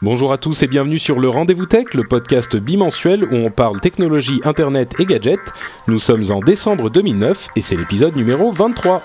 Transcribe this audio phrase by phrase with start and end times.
[0.00, 3.80] Bonjour à tous et bienvenue sur le Rendez-vous Tech, le podcast bimensuel où on parle
[3.80, 5.40] technologie, internet et gadgets.
[5.88, 9.02] Nous sommes en décembre 2009 et c'est l'épisode numéro 23.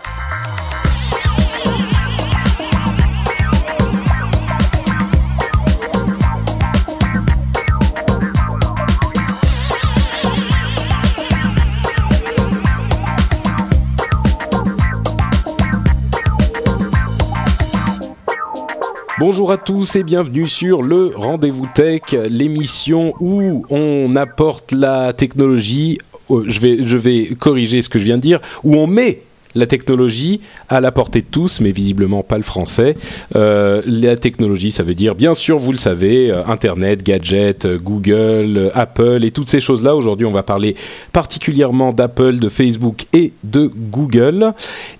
[19.26, 25.98] Bonjour à tous et bienvenue sur le Rendez-vous Tech, l'émission où on apporte la technologie,
[26.30, 29.22] euh, je vais, je vais corriger ce que je viens de dire, où on met
[29.56, 32.98] la technologie à la portée de tous, mais visiblement pas le français.
[33.38, 38.72] Euh, la technologie, ça veut dire, bien sûr, vous le savez, euh, Internet, gadgets, Google,
[38.74, 39.96] Apple et toutes ces choses-là.
[39.96, 40.76] Aujourd'hui, on va parler
[41.14, 44.52] particulièrement d'Apple, de Facebook et de Google.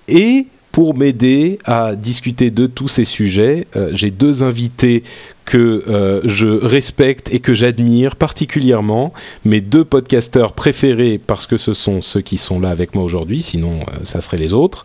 [0.08, 5.04] Et pour m'aider à discuter de tous ces sujets, euh, j'ai deux invités
[5.44, 9.12] que euh, je respecte et que j'admire particulièrement,
[9.44, 13.40] mes deux podcasteurs préférés parce que ce sont ceux qui sont là avec moi aujourd'hui,
[13.40, 14.84] sinon euh, ça serait les autres.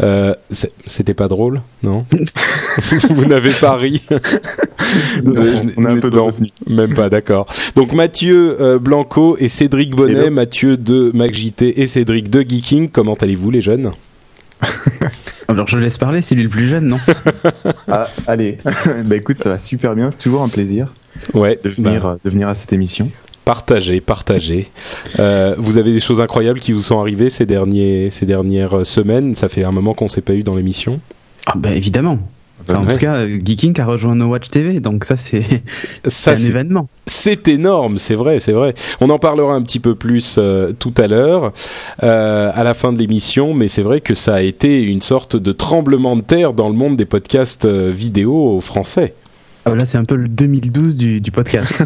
[0.00, 0.32] Euh,
[0.86, 2.06] C'était pas drôle, non?
[3.10, 4.00] Vous n'avez pas ri?
[5.22, 5.42] Non,
[5.76, 6.32] on a un peu Non.
[6.66, 7.44] Même pas, d'accord.
[7.74, 10.30] Donc Mathieu Blanco et Cédric Bonnet, Hello.
[10.30, 12.88] Mathieu de MacJT et Cédric de Geeking.
[12.88, 13.92] Comment allez-vous les jeunes?
[15.48, 16.98] Alors je laisse parler, c'est lui le plus jeune, non
[17.88, 18.58] Ah, allez,
[19.04, 20.92] bah écoute, ça va super bien, c'est toujours un plaisir
[21.34, 23.10] Ouais, de venir, bah, euh, de venir à cette émission.
[23.44, 24.68] Partagez, partagez.
[25.20, 29.36] Euh, vous avez des choses incroyables qui vous sont arrivées ces, derniers, ces dernières semaines.
[29.36, 31.00] Ça fait un moment qu'on s'est pas eu dans l'émission.
[31.46, 32.18] Ah bah évidemment.
[32.68, 35.44] Enfin, en tout cas, Geeking a rejoint No Watch TV, donc ça c'est
[36.26, 36.88] un événement.
[37.06, 38.74] c'est énorme, c'est vrai, c'est vrai.
[39.00, 41.52] On en parlera un petit peu plus euh, tout à l'heure,
[42.02, 45.36] euh, à la fin de l'émission, mais c'est vrai que ça a été une sorte
[45.36, 49.14] de tremblement de terre dans le monde des podcasts euh, vidéo français.
[49.64, 51.72] Ah bah là c'est un peu le 2012 du, du podcast.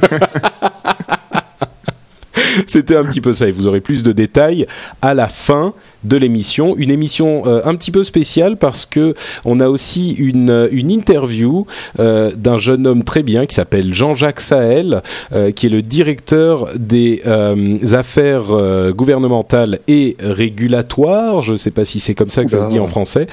[2.66, 4.66] C'était un petit peu ça, et vous aurez plus de détails
[5.02, 5.74] à la fin
[6.04, 6.76] de l'émission.
[6.76, 10.90] Une émission euh, un petit peu spéciale parce que on a aussi une, euh, une
[10.90, 11.66] interview
[11.98, 15.02] euh, d'un jeune homme très bien qui s'appelle Jean-Jacques Sahel,
[15.32, 17.22] euh, qui est le directeur des
[17.92, 18.44] affaires
[18.94, 21.42] gouvernementales et régulatoires.
[21.42, 23.26] Je ne sais pas si c'est comme ça que ça se dit en français.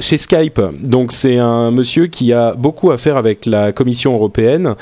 [0.00, 0.60] chez Skype.
[0.82, 4.74] Donc c'est un monsieur qui a beaucoup à faire avec la Commission européenne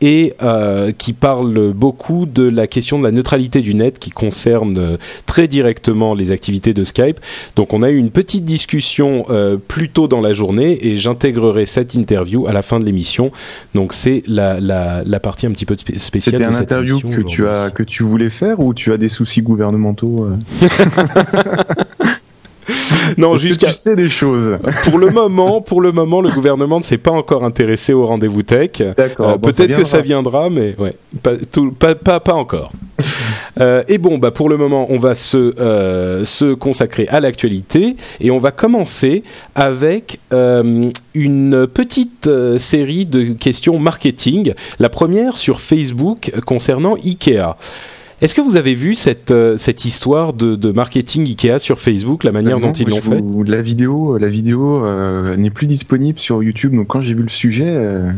[0.00, 0.34] et
[0.98, 6.14] qui parle beaucoup de la question de la neutralité du net qui concerne très directement
[6.14, 7.18] les activités de Skype.
[7.56, 11.66] Donc on a eu une petite discussion euh, plus tôt dans la journée et j'intégrerai
[11.66, 13.32] cette interview à la fin de l'émission.
[13.74, 17.00] Donc c'est la, la, la partie un petit peu spé- spéciale C'était un cette interview
[17.00, 20.68] que tu, as, que tu voulais faire ou tu as des soucis gouvernementaux euh
[23.18, 24.58] Non, Est-ce que tu sais des choses.
[24.84, 28.42] pour le moment, pour le moment, le gouvernement ne s'est pas encore intéressé au rendez-vous
[28.42, 28.70] tech.
[28.96, 29.28] D'accord.
[29.30, 30.50] Euh, bon, Peut-être que ça viendra.
[30.50, 32.72] mais ouais, pas, tout- pas, pas, pas encore.
[33.60, 37.96] Euh, et bon, bah pour le moment, on va se, euh, se consacrer à l'actualité
[38.20, 39.22] et on va commencer
[39.54, 44.54] avec euh, une petite série de questions marketing.
[44.78, 47.56] La première sur Facebook concernant Ikea.
[48.22, 52.22] Est-ce que vous avez vu cette, euh, cette histoire de, de marketing Ikea sur Facebook,
[52.22, 53.20] la manière non, dont ils l'ont fait?
[53.50, 57.28] La vidéo, la vidéo euh, n'est plus disponible sur YouTube, donc quand j'ai vu le
[57.28, 58.10] sujet, euh,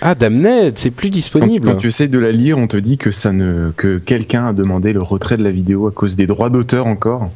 [0.00, 1.68] Ah, Damned, c'est plus disponible.
[1.70, 4.52] quand tu essayes de la lire, on te dit que ça ne, que quelqu'un a
[4.52, 7.30] demandé le retrait de la vidéo à cause des droits d'auteur encore.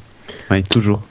[0.51, 1.03] ouais, toujours.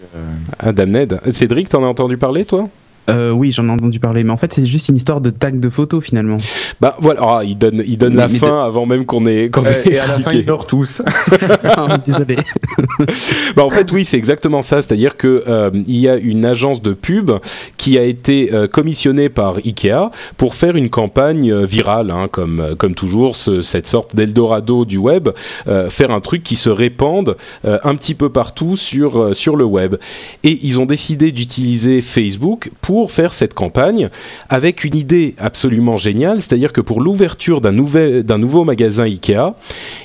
[0.60, 1.20] Ah, Damned.
[1.32, 2.68] Cédric, t'en as entendu parler, toi?
[3.10, 5.60] Euh, oui, j'en ai entendu parler, mais en fait c'est juste une histoire de tag
[5.60, 6.38] de photos finalement.
[6.82, 9.50] Bah voilà, Ah, il donne, il donne Mais- la mais fin avant même qu'on ait,
[9.50, 10.40] qu'on Euh, ait et à la fin, expliqué.
[10.42, 11.02] ils meurent tous.
[11.64, 12.38] Ah, Désolé.
[13.56, 14.82] Bah, en fait, oui, c'est exactement ça.
[14.82, 17.32] C'est-à-dire que euh, il y a une agence de pub
[17.78, 22.76] qui a été euh, commissionnée par Ikea pour faire une campagne euh, virale, hein, comme
[22.78, 25.30] comme toujours, ce- cette sorte d'Eldorado du web,
[25.68, 27.36] euh, faire un truc qui se répande
[27.66, 29.96] euh, un petit peu partout sur euh, sur le web.
[30.44, 34.10] Et ils ont décidé d'utiliser Facebook pour pour faire cette campagne
[34.50, 39.54] avec une idée absolument géniale, c'est-à-dire que pour l'ouverture d'un nouvel d'un nouveau magasin Ikea,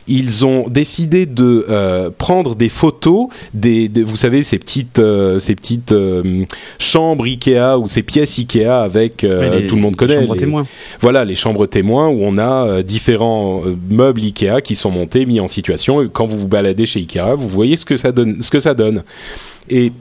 [0.06, 5.38] ils ont décidé de euh, prendre des photos des, des- vous savez ces petites euh,
[5.41, 6.44] ces petites euh,
[6.79, 10.40] chambres Ikea ou ces pièces Ikea avec les- tout le monde les connaît chambres les-
[10.40, 10.67] témoins.
[11.00, 15.49] voilà les chambres témoins où on a différents meubles Ikea qui sont montés, mis en
[15.49, 16.00] situation.
[16.02, 18.40] Et quand vous vous baladez chez Ikea, vous voyez ce que ça donne.
[18.43, 19.02] Ce que ça donne.
[19.69, 19.93] Et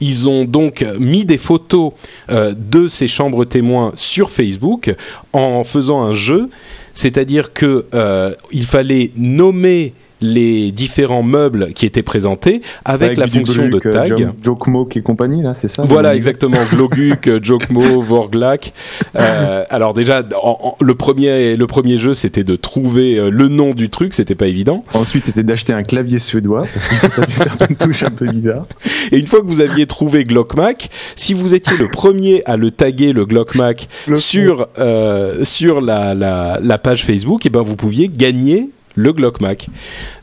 [0.00, 1.92] ils ont donc mis des photos
[2.30, 4.94] euh, de ces chambres témoins sur Facebook
[5.32, 6.48] en faisant un jeu,
[6.94, 13.68] c'est-à-dire que euh, il fallait nommer les différents meubles qui étaient présentés avec, la fonction
[13.68, 14.28] de euh, tag.
[14.42, 16.58] Jokmok et compagnie, là, c'est ça Voilà, exactement.
[16.70, 18.72] Gloguk, Jokmo, Vorglak.
[19.16, 23.48] Euh, alors déjà, en- en- le premier, le premier jeu, c'était de trouver euh, le
[23.48, 24.12] nom du truc.
[24.14, 24.84] C'était pas évident.
[24.94, 28.66] Ensuite, c'était d'acheter un clavier suédois, parce qu'il certaines touches un peu bizarres.
[29.12, 32.70] Et une fois que vous aviez trouvé Glockmac, si vous étiez le premier à le
[32.70, 38.08] taguer le Glockmac sur euh, sur la, la, la page Facebook, et ben vous pouviez
[38.08, 38.68] gagner
[38.98, 39.68] le Glockmac.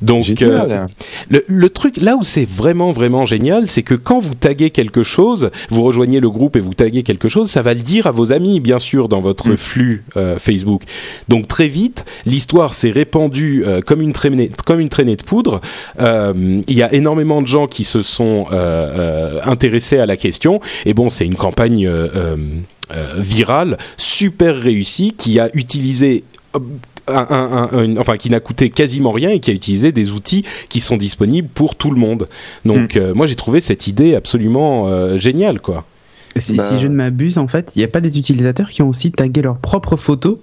[0.01, 0.87] Donc euh, Génial.
[1.29, 5.03] Le, le truc là où c'est vraiment vraiment génial, c'est que quand vous taguez quelque
[5.03, 8.11] chose, vous rejoignez le groupe et vous taguez quelque chose, ça va le dire à
[8.11, 9.57] vos amis bien sûr dans votre Mm.
[9.57, 10.83] flux euh, Facebook.
[11.29, 15.61] Donc très vite, l'histoire s'est répandue euh, comme une traînée comme une traînée de poudre.
[15.99, 16.33] Euh,
[16.67, 20.59] Il y a énormément de gens qui se sont euh, euh, intéressés à la question
[20.85, 22.35] et bon, c'est une campagne euh, euh,
[22.93, 26.23] euh, virale super réussie qui a utilisé
[26.55, 26.59] euh,
[27.07, 30.11] un, un- un- une- enfin qui n'a coûté quasiment rien et qui a utilisé des
[30.11, 32.27] outils qui sont disponibles pour tout le monde.
[32.65, 35.85] Donc euh, moi j'ai trouvé cette idée absolument euh, géniale quoi.
[36.37, 38.81] Si, Bah- si je ne m'abuse, en fait, il n'y a pas des utilisateurs qui
[38.81, 40.37] ont aussi tagué leurs propres photos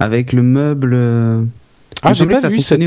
[0.00, 0.92] avec le meuble.
[0.94, 1.42] euh,
[2.02, 2.80] Ah j'ai pas vu cette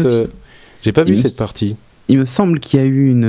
[0.84, 1.76] j'ai pas vu cette partie.
[2.10, 3.24] Il me semble qu'il y a eu une,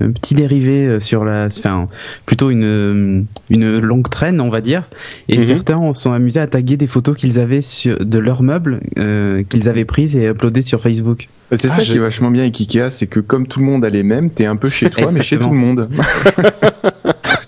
[0.00, 1.86] une- un petit dérivé euh, sur la, enfin,
[2.24, 4.84] plutôt une, une longue traîne, on va dire.
[5.28, 5.46] Et Mhm.
[5.46, 9.42] certains se sont amusés à taguer des photos qu'ils avaient sur, de leurs meubles euh,
[9.42, 11.28] qu'ils avaient prises et uploadées sur Facebook.
[11.52, 13.66] C'est Ah, ça je- qui est vachement bien avec Ikea, c'est que comme tout le
[13.66, 15.88] monde a les mêmes, t'es un peu chez toi, mais chez tout le monde.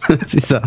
[0.26, 0.62] C'est ça.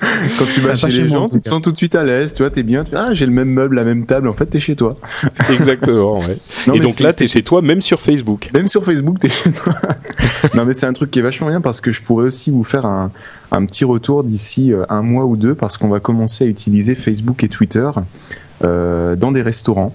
[0.00, 2.32] Quand tu vas Ah, chez les gens, tu te sens tout de suite à l'aise,
[2.32, 4.32] tu vois, t'es bien, tu fais, ah, j'ai le même meuble, la même table, en
[4.32, 4.96] fait, t'es chez toi.
[5.50, 6.18] Exactement.
[6.18, 6.36] ouais.
[6.66, 8.48] Non, et donc là t'es chez toi même sur Facebook.
[8.54, 9.74] Même sur Facebook, t'es chez toi.
[10.54, 12.64] non, mais c'est un truc qui est vachement bien parce que je pourrais aussi vous
[12.64, 13.10] faire un,
[13.52, 16.94] un petit retour d'ici euh, un mois ou deux parce qu'on va commencer à utiliser
[16.94, 17.90] Facebook et Twitter
[18.64, 19.94] euh, dans des restaurants.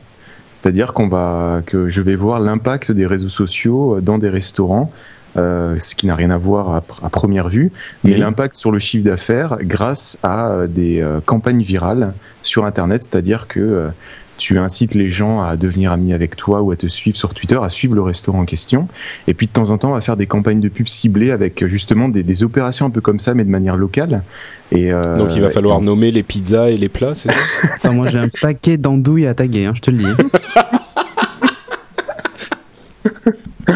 [0.53, 4.91] C'est-à-dire qu'on va, que je vais voir l'impact des réseaux sociaux dans des restaurants,
[5.37, 7.71] euh, ce qui n'a rien à voir à, pr- à première vue,
[8.03, 8.19] mais Mhm.
[8.19, 12.13] l'impact sur le chiffre d'affaires grâce à euh, des euh, campagnes virales
[12.43, 13.03] sur Internet.
[13.03, 13.87] C'est-à-dire que euh,
[14.37, 17.59] tu incites les gens à devenir amis avec toi ou à te suivre sur Twitter,
[17.61, 18.87] à suivre le restaurant en question.
[19.27, 21.63] Et puis de temps en temps, on va faire des campagnes de pub ciblées avec
[21.67, 24.23] justement des, des opérations un peu comme ça, mais de manière locale.
[24.71, 27.35] Et euh, Donc il va falloir et- nommer les pizzas et les plats, c'est ça?
[27.75, 30.05] Enfin, moi, j'ai un paquet d'andouilles à taguer, hein, je te le dis.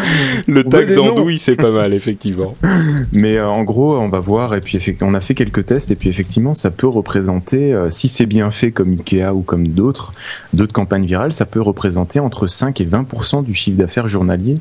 [0.47, 2.55] Le tag d'andouille c'est pas mal effectivement.
[3.11, 5.95] Mais euh, en gros, on va voir, et puis on a fait quelques tests, et
[5.95, 10.13] puis effectivement, ça peut représenter, euh, si c'est bien fait comme Ikea ou comme d'autres,
[10.53, 14.55] d'autres campagnes virales, ça peut représenter entre 5 et 20% du chiffre d'affaires journalier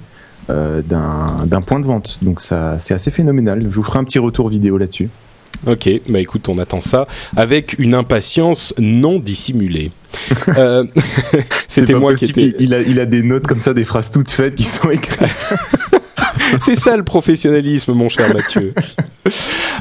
[0.50, 2.19] euh, d'un d'un point de vente.
[2.23, 3.62] Donc ça, c'est assez phénoménal.
[3.62, 5.08] Je vous ferai un petit retour vidéo là-dessus.
[5.66, 7.06] Ok, bah écoute, on attend ça
[7.37, 9.90] avec une impatience non dissimulée.
[10.56, 10.84] Euh,
[11.66, 12.56] C'était moi qui possible, étais.
[12.61, 14.90] Il, il a, il a des notes comme ça, des phrases toutes faites qui sont
[14.90, 15.46] écrites.
[16.61, 18.75] C'est ça le professionnalisme, mon cher Mathieu.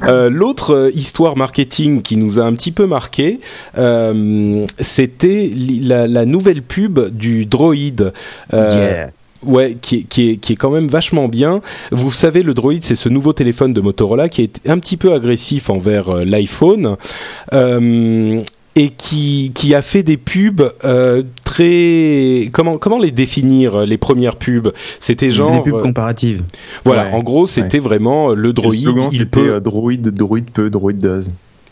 [0.06, 3.41] Euh, L'autre euh, histoire marketing qui nous a un petit peu marqué,
[3.77, 5.51] euh, c'était
[5.81, 8.11] la, la nouvelle pub du droïde.
[8.54, 9.06] Euh,
[9.45, 11.62] Ouais, qui est, qui, est, qui est quand même vachement bien.
[11.92, 15.14] Vous savez, le Droid, c'est ce nouveau téléphone de Motorola qui est un petit peu
[15.14, 16.97] agressif envers euh, l'iPhone.
[17.54, 18.42] Euh,
[18.76, 24.35] et qui, qui a fait des pubs euh, très comment comment les définir les premières
[24.35, 24.69] pubs?
[25.00, 26.42] C'était genre des pubs comparatives.
[26.83, 30.42] voilà Ouais, en gros c'était vraiment le Le droïde slogan, il c'était peut droid, droid
[30.52, 31.30] peut, droid does.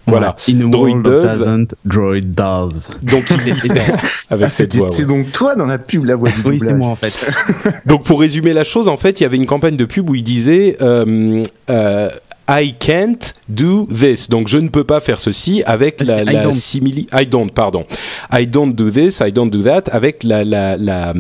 [0.07, 0.53] Voilà Ouais.
[0.55, 1.21] In a Droid world does.
[1.39, 2.89] that doesn't, droid does.
[3.03, 3.79] donc il est
[4.29, 4.93] avec Ah, cette c'était- voix ouais.
[4.93, 7.19] C'est donc toi dans la pub, la voix du Oui, c'est moi en fait.
[7.85, 10.15] Donc pour résumer la chose, en fait, il y avait une campagne de pub où
[10.15, 12.09] il disait euh, euh,
[12.49, 14.29] I can't do this.
[14.29, 16.51] Donc je ne peux pas faire ceci avec la, I la don't.
[16.53, 17.07] simili.
[17.13, 17.85] I don't, pardon.
[18.31, 21.13] I don't do this, I don't do that avec la, la, la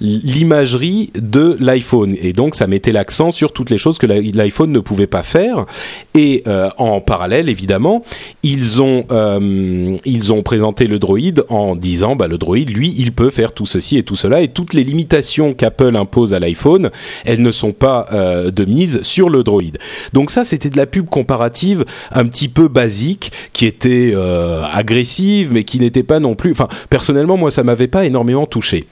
[0.00, 4.78] l'imagerie de l'iPhone et donc ça mettait l'accent sur toutes les choses que l'iPhone ne
[4.78, 5.66] pouvait pas faire
[6.14, 8.04] et euh, en parallèle évidemment
[8.42, 13.12] ils ont euh, ils ont présenté le droïde en disant bah le droïde lui il
[13.12, 16.90] peut faire tout ceci et tout cela et toutes les limitations qu'Apple impose à l'iPhone
[17.24, 19.78] elles ne sont pas euh, de mise sur le droïde
[20.12, 25.50] donc ça c'était de la pub comparative un petit peu basique qui était euh, agressive
[25.52, 28.86] mais qui n'était pas non plus enfin personnellement moi ça m'avait pas énormément touché.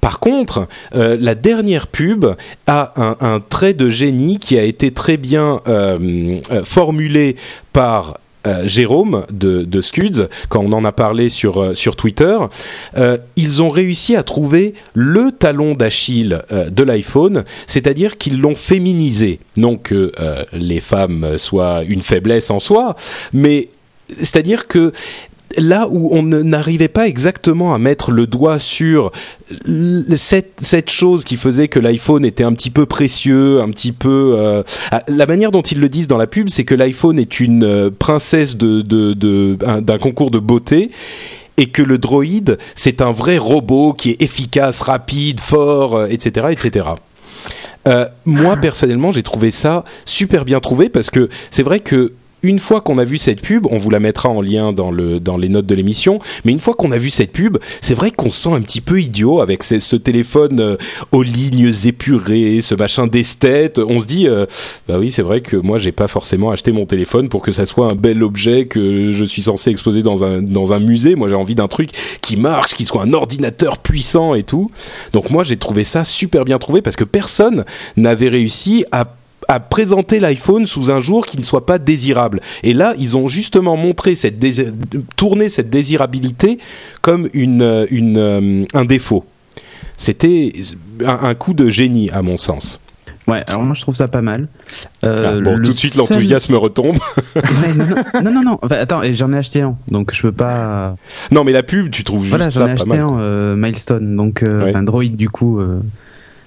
[0.00, 2.24] Par contre, euh, la dernière pub
[2.66, 7.36] a un, trait de génie qui a été très bien euh, formulé
[7.72, 8.18] par
[8.64, 12.38] Jérôme de, de, Scuds, quand on en a parlé sur, sur Twitter,
[13.36, 19.40] ils ont réussi à trouver le talon d'Achille de l'iPhone, c'est-à-dire qu'ils l'ont féminisé.
[19.56, 20.12] Non que
[20.52, 22.96] les femmes soient une faiblesse en soi,
[23.32, 23.68] mais
[24.18, 24.92] c'est-à-dire que
[25.56, 29.10] là où on n'arrivait pas exactement à mettre le doigt sur
[30.16, 34.34] cette, cette chose qui faisait que l'iPhone était un petit peu précieux, un petit peu...
[34.38, 34.62] Euh,
[35.08, 37.90] la manière dont ils le disent dans la pub, c'est que l'iPhone est une euh,
[37.90, 40.90] princesse de, de, de, d'un concours de beauté
[41.56, 46.46] et que le droïde, c'est un vrai robot qui est efficace, rapide, fort, etc.
[46.46, 46.86] Euh, etc.
[48.24, 52.80] Moi personnellement, j'ai trouvé ça super bien trouvé parce que c'est vrai que une fois
[52.80, 55.48] qu'on a vu cette pub, on vous la mettra en lien dans, le, dans les
[55.48, 58.40] notes de l'émission, mais une fois qu'on a vu cette pub, c'est vrai qu'on se
[58.42, 60.76] sent un petit peu idiot avec ce, téléphone euh,
[61.12, 63.78] aux lignes épurées, ce machin d'esthète.
[63.78, 64.46] On se dit, euh,
[64.88, 67.66] bah oui, c'est vrai que moi, j'ai pas forcément acheté mon téléphone pour que ça
[67.66, 71.14] soit un bel objet que je suis censé exposer dans un, dans un musée.
[71.14, 71.90] Moi, j'ai envie d'un truc
[72.22, 74.70] qui marche, qui soit un ordinateur puissant et tout.
[75.12, 77.64] Donc moi, j'ai trouvé ça super bien trouvé parce que personne
[77.96, 79.04] n'avait réussi à
[79.50, 82.40] à présenter l'iPhone sous un jour qui ne soit pas désirable.
[82.62, 84.38] Et là, ils ont justement montré cette
[85.16, 86.58] tourné cette désirabilité
[87.00, 89.24] comme une, une euh, un défaut.
[89.96, 90.52] C'était
[91.04, 92.78] un, coup de génie à mon sens.
[93.26, 94.46] Ouais, alors moi je trouve ça pas mal.
[95.02, 96.98] Euh, ah, bon, tout de suite l'enthousiasme retombe.
[98.22, 100.94] non, non, non, attends, j'en ai acheté un, donc je peux pas.
[101.32, 102.76] Non, mais la pub, tu trouves juste voilà, ça pas mal.
[102.76, 105.60] Voilà, j'en ai acheté un, euh, Milestone, donc un Droid du coup.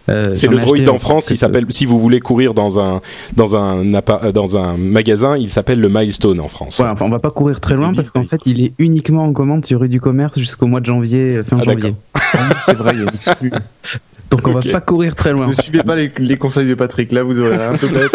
[0.10, 1.30] Euh, c'est le droïde en France.
[1.30, 1.66] Il s'appelle.
[1.70, 3.02] Si vous voulez courir dans un
[3.36, 6.80] dans un dans un magasin, il s'appelle le Milestone en France.
[6.80, 9.34] Ouais, enfin, on va pas courir très loin parce qu'en fait, il est uniquement en
[9.34, 11.96] commande sur rue du commerce jusqu'au mois de janvier, fin ah, janvier.
[12.16, 13.60] Ah c'est vrai, il y a.
[14.36, 15.48] Donc on va pas courir très loin.
[15.48, 18.12] Ne suivez pas les, conseils de Patrick, là vous aurez un peu bête.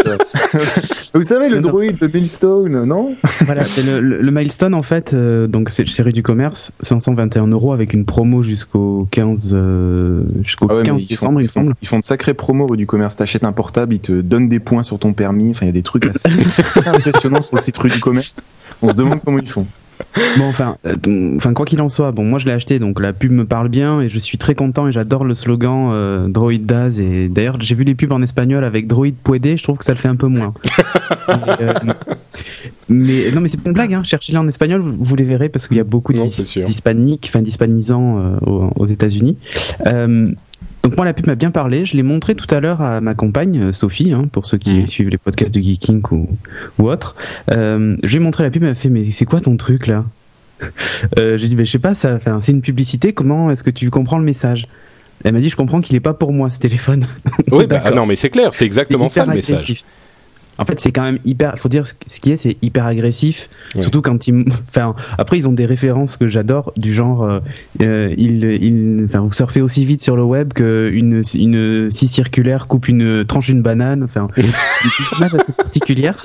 [1.15, 3.15] vous savez le droïde, le milestone, non?
[3.45, 7.93] Voilà, le, le, milestone en fait, euh, donc c'est chez du commerce, 521 euros avec
[7.93, 11.75] une promo jusqu'au 15 euh, jusqu'au 15 ah décembre, il me semble.
[11.83, 13.17] Ils font de sacrés promos rue du commerce.
[13.17, 15.51] T'achètes un portable, ils te donnent des points sur ton permis.
[15.51, 16.29] Enfin, il y a des trucs assez,
[16.77, 18.37] assez impressionnants sur le site rue du commerce.
[18.83, 19.67] On se demande comment ils font.
[20.37, 23.13] Bon, enfin, euh, enfin quoi qu'il en soit, bon, moi je l'ai acheté, donc la
[23.13, 26.61] pub me parle bien et je suis très content et j'adore le slogan euh, Droid
[26.61, 27.01] Daz.
[27.01, 29.93] Et d'ailleurs, j'ai vu les pubs en espagnol avec Droid Puede, je trouve que ça
[29.93, 30.53] le fait un peu moins.
[31.61, 31.75] Euh,
[32.89, 34.03] mais non, mais c'est pas une blague, hein.
[34.03, 38.71] cherchez-les en espagnol, vous, les verrez parce qu'il y a beaucoup d'hispaniques, enfin d'hispanisants aux,
[38.75, 39.37] aux États-Unis.
[40.89, 43.15] Donc moi la pub m'a bien parlé, je l'ai montré tout à l'heure à ma
[43.15, 44.87] compagne euh, Sophie, hein, pour ceux qui mmh.
[44.87, 46.31] suivent les podcasts de Geeking ou,
[46.79, 47.15] ou autre.
[47.51, 49.87] Euh, je lui ai montré la pub, elle m'a fait mais c'est quoi ton truc
[49.87, 50.07] là?
[51.19, 53.91] Euh, J'ai dit mais je sais pas, ça, c'est une publicité, comment est-ce que tu
[53.91, 54.67] comprends le message?
[55.25, 57.07] Elle m'a dit je comprends qu'il est pas pour moi ce téléphone.
[57.53, 59.85] oui bah, non mais c'est clair, c'est exactement ça le message.
[60.59, 61.53] En fait, c'est quand même hyper.
[61.55, 63.49] Il faut dire ce qui est, c'est hyper agressif.
[63.81, 64.45] Surtout quand ils.
[64.69, 67.41] Enfin, après, ils ont des références que j'adore, du genre, euh,
[67.81, 72.89] euh il, enfin, vous surfez aussi vite sur le web qu'une une scie circulaire coupe
[72.89, 74.03] une tranche d'une banane.
[74.03, 76.25] Enfin, des images assez particulières.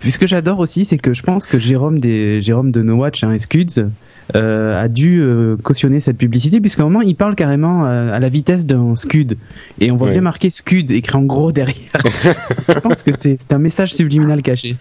[0.00, 2.94] Puis ce que j'adore aussi, c'est que je pense que Jérôme des Jérôme de No
[2.94, 3.86] Watch, hein, Scuds,
[4.34, 8.18] euh, a dû euh, cautionner cette publicité puisqu'à un moment il parle carrément euh, à
[8.18, 9.36] la vitesse d'un scud
[9.80, 11.92] et on voit bien marqué scud écrit en gros derrière.
[12.68, 14.76] Je pense que c'est un message subliminal caché.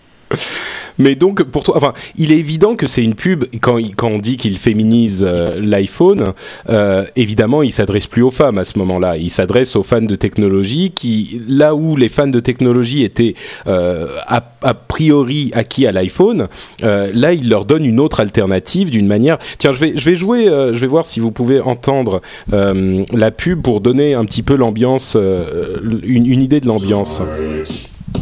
[0.98, 4.38] Mais donc, pour toi, enfin, il est évident que c'est une pub quand, on dit
[4.38, 6.34] qu'il féminise euh, l'iPhone.
[6.70, 9.18] Euh, évidemment, il s'adresse plus aux femmes à ce moment-là.
[9.18, 13.36] Il s'adresse aux fans de technologie qui, là où les fans de technologie étaient
[13.68, 14.42] euh, a,
[14.74, 16.48] priori acquis à l'iPhone,
[16.82, 19.38] là, il leur donne une autre alternative d'une manière.
[19.58, 22.22] Tiens, je vais, je vais jouer, je vais voir si vous pouvez entendre
[22.52, 27.22] la pub pour donner un petit peu l'ambiance, une, une, idée de l'ambiance.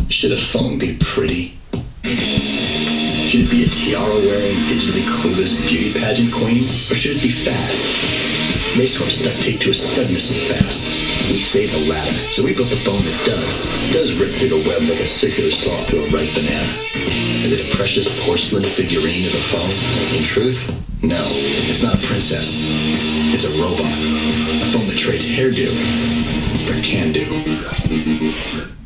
[0.09, 0.33] Should
[2.05, 6.63] it be a tiara-wearing, digitally clueless beauty pageant queen?
[6.63, 8.77] Or should it be fast?
[8.77, 10.85] Racehorse duct tape to a scud missile fast.
[11.29, 13.65] We say the latter, so we built the phone that does.
[13.91, 16.73] Does rip through the web like a circular saw through a ripe banana.
[17.43, 20.15] Is it a precious porcelain figurine of a phone?
[20.15, 20.69] In truth,
[21.03, 21.25] no.
[21.29, 22.57] It's not a princess.
[22.59, 23.81] It's a robot.
[23.81, 25.69] A phone that trades hairdo
[26.65, 28.82] for can do.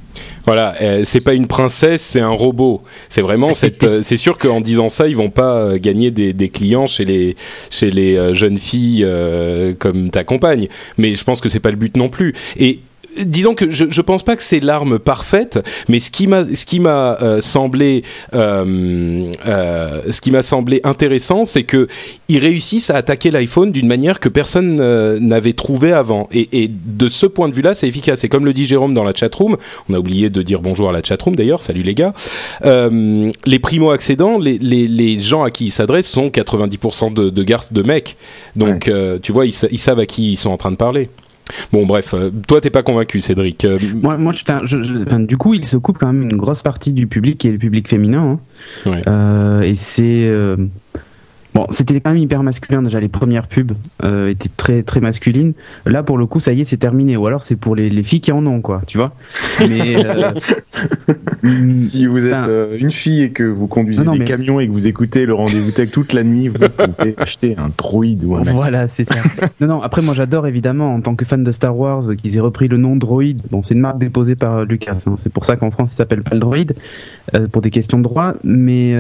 [0.47, 2.81] Voilà, euh, c'est pas une princesse, c'est un robot.
[3.09, 3.83] C'est vraiment cette.
[3.83, 7.03] euh, c'est sûr qu'en disant ça, ils vont pas euh, gagner des, des clients chez
[7.03, 7.35] les
[7.69, 10.69] chez les euh, jeunes filles euh, comme ta compagne.
[10.97, 12.33] Mais je pense que c'est pas le but non plus.
[12.55, 12.79] Et
[13.25, 16.65] disons que je, je pense pas que c'est l'arme parfaite, mais ce qui m'a ce
[16.65, 21.87] qui m'a euh, semblé euh, euh, ce qui m'a semblé intéressant, c'est que
[22.29, 26.27] ils réussissent à attaquer l'iPhone d'une manière que personne euh, n'avait trouvé avant.
[26.31, 28.23] Et, et de ce point de vue-là, c'est efficace.
[28.23, 29.57] Et comme le dit Jérôme dans la chatroom,
[29.89, 31.61] on a oublié de dire bonjour à la chatroom d'ailleurs.
[31.61, 32.13] Salut les gars.
[32.65, 37.29] Euh, les primo accédants, les, les, les gens à qui ils s'adressent sont 90% de,
[37.29, 38.17] de garces de mecs.
[38.55, 41.09] Donc euh, tu vois, ils savent à qui ils sont en train de parler.
[41.71, 43.63] Bon bref, euh, toi t'es pas convaincu Cédric.
[43.65, 46.23] Euh, Moi, moi je, enfin, je- je- enfin, du coup, il se coupe quand même
[46.23, 48.37] une grosse partie du public qui est le public féminin.
[48.85, 48.89] hein.
[48.89, 49.01] Ouais.
[49.07, 50.27] Euh, et c'est.
[50.27, 50.57] euh,
[51.53, 52.99] Bon, c'était quand même hyper masculin déjà.
[52.99, 53.71] Les premières pubs
[54.03, 55.53] euh, étaient très très masculines.
[55.87, 57.17] Là, pour le coup, ça y est, c'est terminé.
[57.17, 58.81] Ou alors, c'est pour les, les filles qui en ont, quoi.
[58.85, 59.13] Tu vois
[59.67, 60.05] Mais.
[60.05, 60.31] euh,
[61.77, 64.59] Si vous êtes euh, une fille et que vous conduisez Non, non, des mais- camions
[64.59, 68.23] et que vous écoutez le rendez-vous tech toute la nuit, vous pouvez acheter un droïde
[68.25, 68.43] ou un.
[68.43, 69.15] Voilà, c'est ça.
[69.61, 72.41] non, non, après, moi, j'adore évidemment, en tant que fan de Star Wars, qu'ils aient
[72.41, 73.37] repris le nom Droid.
[73.49, 74.97] Bon, c'est une marque déposée par Lucas.
[75.07, 75.15] hein.
[75.17, 76.73] C'est pour ça qu'en France, il s'appelle pas le Droid,
[77.35, 78.33] euh, pour des questions de droit.
[78.43, 78.93] Mais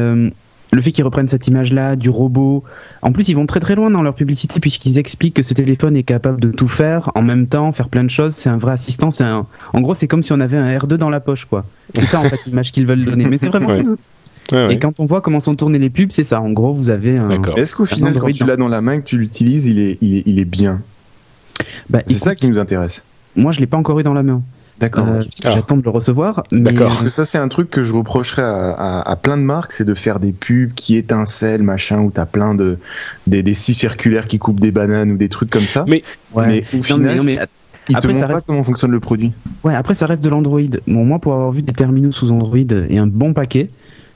[0.73, 2.63] le fait qu'ils reprennent cette image-là, du robot.
[3.01, 5.95] En plus, ils vont très très loin dans leur publicité, puisqu'ils expliquent que ce téléphone
[5.95, 8.35] est capable de tout faire, en même temps, faire plein de choses.
[8.35, 9.09] C'est un vrai assistant.
[9.11, 9.45] C'est un...
[9.73, 11.65] En gros, c'est comme si on avait un R2 dans la poche, quoi.
[11.95, 13.25] C'est ça, en fait, l'image qu'ils veulent donner.
[13.25, 13.77] Mais c'est vraiment Ouais.
[13.83, 14.55] ça.
[14.55, 14.73] ouais, ouais.
[14.75, 16.41] Et quand on voit comment sont tournées les pubs, c'est ça.
[16.41, 17.27] En gros, vous avez un.
[17.27, 17.57] D'accord.
[17.57, 19.97] Est-ce qu'au final, quand tu l'as dans la main et que tu l'utilises, il est,
[20.01, 20.81] il, est, il est bien?
[21.89, 23.03] Bah, C'est ça qui nous intéresse.
[23.35, 24.41] Moi, je l'ai pas encore eu dans la main.
[24.79, 25.07] D'accord.
[25.07, 25.49] Euh, Ah.
[25.51, 26.43] J'attends de le recevoir.
[26.51, 26.89] D'accord.
[26.89, 29.71] Parce que ça, c'est un truc que je reprocherais à, à- à plein de marques,
[29.71, 32.77] c'est de faire des pubs qui étincellent, machin, où t'as plein de
[33.25, 35.83] des, des scies circulaires qui coupent des bananes ou des trucs comme ça.
[35.87, 36.03] Mais-
[36.33, 36.47] Ouais.
[36.47, 37.39] Mais au Non, final, mais- non, mais,
[37.89, 39.31] ils te après, ça montrent pas reste- comment fonctionne le produit.
[39.63, 40.59] ouais, après, ça reste de l'Android.
[40.87, 42.57] Bon, moi, pour avoir vu des terminaux sous Android
[42.89, 43.69] et un bon paquet,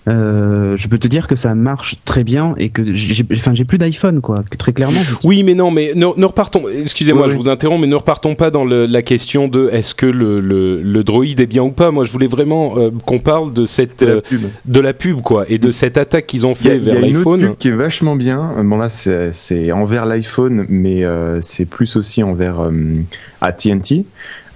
[0.08, 3.65] euh, je peux te dire que ça marche très bien et que j'ai enfin, j'ai
[3.65, 4.43] plus d'iPhone, quoi.
[4.58, 5.00] Très clairement.
[5.24, 6.63] Oui, mais non, mais ne, ne repartons.
[6.67, 7.43] Excusez-moi, Ouais, je ouais.
[7.43, 10.81] vous interromps, mais ne repartons pas dans le- la question de est-ce que le, le,
[10.81, 11.91] le droïde est bien ou pas.
[11.91, 14.41] Moi, je voulais vraiment euh, qu'on parle de cette C'est la euh, pub.
[14.65, 17.03] de la pub, quoi, et de cette attaque qu'ils ont fait il y a vers
[17.03, 17.41] une autre l'iPhone.
[17.41, 18.53] pub qui est vachement bien.
[18.63, 22.72] Bon là, c'est c'est envers l'iPhone, mais euh, c'est plus aussi envers euh,
[23.41, 24.05] AT&T.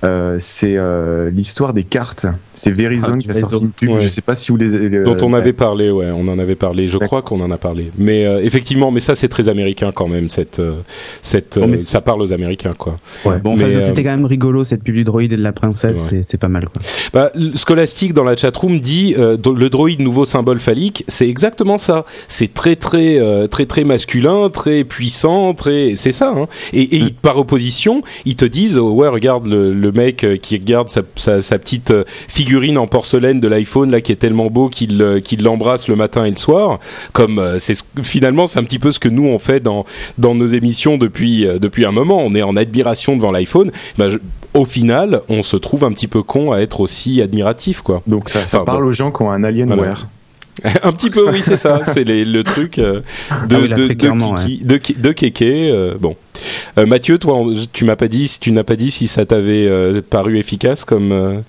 [0.06, 2.26] Euh, c'est euh, l'histoire des cartes.
[2.54, 3.90] C'est Verizon Ah, qui a sorti une pub.
[3.92, 4.02] Ouais.
[4.02, 4.90] Je sais pas si vous les.
[4.90, 6.88] les- dont on euh, avait parlé, ouais, on en avait parlé.
[6.88, 7.92] Je crois qu'on en a parlé.
[7.98, 10.30] Mais euh, effectivement, mais ça c'est très américain quand même.
[10.30, 10.76] Cette, euh,
[11.22, 12.98] cette, Bon, euh, ça parle aux Américains, quoi.
[13.26, 13.40] Ouais.
[13.40, 15.52] Bon, enfin, Mais, euh, c'était quand même rigolo cette pub du droid et de la
[15.52, 16.22] princesse, Ouais.
[16.24, 16.82] c'est- pas mal, quoi.
[17.14, 22.06] Bah, Scholastic dans la chatroom dit euh, le droïde nouveau symbole phallique, c'est exactement ça.
[22.28, 26.34] C'est très très euh, très très masculin, très puissant, très c'est ça.
[26.36, 26.48] Hein.
[26.74, 30.56] Et, et par opposition, ils te disent oh, ouais regarde le, le mec euh, qui
[30.58, 34.48] regarde sa, sa, sa petite euh, figurine en porcelaine de l'iPhone là qui est tellement
[34.52, 36.80] beau qu'il euh, qu'il l'embrasse le matin et le soir.
[37.14, 39.86] Comme c'est ce- finalement c'est un petit peu ce que nous on fait dans
[40.18, 42.20] dans nos émissions depuis depuis un moment.
[42.24, 43.72] On est en admiration devant l'iPhone.
[43.98, 44.08] Bah,
[44.54, 48.02] au final, on se trouve un petit peu con à être aussi admiratif, quoi.
[48.08, 48.88] Donc ça, ça parle bon.
[48.88, 50.08] aux gens qui ont un Alienware.
[50.84, 51.84] un petit peu, oui, c'est ça.
[51.86, 55.70] C'est le truc de, Ah oui, Kéké.
[55.72, 56.16] euh, bon,
[56.78, 59.68] Euh, Mathieu, toi, tu m'as pas dit, si tu n'as pas dit si ça t'avait
[59.68, 61.12] euh, paru efficace comme.
[61.12, 61.40] euh,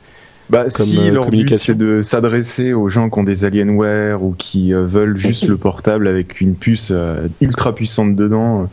[0.50, 1.74] Bah, Comme, si euh, leur but communication.
[1.74, 5.56] c'est de s'adresser aux gens qui ont des Alienware ou qui euh, veulent juste le
[5.56, 8.68] portable avec une puce euh, ultra puissante dedans.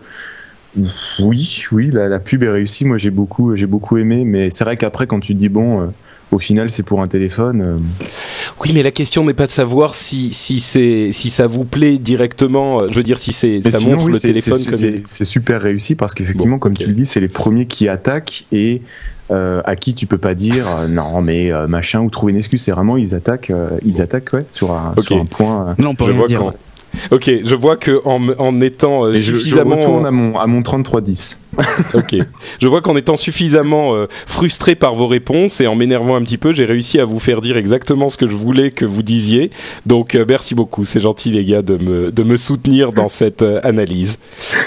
[0.78, 0.82] euh,
[1.20, 2.86] oui, oui, la, la pub est réussie.
[2.86, 4.24] Moi, j'ai beaucoup, j'ai beaucoup aimé.
[4.26, 5.86] Mais c'est vrai qu'après, quand tu te dis bon, euh,
[6.32, 7.64] au final, c'est pour un téléphone.
[7.66, 8.06] euh,
[8.62, 11.98] Oui, mais la question n'est pas de savoir si si c'est si ça vous plaît
[12.00, 12.82] directement.
[12.82, 14.80] euh, Je veux dire, si c'est ça sinon, montre oui, le téléphone c'est- comme.
[14.80, 17.88] c'est c'est super réussi parce qu'effectivement, Bon, comme tu le dis, c'est les premiers qui
[17.88, 18.82] attaquent et
[19.32, 22.40] euh, à qui tu peux pas dire euh, non, mais euh, machin ou trouver une
[22.40, 22.62] excuse.
[22.64, 25.06] C'est vraiment ils attaquent, euh, ils attaquent ouais, sur un, Ok.
[25.06, 25.68] sur un point.
[25.70, 26.52] euh, Non, on peut rien dire.
[27.12, 30.38] Ok, je vois que en, en étant euh, et je, je suffisamment retourne à mon,
[30.38, 31.40] à mon 3310.
[31.94, 32.16] Ok.
[32.62, 36.38] Je vois qu'en étant suffisamment euh, frustré par vos réponses et en m'énervant un petit
[36.38, 39.52] peu, j'ai réussi à vous faire dire exactement ce que je voulais que vous disiez.
[39.86, 40.86] Donc euh, merci beaucoup.
[40.86, 44.18] C'est gentil les gars de me de me soutenir dans cette euh, analyse.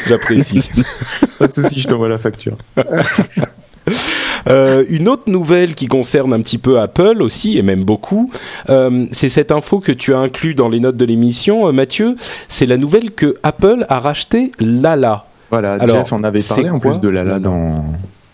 [0.08, 0.68] J'apprécie.
[1.38, 2.56] Pas de souci, je t'envoie la facture.
[4.48, 8.30] Euh, une autre nouvelle qui concerne un petit peu Apple aussi, et même beaucoup,
[8.70, 12.16] euh, c'est cette info que tu as inclus dans les notes de l'émission, euh, Mathieu.
[12.48, 15.24] C'est la nouvelle que Apple a racheté Lala.
[15.50, 17.84] Voilà, Alors, Jeff en avait parlé en plus de Lala Lala dans.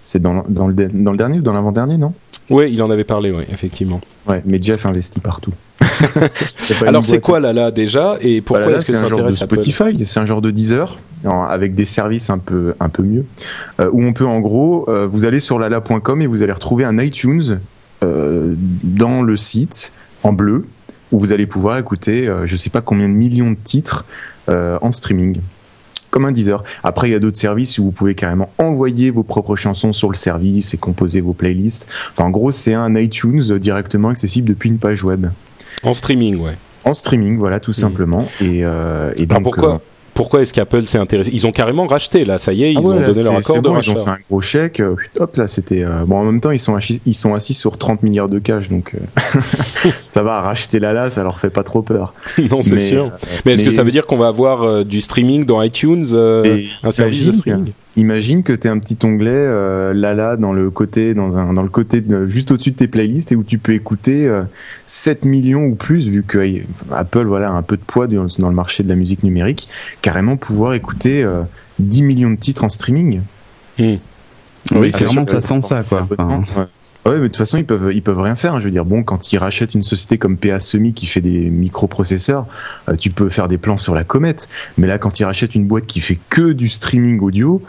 [0.05, 2.13] C'est dans, dans, le, dans le dernier ou dans l'avant-dernier, non?
[2.51, 4.01] Oui, il en avait parlé, oui, effectivement.
[4.27, 5.53] Ouais, mais Jeff investit partout.
[6.87, 8.17] Alors c'est quoi là déjà?
[8.21, 10.97] Et pourquoi Voilà, est-ce que c'est un genre de Spotify, c'est un genre de Deezer
[11.25, 13.25] avec des services un peu un peu mieux
[13.81, 16.85] euh, où on peut en gros euh, vous allez sur lala.com et vous allez retrouver
[16.85, 17.61] un iTunes
[18.03, 19.93] euh, dans le site
[20.25, 20.65] en bleu
[21.13, 24.05] où vous allez pouvoir écouter je sais pas combien de millions de titres
[24.49, 25.39] en streaming
[26.13, 26.63] comme un Deezer.
[26.85, 30.11] Après, il y a d'autres services où vous pouvez carrément envoyer vos propres chansons sur
[30.11, 31.89] le service et composer vos playlists.
[32.13, 35.27] Enfin, en gros, c'est un iTunes directement accessible depuis une page web.
[35.83, 36.57] En streaming, ouais.
[36.85, 38.29] En streaming, voilà, tout simplement.
[38.41, 39.79] Et, euh, et donc, pourquoi euh,
[40.15, 41.31] pourquoi est-ce qu'Apple s'est intéressé?
[41.33, 43.37] Ils ont carrément racheté là, ça y est, ils ah ouais, ont là, donné leur
[43.37, 43.93] accord de bon, rachat.
[43.93, 44.81] Ils ont fait un gros chèque.
[44.81, 45.83] euh, hop, là, c'était.
[45.85, 48.39] euh, bon, en même temps, ils sont, assis, ils sont assis sur 30 milliards de
[48.39, 49.41] cash, donc euh,
[50.13, 52.15] ça va, racheter Lala, ça leur fait pas trop peur.
[52.51, 53.05] non, c'est sûr.
[53.05, 56.07] euh, Mais est-ce que ça veut dire qu'on va avoir du streaming dans iTunes,
[56.83, 57.73] un service de streaming?
[57.97, 61.63] Imagine que tu as un petit onglet euh, Lala dans le côté, dans, un, dans
[61.63, 64.45] le côté de- juste au-dessus de tes playlists et où tu peux écouter euh,
[64.87, 68.27] 7 millions ou plus, vu que euh, Apple voilà, a un peu de poids dans,
[68.39, 69.69] dans le marché de la musique numérique,
[70.01, 71.43] carrément pouvoir écouter euh,
[71.81, 73.21] 10 millions de titres en streaming.
[73.79, 73.97] Hmm.
[74.75, 76.09] Oui, c'est clairement, sûr ça sent ça, quoi.
[76.19, 76.65] Enfin, Ouais.
[77.05, 78.55] Ouais, mais de toute façon, ils peuvent, ils peuvent rien faire.
[78.55, 78.61] hein.
[78.61, 81.51] Je veux dire, bon, quand ils rachètent une société comme PA Semi qui fait des
[81.51, 82.47] microprocesseurs,
[82.89, 84.49] euh, tu peux faire des plans sur la comète.
[84.79, 87.61] Mais là, quand ils rachètent une boîte qui fait que du streaming audio,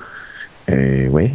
[0.71, 1.33] euh, ouais,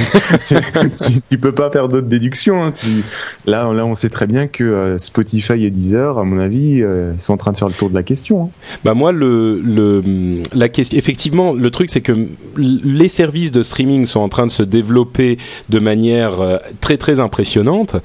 [0.46, 0.54] tu,
[0.98, 2.62] tu, tu peux pas faire d'autres déductions.
[2.62, 2.72] hein.
[2.72, 3.02] Tu-
[3.46, 7.12] là, là, on sait très bien que euh, Spotify et Deezer, à mon avis, euh,
[7.18, 8.44] sont en train de faire le tour de la question.
[8.44, 8.48] hein.
[8.84, 12.12] Bah moi le le la question effectivement le truc c'est que
[12.56, 15.36] les services de streaming sont en train de se développer
[15.68, 17.96] de manière euh, très très impressionnante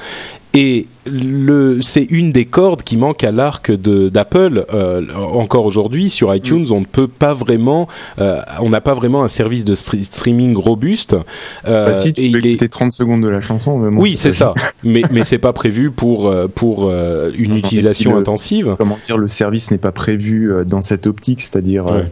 [0.56, 0.88] et
[1.82, 6.80] c'est une des cordes qui manque à l'arc d'Apple euh, encore aujourd'hui sur iTunes on
[6.80, 7.88] ne peut pas vraiment
[8.20, 11.16] euh, on n'a pas vraiment un service de stre- streaming robuste
[11.68, 14.02] euh, Bah, si tu et peux il est écouter 30 secondes de la chanson, vraiment,
[14.02, 14.54] oui c'est ça.
[14.84, 18.76] mais mais c'est pas prévu pour euh, pour euh, une Non, utilisation le- intensive.
[18.78, 22.12] comment dire, le service n'est pas prévu euh, dans cette optique, c'est-à-dire Ouais.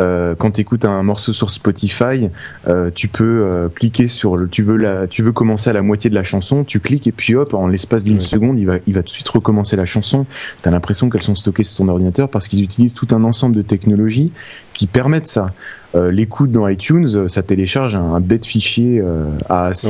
[0.00, 2.28] Euh, quand tu écoutes un morceau sur Spotify,
[2.68, 5.82] euh, tu peux euh, cliquer sur le, tu veux la, tu veux commencer à la
[5.82, 8.76] moitié de la chanson, tu cliques et puis hop, en l'espace d'une seconde, il va,
[8.86, 10.26] il va tout de suite recommencer la chanson.
[10.62, 13.62] T'as l'impression qu'elles sont stockées sur ton ordinateur parce qu'ils utilisent tout un ensemble de
[13.62, 14.32] technologies
[14.74, 15.52] qui permettent ça.
[15.94, 19.02] L'écoute dans iTunes, ça télécharge un, un bête fichier
[19.48, 19.86] AAC.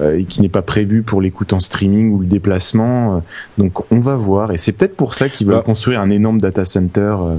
[0.00, 3.16] Euh, et qui n'est pas prévu pour l'écoute en streaming ou le déplacement.
[3.16, 3.20] euh,
[3.58, 5.62] Donc on va voir, et c'est peut-être pour ça qu'ils veulent Bah.
[5.66, 7.16] construire un énorme data center.
[7.20, 7.34] euh,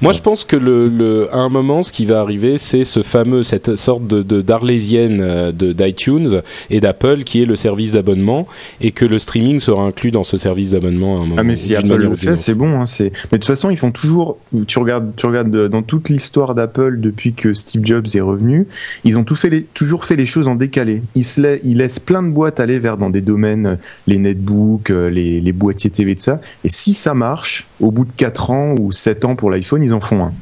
[0.00, 3.02] Moi, je pense que le, le, à un moment, ce qui va arriver, c'est ce
[3.02, 8.46] fameux, cette sorte de, d'arlésienne euh, de d'iTunes et d'Apple, qui est le service d'abonnement,
[8.80, 11.34] et que le streaming sera inclus dans ce service d'abonnement à un moment.
[11.38, 12.80] Ah mais si Apple le fait, c'est bon.
[12.80, 13.12] Hein, c'est.
[13.32, 14.38] Mais de toute façon, ils font toujours.
[14.66, 18.66] Tu regardes, tu regardes euh, dans toute l'histoire d'Apple depuis que Steve Jobs est revenu,
[19.04, 21.02] ils ont tout fait les, toujours fait les choses en décalé.
[21.14, 24.18] Ils, se la- ils laissent plein de boîtes aller vers dans des domaines, euh, les
[24.18, 26.40] netbooks, les, les boîtiers TV de ça.
[26.64, 29.92] Et si ça marche, au bout de 4 ans ou 7 ans pour l'iPhone, ils
[29.94, 30.32] en font un.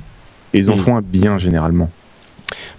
[0.54, 0.78] Et ils en Mm.
[0.78, 1.90] font un bien généralement.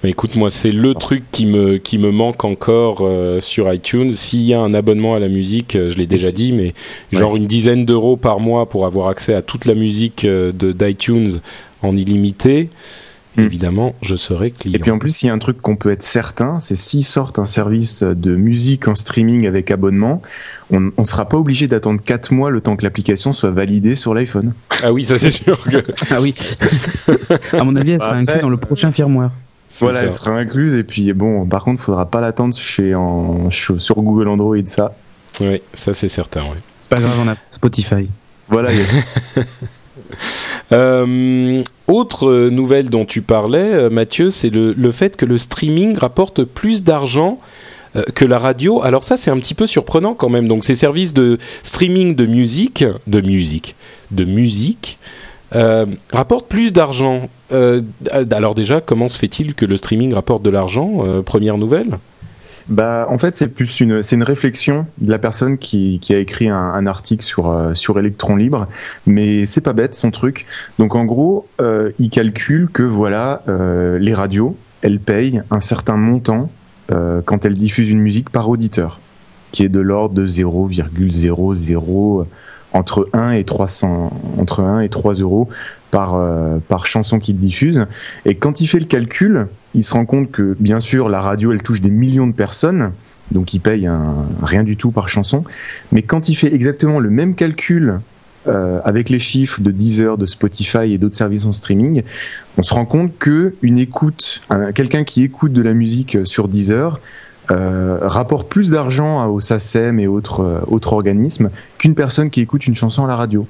[0.04, 4.12] Mais écoute, moi, c'est le truc qui me, qui me manque encore euh, sur iTunes.
[4.14, 6.74] S'il y a un abonnement à la musique, euh, je l'ai déjà dit, mais
[7.12, 10.72] genre une dizaine d'euros par mois pour avoir accès à toute la musique euh, de
[10.72, 11.40] d'iTunes
[11.84, 12.70] en illimité,
[13.38, 13.42] Hmm.
[13.46, 14.76] évidemment, je serai client.
[14.76, 17.04] Et puis en plus, il y a un truc qu'on peut être certain, c'est s'ils
[17.06, 20.22] sortent un service de musique en streaming avec abonnement,
[20.72, 24.14] on ne sera pas obligé d'attendre 4 mois le temps que l'application soit validée sur
[24.14, 24.54] l'iPhone.
[24.84, 25.78] Ah oui, ça c'est sûr que
[26.10, 26.34] Ah oui.
[27.54, 29.32] à mon avis, elle sera Après- inclue dans le prochain firmware.
[29.80, 30.06] Voilà, ça.
[30.06, 30.80] elle sera incluse.
[30.80, 34.96] Et puis bon, par contre, faudra pas l'attendre chez en, sur Google Android, ça.
[35.42, 36.42] Ouais, ça c'est certain.
[36.44, 36.58] Ouais.
[36.82, 38.08] C'est pas grave, on a Spotify.
[38.50, 39.44] Voilà, il y a-
[40.74, 45.98] Euh, autre nouvelle dont tu parlais, euh, Mathieu, c'est le, le fait que le streaming
[45.98, 47.40] rapporte plus d'argent
[47.96, 48.84] euh, que la radio.
[48.84, 50.50] Alors ça, c'est un petit peu surprenant quand même.
[50.50, 53.76] Donc ces services de streaming de musique, de musique,
[54.12, 55.00] de musique,
[56.12, 57.30] rapportent plus d'argent.
[57.50, 61.98] Alors déjà, comment se fait-il que le streaming rapporte de l'argent Première nouvelle?
[62.70, 66.20] Bah, en fait, c'est plus une, c'est une réflexion de la personne qui, qui a
[66.20, 68.68] écrit un, un article sur, euh, sur Electron Libre,
[69.06, 70.46] mais c'est pas bête son truc.
[70.78, 75.96] Donc, en gros, euh, il calcule que voilà, euh, les radios, elles payent un certain
[75.96, 76.50] montant
[76.92, 79.00] euh, quand elles diffusent une musique par auditeur,
[79.52, 82.26] qui est de l'ordre de 0,00
[82.74, 85.50] entre 1 et 300, entre 1 et 3 euros
[85.92, 87.86] par, euh, par chanson qu'il diffuse.
[88.26, 91.54] Et quand il fait le calcul, il se rend compte que, bien sûr, la radio,
[91.54, 92.92] elle touche des millions de personnes,
[93.32, 95.44] donc il paye un, rien du tout par chanson.
[95.94, 98.00] Mais quand il fait exactement le même calcul
[98.48, 102.04] euh, avec les chiffres de Deezer, de Spotify et d'autres services en streaming,
[102.58, 106.48] on se rend compte que une écoute, un- quelqu'un qui écoute de la musique sur
[106.48, 107.00] Deezer,
[107.52, 112.66] euh, rapporte plus d'argent au SACEM et autres, euh, autres organismes qu'une personne qui écoute
[112.68, 113.48] une chanson à la radio.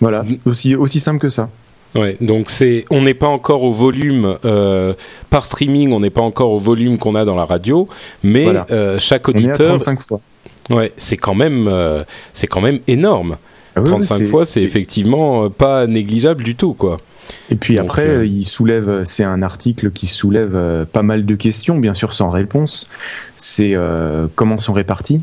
[0.00, 1.50] Voilà, aussi, aussi simple que ça.
[1.94, 4.94] Ouais, donc c'est, on n'est pas encore au volume euh,
[5.28, 7.86] par streaming, on n'est pas encore au volume qu'on a dans la radio,
[8.22, 8.66] mais Voilà.
[8.70, 10.20] euh, chaque On est à auditeur, 35 fois.
[10.70, 12.02] ouais, c'est quand même, euh,
[12.32, 13.36] c'est quand même énorme.
[13.76, 16.98] Ah ouais, 35 ouais, fois, c'est effectivement pas négligeable du tout, quoi.
[17.50, 21.78] Et puis Donc, après, il soulève, c'est un article qui soulève pas mal de questions,
[21.78, 22.88] bien sûr sans réponse.
[23.36, 23.74] C'est
[24.34, 25.20] comment sont répartis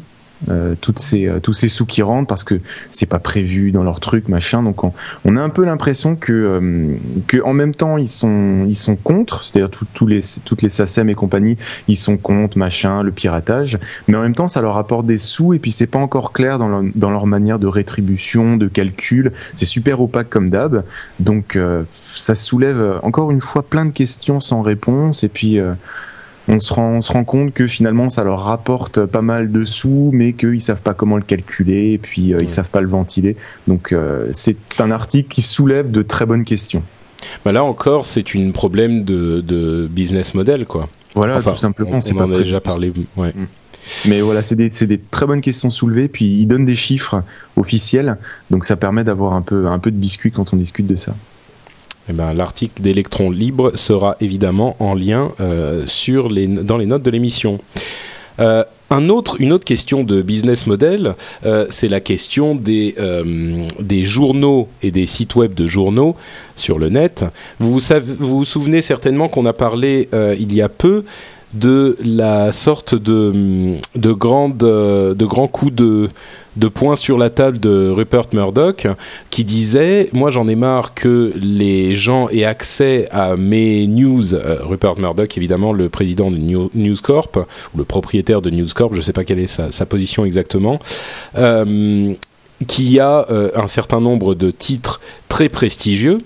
[0.47, 3.83] euh, toutes ces, euh, tous ces sous qui rentrent parce que c'est pas prévu dans
[3.83, 4.63] leur truc, machin.
[4.63, 4.93] Donc on,
[5.25, 6.95] on a un peu l'impression que, euh,
[7.27, 10.69] que en même temps ils sont, ils sont contre, c'est-à-dire tout- tous les, toutes les
[10.69, 13.77] SACEM et compagnie, ils sont contre, machin, le piratage.
[14.07, 16.57] Mais en même temps, ça leur apporte des sous et puis c'est pas encore clair
[16.59, 19.33] dans leur, dans leur manière de rétribution, de calcul.
[19.55, 20.83] C'est super opaque comme d'hab.
[21.19, 21.83] Donc euh,
[22.15, 25.73] ça soulève encore une fois plein de questions sans réponse et puis euh,
[26.49, 29.63] on se rend on se rend compte que finalement ça leur rapporte pas mal de
[29.63, 32.87] sous mais qu'ils savent pas comment le calculer et puis euh, ils savent pas le
[32.87, 33.37] ventiler.
[33.67, 36.83] Donc euh, c'est un article qui soulève de très bonnes questions.
[37.45, 40.89] Bah là encore, c'est une problème de, de business model, quoi.
[41.15, 42.93] Voilà, Enfin, tout simplement, on, on pas en a déjà parlé.
[43.17, 43.33] Ouais.
[44.07, 47.23] Mais voilà, c'est des, très bonnes questions soulevées, puis ils donnent des chiffres
[47.57, 48.17] officiels,
[48.51, 51.15] donc ça permet d'avoir un peu, un peu de biscuit quand on discute de ça.
[52.09, 55.85] Eh ben, l'article d'Electron Libre sera évidemment en lien euh,
[56.63, 57.59] dans les notes de l'émission.
[58.39, 61.13] Euh, un autre, une autre question de business model,
[61.45, 62.95] euh, c'est la question des,
[64.05, 66.15] journaux et des sites web de journaux
[66.55, 67.25] sur le net.
[67.59, 67.79] Vous
[68.19, 71.03] vous, souvenez certainement qu'on a parlé il y a peu
[71.53, 76.09] de la sorte de, de, grande, de grands coups de,
[76.59, 78.87] de poing sur la table de Rupert Murdoch
[79.29, 84.33] qui disait Moi j'en ai marre que les gens aient accès à mes news.
[84.35, 87.37] Euh, Rupert Murdoch, évidemment, le président de New- News Corp,
[87.73, 90.25] ou le propriétaire de News Corp, je ne sais pas quelle est sa, sa position
[90.25, 90.79] exactement,
[91.37, 92.13] euh,
[92.67, 96.19] qui a euh, un certain nombre de titres très prestigieux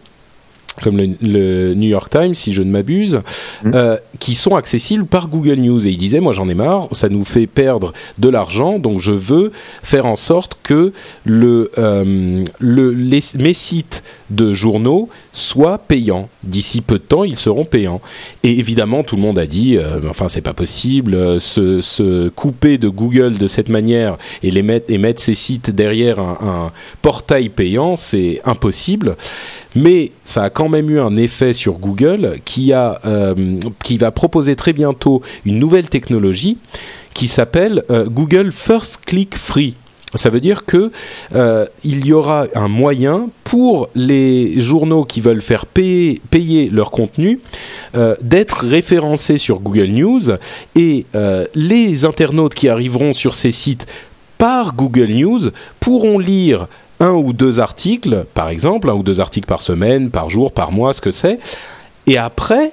[0.81, 3.21] comme le, le New York Times, si je ne m'abuse,
[3.63, 3.71] Mhm.
[3.75, 5.85] euh, qui sont accessibles par Google News.
[5.87, 9.11] Et il disait, moi j'en ai marre, ça nous fait perdre de l'argent, donc je
[9.11, 9.51] veux
[9.83, 10.93] faire en sorte que
[11.25, 16.27] le, euh, le, les, mes sites de journaux soient payants.
[16.43, 18.01] D'ici peu de temps, ils seront payants.
[18.43, 22.29] Et évidemment, tout le monde a dit, euh, enfin c'est pas possible, euh, se, se
[22.29, 26.37] couper de Google de cette manière et, les mettre, et mettre ces sites derrière un,
[26.41, 29.15] un portail payant, c'est impossible.
[29.75, 33.59] Mais ça a quand même eu un effet sur Google qui, a, euh,
[33.99, 36.57] va proposer très bientôt une nouvelle technologie
[37.13, 39.75] qui s'appelle euh, Google First Click Free.
[40.15, 40.91] Ça veut dire que
[41.33, 46.21] euh, il y aura un moyen pour les journaux qui veulent faire payer,
[46.71, 47.39] leur contenu
[48.21, 50.21] d'être référencés sur Google News
[50.75, 51.05] et
[51.55, 53.87] les internautes qui arriveront sur ces sites
[54.37, 56.67] par Google News pourront lire
[57.03, 60.71] un ou deux articles, par exemple, un ou deux articles par semaine, par jour, par
[60.71, 61.39] mois, ce que c'est.
[62.07, 62.71] Et après,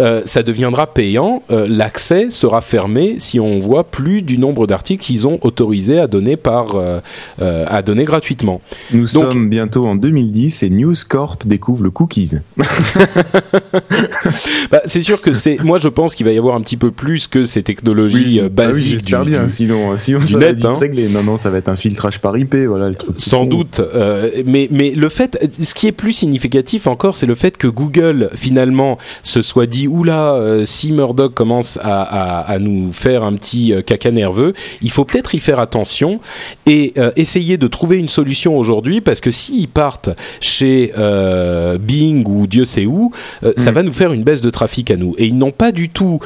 [0.00, 1.42] euh, ça deviendra payant.
[1.50, 6.06] Euh, L'accès sera fermé si on voit plus du nombre d'articles qu'ils ont autorisé à
[6.06, 7.00] donner par, euh,
[7.38, 8.60] à donner gratuitement.
[8.92, 12.32] Nous Donc- sommes bientôt en 2010 et News Corp découvre le cookies.
[14.70, 15.62] Bah, c'est sûr que c'est.
[15.62, 18.44] Moi, je pense qu'il va y avoir un petit peu plus que ces technologies Ah
[18.44, 19.44] oui, basiques j'espère du- bien.
[19.44, 20.76] du- Sinon, sinon du ça va net, être vite hein.
[20.78, 21.08] réglé.
[21.08, 23.14] Non, non, ça va être un filtrage par IP, voilà le truc.
[23.18, 23.80] Sans doute,
[24.46, 28.30] mais mais le fait, ce qui est plus significatif encore, c'est le fait que Google
[28.34, 33.34] finalement se soit dit oula, euh, si Murdoch commence à, à, à nous faire un
[33.34, 36.20] petit euh, caca nerveux, il faut peut-être y faire attention
[36.66, 40.92] et euh, essayer de trouver une solution aujourd'hui parce que s'ils partent chez
[41.80, 43.12] Bing ou Dieu sait où,
[43.56, 43.74] ça Mm.
[43.74, 46.20] va nous faire une baisse de trafic à nous et ils n'ont pas du tout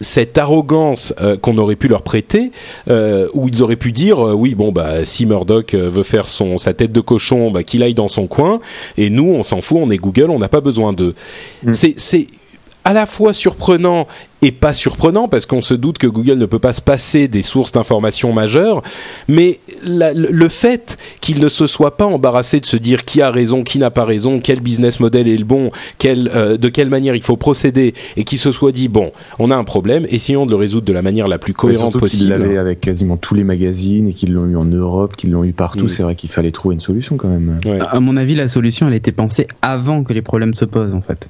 [0.00, 2.52] cette arrogance euh, qu'on aurait pu leur prêter,
[2.88, 6.58] euh, où ils auraient pu dire euh, oui bon bah si Murdoch veut faire son
[6.58, 8.60] sa tête de cochon, bah, qu'il aille dans son coin,
[8.96, 11.14] et nous on s'en fout, on est Google, on n'a pas besoin d'eux.
[11.64, 11.72] Mm.
[11.72, 12.26] C'est
[12.88, 14.06] à la fois surprenant
[14.40, 17.42] et pas surprenant parce qu'on se doute que Google ne peut pas se passer des
[17.42, 18.82] sources d'informations majeures,
[19.26, 23.30] mais la- le fait qu'il ne se soit pas embarrassé de se dire qui a
[23.30, 26.88] raison, qui n'a pas raison, quel business model est le bon, quel, euh, de quelle
[26.88, 30.46] manière il faut procéder, et qu'il se soit dit bon, on a un problème, essayons
[30.46, 32.30] de le résoudre de la manière la plus cohérente surtout possible.
[32.32, 35.52] l'avaient avec quasiment tous les magazines et qu'ils l'ont eu en Europe, qu'ils l'ont eu
[35.52, 35.88] partout.
[35.90, 37.60] C'est vrai qu'il fallait trouver une solution quand même.
[37.66, 37.80] Ouais.
[37.90, 41.02] À mon avis, la solution, elle était pensée avant que les problèmes se posent, en
[41.02, 41.28] fait.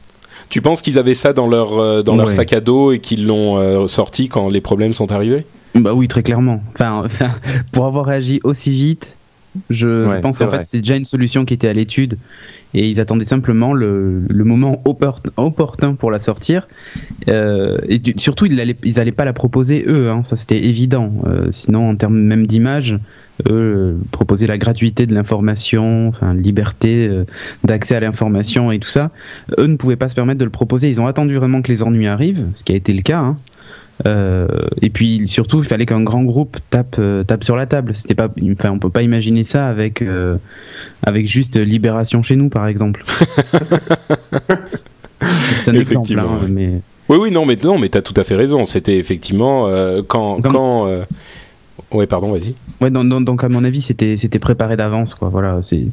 [0.51, 3.27] Tu penses qu'ils avaient ça dans leur euh, dans leur sac à dos et qu'ils
[3.27, 5.45] l'ont euh, sorti quand les problèmes sont arrivés?
[5.75, 6.63] Bah oui, très clairement.
[6.75, 7.29] Enfin, enfin,
[7.73, 9.17] pour avoir réagi aussi vite,
[9.71, 12.17] Je, pense qu'en fait c'était déjà une solution qui était à l'étude
[12.75, 16.69] et ils attendaient simplement le, le moment oppor- opportun pour la sortir.
[17.29, 20.63] Euh, et du- surtout ils allaient, ils allaient pas la proposer eux, hein, ça c'était
[20.65, 21.13] évident.
[21.27, 22.99] Euh, sinon en termes même d'image,
[23.49, 27.25] eux euh, proposer la gratuité de l'information, enfin liberté euh,
[27.65, 29.11] d'accès à l'information et tout ça,
[29.59, 30.89] eux ne pouvaient pas se permettre de le proposer.
[30.89, 33.19] Ils ont attendu vraiment que les ennuis arrivent, ce qui a été le cas.
[33.19, 33.37] Hein.
[34.07, 34.47] Euh,
[34.81, 37.97] et puis surtout, il fallait qu'un grand groupe tape tape, euh, tape sur la table.
[37.97, 40.37] C'était pas, enfin, on peut pas imaginer ça avec euh,
[41.05, 43.05] avec juste Libération chez nous, par exemple.
[45.65, 46.49] C'est un exemple, hein, ouais.
[46.49, 48.65] mais Oui, oui, non, mais non, mais t'as tout à fait raison.
[48.67, 49.69] C'était effectivement
[50.07, 50.41] quand.
[51.93, 52.55] Ouais, pardon, vas-y.
[52.81, 55.29] Ouais, donc, à mon avis, c'était c'était préparé d'avance, quoi.
[55.29, 55.87] Voilà, c'est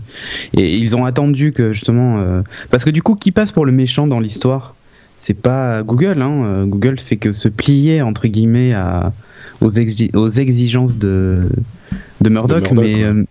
[0.54, 3.72] et ils ont attendu que justement euh, parce que du coup, qui passe pour le
[3.72, 4.76] méchant dans l'histoire?
[5.18, 6.44] C'est pas Google, hein.
[6.44, 9.14] Euh, Google fait que se plier entre guillemets à
[9.62, 11.38] aux, exi- aux exigences de
[12.22, 13.04] de Murdoch, De Murdoch, mais ouais.
[13.04, 13.24] euh,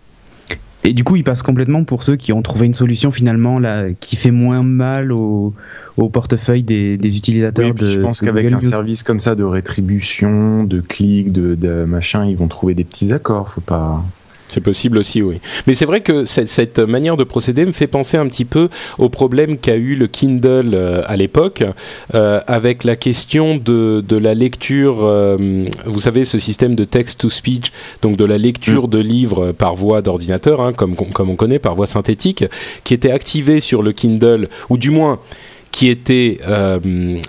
[0.85, 3.85] et du coup, ils passent complètement pour ceux qui ont trouvé une solution finalement là
[3.99, 5.53] qui fait moins mal au,
[5.97, 7.87] au portefeuille des, des utilisateurs Oui, de.
[7.87, 8.61] je pense qu'avec un News.
[8.61, 13.11] service comme ça de rétribution, de clics, de, de machin, ils vont trouver des petits
[13.13, 13.49] accords.
[13.49, 14.03] Faut pas.
[14.47, 15.39] C'est possible aussi, oui.
[15.65, 18.69] Mais c'est vrai que cette, cette manière de procéder me fait penser un petit peu
[18.99, 21.63] au problème qu'a eu le Kindle euh, à l'époque,
[22.13, 27.71] euh, avec la question de, de la lecture, euh, vous savez, ce système de text-to-speech,
[28.01, 31.75] donc de la lecture de livres par voie d'ordinateur, hein, comme, comme on connaît, par
[31.75, 32.45] voie synthétique,
[32.83, 35.19] qui était activé sur le Kindle, ou du moins
[35.75, 36.79] qui était, euh,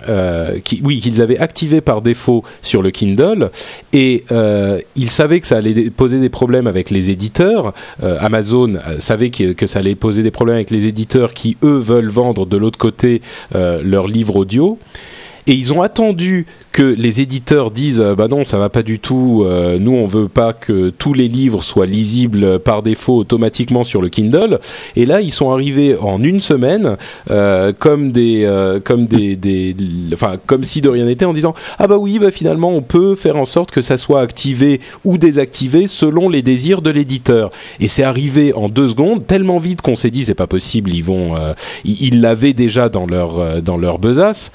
[0.07, 3.51] euh, qui, oui, qu'ils avaient activé par défaut sur le Kindle,
[3.91, 7.73] et euh, ils savaient que ça allait poser des problèmes avec les éditeurs.
[8.03, 11.57] Euh, Amazon euh, savait que, que ça allait poser des problèmes avec les éditeurs qui
[11.61, 13.21] eux veulent vendre de l'autre côté
[13.53, 14.79] leurs livres audio.
[15.47, 18.99] Et ils ont attendu que les éditeurs disent euh, bah non ça va pas du
[18.99, 23.83] tout euh, nous on veut pas que tous les livres soient lisibles par défaut automatiquement
[23.83, 24.59] sur le Kindle.
[24.95, 26.97] Et là ils sont arrivés en une semaine
[27.31, 29.75] euh, comme des euh, comme des, des
[30.13, 33.15] enfin comme si de rien n'était en disant ah bah oui bah finalement on peut
[33.15, 37.87] faire en sorte que ça soit activé ou désactivé selon les désirs de l'éditeur et
[37.87, 41.35] c'est arrivé en deux secondes tellement vite qu'on s'est dit c'est pas possible ils vont
[41.37, 41.53] euh,
[41.85, 44.51] ils l'avaient déjà dans leur euh, dans leur besace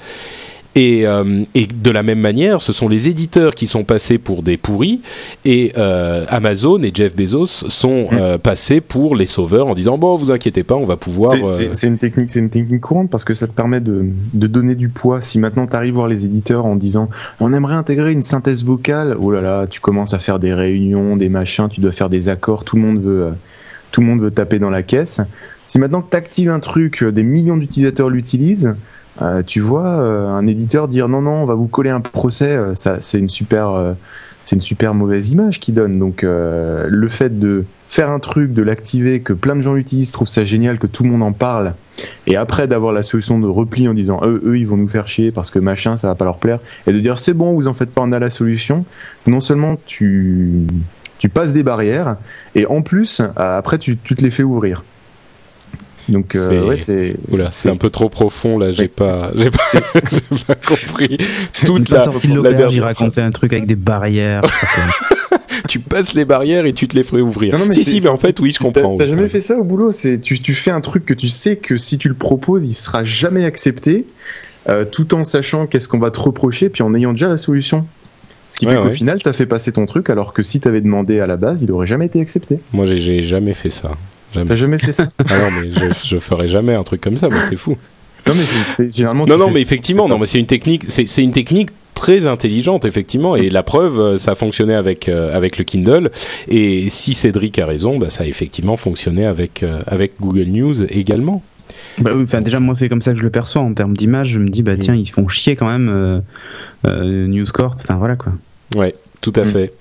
[0.75, 4.41] et, euh, et de la même manière, ce sont les éditeurs qui sont passés pour
[4.41, 5.01] des pourris
[5.45, 10.15] et euh, Amazon et Jeff Bezos sont euh, passés pour les sauveurs en disant bon,
[10.15, 11.31] vous inquiétez pas, on va pouvoir.
[11.31, 14.05] C'est- euh, C'est une technique, c'est une technique courante parce que ça te permet de,
[14.33, 15.21] de donner du poids.
[15.21, 17.09] Si maintenant tu arrives voir les éditeurs en disant
[17.39, 21.17] on aimerait intégrer une synthèse vocale, oh là là, tu commences à faire des réunions,
[21.17, 23.31] des machins, tu dois faire des accords, tout le monde veut, euh,
[23.91, 25.21] tout le monde veut taper dans la caisse.
[25.67, 28.73] Si maintenant que tu actives un truc, euh, des millions d'utilisateurs l'utilisent,
[29.21, 32.49] euh, tu vois euh, un éditeur dire non non, on va vous coller un procès,
[32.49, 33.93] euh, ça c'est une super, euh,
[34.43, 35.99] c'est une super mauvaise image qui donne.
[35.99, 40.11] Donc euh, le fait de faire un truc, de l'activer, que plein de gens l'utilisent,
[40.11, 41.73] trouvent ça génial, que tout le monde en parle,
[42.25, 45.07] et après d'avoir la solution de repli en disant eux, eux ils vont nous faire
[45.07, 47.67] chier parce que machin ça va pas leur plaire, et de dire c'est bon, vous
[47.67, 48.85] en faites pas, on a la solution.
[49.27, 50.65] Non seulement tu
[51.19, 52.17] tu passes des barrières,
[52.55, 54.83] et en plus euh, après tu, tu te les fais ouvrir.
[56.09, 59.49] Donc euh, C'est- ouais, c'est Oula, c'est un peu trop profond là, j'ai pas, j'ai
[59.51, 59.63] pas,
[60.31, 61.17] j'ai pas compris
[61.65, 64.41] toute la, sorti de la dernière racontait un truc avec des barrières.
[65.69, 67.53] tu passes les barrières et tu te les ferais ouvrir.
[67.53, 68.97] Non, non, mais si, si, mais en fait, oui, je comprends.
[68.97, 69.91] t'as jamais fait ça au boulot?
[69.91, 72.73] C'est tu, tu fais un truc que tu sais que si tu le proposes, il
[72.73, 74.05] sera jamais accepté,
[74.69, 77.85] euh, tout en sachant qu'est-ce qu'on va te reprocher, puis en ayant déjà la solution.
[78.49, 78.93] Ce qui Ouais, fait qu'au ouais.
[78.93, 81.71] final, t'as fait passer ton truc, alors que si t'avais demandé à la base, il
[81.71, 82.59] aurait jamais été accepté.
[82.71, 83.91] Moi, j'ai- j'ai jamais fait ça.
[84.33, 84.47] Jamais.
[84.47, 87.29] T'as jamais fait ça Ah non, mais je, je ferais jamais un truc comme ça,
[87.49, 87.77] t'es fou.
[88.25, 88.33] Non
[88.79, 89.25] mais généralement.
[89.25, 93.49] Non, non, effectivement, non, mais c'est une technique, c'est une technique très intelligente, effectivement, et
[93.49, 96.09] la preuve, euh, ça a fonctionné avec euh, avec le Kindle,
[96.47, 100.83] et si Cédric a raison, bah, ça a effectivement fonctionné avec euh, avec Google News
[100.83, 101.43] également.
[101.99, 104.29] Bah oui, enfin déjà moi c'est comme ça que je le perçois en termes d'image.
[104.29, 106.19] Je me dis bah tiens ils font chier quand même euh,
[106.87, 107.79] euh, News Corp.
[107.83, 108.31] Enfin voilà quoi.
[108.75, 109.45] Ouais, tout à Mm.
[109.45, 109.73] fait.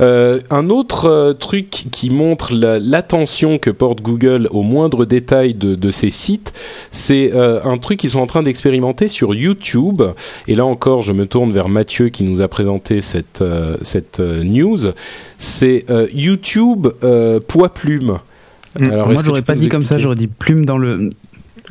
[0.00, 5.54] Euh, un autre euh, truc qui montre la- l'attention que porte Google aux moindres détails
[5.54, 6.52] de, de ses sites,
[6.90, 10.02] c'est euh, un truc qu'ils sont en train d'expérimenter sur YouTube.
[10.48, 14.20] Et là encore, je me tourne vers Mathieu qui nous a présenté cette, euh, cette
[14.20, 14.78] euh, news.
[15.38, 18.18] C'est euh, YouTube euh, poids plume.
[18.78, 18.90] Mm.
[18.92, 21.10] Alors, moi j'aurais pas dit comme ça, j'aurais dit plume dans le.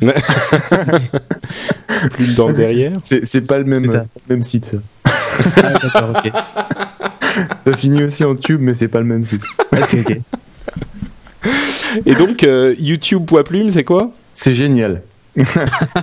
[2.12, 2.92] plume dans le derrière.
[3.02, 4.66] C'est pas le même, même site.
[4.66, 4.78] Ça.
[5.56, 6.32] Ah, d'accord, ok.
[7.64, 9.42] Ça finit aussi en tube, mais c'est pas le même site.
[9.72, 10.20] ok, ok.
[12.06, 14.12] Et donc, euh, YouTube poids plume, c'est quoi?
[14.32, 15.02] C'est génial.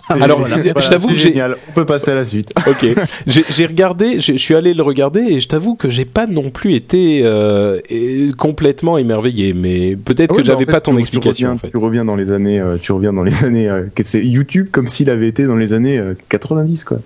[0.10, 0.56] Alors, Voilà.
[0.58, 1.41] je Voilà, t'avoue que j'ai-.
[1.69, 2.52] On peut passer à la suite.
[2.67, 2.86] Ok.
[3.28, 6.73] J'ai regardé, je suis allé le regarder et je t'avoue que j'ai pas non plus
[6.73, 11.00] été euh, euh, complètement émerveillé, mais peut-être Ouais, que j'avais en fait, pas ton tu-
[11.00, 11.69] explication Tu reviens, en fait.
[11.71, 14.88] tu reviens dans les années, euh, tu reviens dans les années, euh, c'est YouTube comme
[14.88, 17.00] s'il avait été dans les années euh, 90 quoi.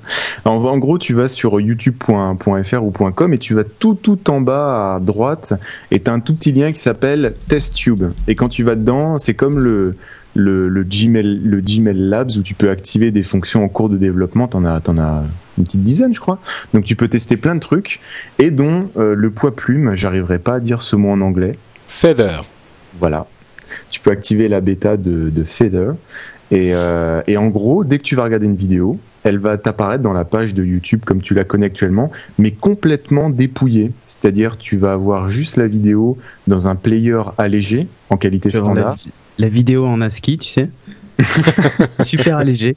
[0.45, 4.41] En, en gros, tu vas sur youtube.fr ou .com et tu vas tout tout en
[4.41, 5.53] bas à droite
[5.91, 8.03] et t'as un tout petit lien qui s'appelle TestTube.
[8.27, 9.95] Et quand tu vas dedans, c'est comme le
[10.33, 13.97] le, le Gmail le Gmail Labs où tu peux activer des fonctions en cours de
[13.97, 14.47] développement.
[14.47, 15.23] T'en as t'en as
[15.57, 16.39] une petite dizaine, je crois.
[16.73, 17.99] Donc tu peux tester plein de trucs
[18.39, 19.95] et dont euh, le poids plume.
[19.95, 21.57] J'arriverai pas à dire ce mot en anglais.
[21.87, 22.45] Feather.
[22.99, 23.27] Voilà.
[23.89, 25.95] Tu peux activer la bêta de, de Feather.
[26.51, 30.03] Et, euh, et en gros, dès que tu vas regarder une vidéo, elle va t'apparaître
[30.03, 33.91] dans la page de YouTube comme tu la connais actuellement, mais complètement dépouillée.
[34.07, 36.17] C'est-à-dire, tu vas avoir juste la vidéo
[36.47, 38.97] dans un player allégé, en qualité standard.
[39.37, 40.69] La, vidéo en ASCII, tu sais.
[42.03, 42.75] Super allégé.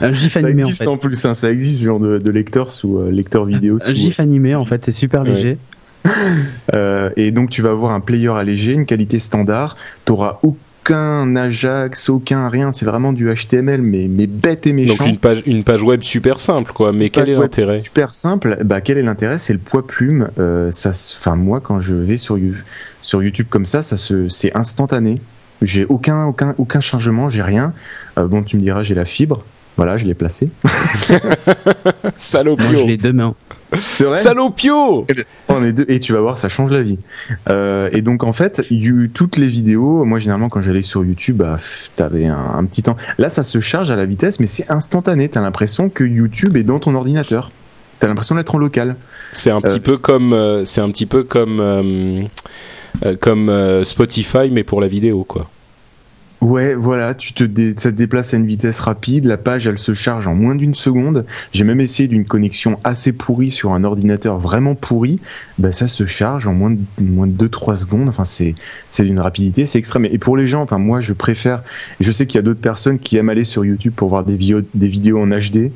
[0.00, 0.88] Un GIF Ça animé en existe fait.
[0.88, 3.78] en, plus, hein, ça existe ce genre de, de lecteur sous euh, lecteur vidéo.
[3.84, 5.30] Un GIF animé en fait, c'est super Ouais.
[5.32, 5.58] léger.
[6.74, 9.76] Euh, et donc tu vas avoir un player allégé, une qualité standard.
[10.04, 12.72] Tu auras aucun Ajax, aucun rien.
[12.72, 14.96] C'est vraiment du HTML, mais, mais bête et méchant.
[14.96, 16.92] Donc une page, une page web super simple quoi.
[16.92, 17.80] Mais quel est l'intérêt?
[17.80, 18.58] Super simple.
[18.64, 19.38] Bah, quel est l'intérêt?
[19.38, 20.28] C'est le poids plume.
[20.38, 22.38] Euh, ça, enfin moi, quand je vais sur,
[23.02, 25.20] sur YouTube comme ça, ça se, c'est instantané.
[25.62, 27.72] J'ai aucun, aucun, aucun chargement, j'ai rien.
[28.18, 29.42] Euh, bon, tu me diras, j'ai la fibre.
[29.76, 30.50] Voilà, je l'ai placé.
[30.64, 30.72] Moi
[32.16, 32.78] Salopio.
[32.78, 33.34] je l'ai deux mains.
[33.76, 34.16] C'est vrai?
[34.16, 35.06] Salopio.
[35.48, 36.98] On est deux et tu vas voir, ça change la vie.
[37.48, 41.36] Euh, et donc en fait, you- toutes les vidéos, moi généralement quand j'allais sur YouTube,
[41.36, 41.58] bah,
[41.94, 42.96] t'avais un, un petit temps.
[43.18, 45.28] Là, ça se charge à la vitesse, mais c'est instantané.
[45.28, 47.50] T'as l'impression que YouTube est dans ton ordinateur.
[48.00, 48.96] T'as l'impression d'être en local.
[49.32, 49.80] C'est un petit Euh.
[49.80, 52.26] peu comme, c'est un petit peu comme,
[53.20, 55.48] comme euh, Spotify mais pour la vidéo quoi.
[56.40, 57.42] Ouais, voilà, tu te
[57.76, 60.76] ça te déplace à une vitesse rapide, la page elle se charge en moins d'une
[60.76, 61.26] seconde.
[61.52, 65.18] J'ai même essayé d'une connexion assez pourrie sur un ordinateur vraiment pourri,
[65.58, 68.08] bah ça se charge en moins de moins de 2 3 secondes.
[68.08, 68.54] Enfin c'est
[68.90, 71.62] c'est d'une rapidité, c'est extrême et pour les gens, enfin moi je préfère
[71.98, 74.38] je sais qu'il y a d'autres personnes qui aiment aller sur YouTube pour voir des
[74.74, 75.72] des vidéos en HD.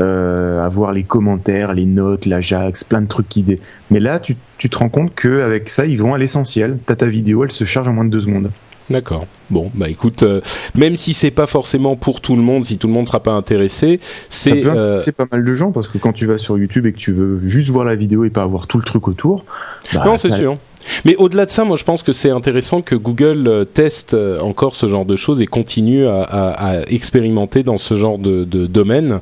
[0.00, 3.60] Euh, avoir les commentaires, les notes, l'Ajax, plein de trucs qui dé...
[3.90, 6.78] Mais là, tu, tu te rends compte que avec ça, ils vont à l'essentiel.
[6.86, 8.50] T'as ta vidéo, elle se charge en moins de deux secondes.
[8.88, 9.26] D'accord.
[9.50, 10.40] Bon, bah écoute, euh,
[10.74, 13.32] même si c'est pas forcément pour tout le monde, si tout le monde sera pas
[13.32, 16.86] intéressé, c'est euh, intéresser pas mal de gens parce que quand tu vas sur YouTube
[16.86, 19.44] et que tu veux juste voir la vidéo et pas avoir tout le truc autour,
[19.92, 20.58] bah, non, c'est sûr.
[21.04, 24.40] Mais au-delà de ça, moi je pense que c'est intéressant que Google euh, teste euh,
[24.40, 28.44] encore ce genre de choses et continue à, à- à expérimenter dans ce genre de,
[28.44, 29.20] de domaine.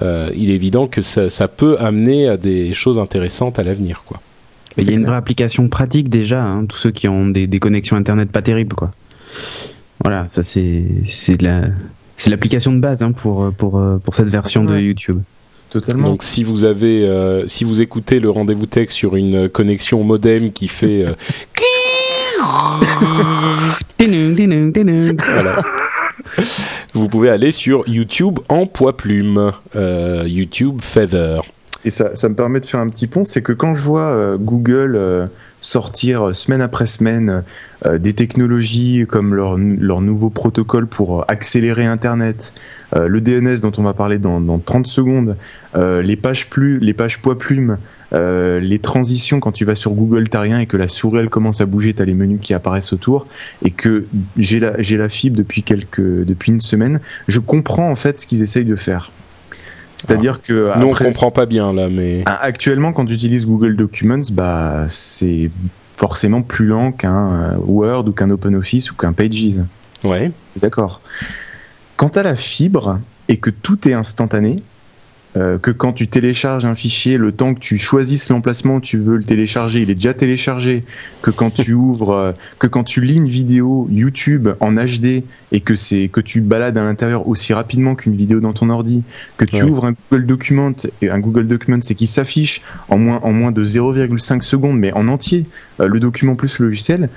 [0.00, 4.02] Euh, il est évident que ça, ça peut amener à des choses intéressantes à l'avenir,
[4.06, 4.20] quoi.
[4.78, 7.58] Il y a une vraie application pratique déjà, hein, tous ceux qui ont des, des
[7.58, 8.90] connexions internet pas terribles quoi.
[10.02, 11.62] Voilà, ça c'est c'est de la
[12.16, 14.78] c'est l'application de base hein, pour pour pour cette version de.
[14.78, 15.20] YouTube.
[15.72, 16.08] Totalement.
[16.10, 20.52] Donc si vous avez, euh, si vous écoutez le rendez-vous tech sur une connexion modem
[20.52, 21.12] qui fait, euh,
[25.32, 25.62] voilà,
[26.94, 31.42] vous pouvez aller sur YouTube en poids plume, euh, YouTube Feather.
[31.84, 34.02] Et ça, ça me permet de faire un petit pont, c'est que quand je vois
[34.02, 35.26] euh, Google euh,
[35.60, 37.42] sortir semaine après semaine
[37.86, 42.52] euh, des technologies comme leur, leur nouveau protocole pour accélérer Internet,
[42.94, 45.36] euh, le DNS dont on va parler dans, dans 30 secondes,
[45.76, 47.78] euh, les pages plus, les pages poids plume,
[48.12, 51.30] euh, les transitions quand tu vas sur Google t'as rien et que la souris elle
[51.30, 53.26] commence à bouger, t'as les menus qui apparaissent autour
[53.64, 54.04] et que
[54.36, 58.26] j'ai la, j'ai la fibre depuis quelques, depuis une semaine, je comprends en fait ce
[58.26, 59.10] qu'ils essayent de faire.
[59.96, 63.46] C'est-à-dire que Nous après- on comprend pas bien là, mais ah, Actuellement, quand tu utilises
[63.46, 65.50] Google Documents, bah, c'est
[65.94, 69.60] forcément plus lent qu'un euh, Word ou qu'un OpenOffice ou qu'un Pages.
[70.04, 70.32] ouais.
[70.60, 71.00] D'accord.
[72.02, 72.98] Quand tu as la fibre
[73.28, 74.60] et que tout est instantané,
[75.36, 78.98] euh, que quand tu télécharges un fichier, le temps que tu choisisses l'emplacement où tu
[78.98, 80.82] veux le télécharger, il est déjà téléchargé,
[81.22, 85.22] que quand tu ouvres, euh, que quand tu lis une vidéo YouTube en HD
[85.52, 89.04] et que c'est que tu balades à l'intérieur aussi rapidement qu'une vidéo dans ton ordi,
[89.36, 89.70] que tu Ouais.
[89.70, 90.72] ouvres un Google Document
[91.02, 94.92] et un Google Document c'est qui s'affiche en moins en moins de 0,5 secondes mais
[94.92, 95.46] en entier
[95.78, 97.08] euh, le document plus le logiciel,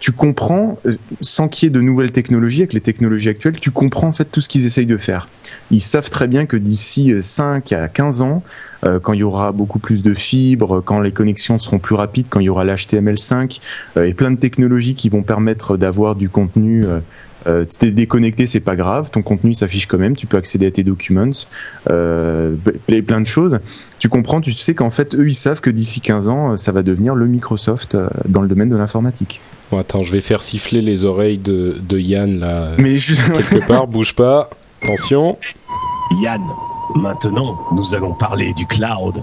[0.00, 3.70] tu comprends, euh, sans qu'il y ait de nouvelles technologies, avec les technologies actuelles, tu
[3.70, 5.28] comprends en fait tout ce qu'ils essayent de faire.
[5.70, 8.42] Ils savent très bien que d'ici euh, 5 à 15 ans,
[8.84, 12.26] euh, quand il y aura beaucoup plus de fibres, quand les connexions seront plus rapides,
[12.30, 13.60] quand il y aura l'HTML5
[13.96, 16.86] euh, et plein de technologies qui vont permettre d'avoir du contenu.
[17.46, 20.70] Euh, t'es déconnecté, c'est pas grave, ton contenu s'affiche quand même, tu peux accéder à
[20.70, 21.30] tes documents,
[21.90, 22.54] euh,
[23.06, 23.58] plein de choses.
[23.98, 26.72] Tu comprends, tu sais qu'en fait, eux, ils savent que d'ici 15 ans, euh, ça
[26.72, 29.40] va devenir le Microsoft dans le domaine de l'informatique.
[29.70, 33.14] Bon, attends, je vais faire siffler les oreilles de, de Yann là Mais je...
[33.32, 33.86] quelque part.
[33.86, 34.50] Bouge pas.
[34.82, 35.38] Attention.
[36.22, 36.42] Yann,
[36.96, 39.22] maintenant, nous allons parler du cloud.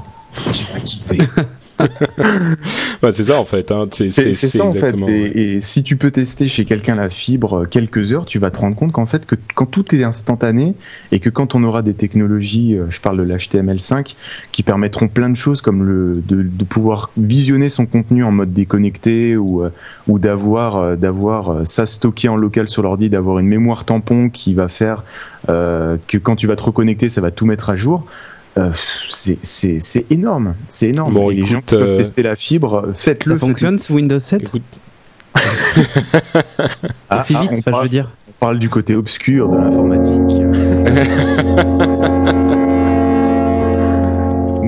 [0.52, 1.20] Tu vas kiffer.
[3.02, 3.72] Bah, c'est ça en fait.
[3.72, 3.88] Hein.
[3.92, 4.78] C'est en fait.
[4.78, 5.08] exactement.
[5.08, 8.60] Et, et si tu peux tester chez quelqu'un la fibre quelques heures, tu vas te
[8.60, 10.74] rendre compte qu'en fait, que quand tout est instantané
[11.12, 14.16] et que quand on aura des technologies, euh, je parle de l'HTML5,
[14.52, 18.54] qui permettront plein de choses comme le de, de pouvoir visionner son contenu en mode
[18.54, 19.70] déconnecté ou euh,
[20.08, 24.54] ou d'avoir euh, d'avoir ça stocké en local sur l'ordi, d'avoir une mémoire tampon qui
[24.54, 25.04] va faire
[25.50, 28.06] euh, que quand tu vas te reconnecter, ça va tout mettre à jour.
[28.58, 28.72] Euh,
[29.10, 31.14] c'est c'est c'est énorme, c'est énorme.
[31.14, 33.36] Bon, et les gens qui peuvent euh, tester la fibre, faites-le.
[33.36, 34.64] Ça fonctionne sous Windows 7 Écoute,
[37.10, 38.12] Ah, Aussi ah, vite, on enfin, je parle- veux dire.
[38.30, 40.42] On parle du côté obscur de l'informatique.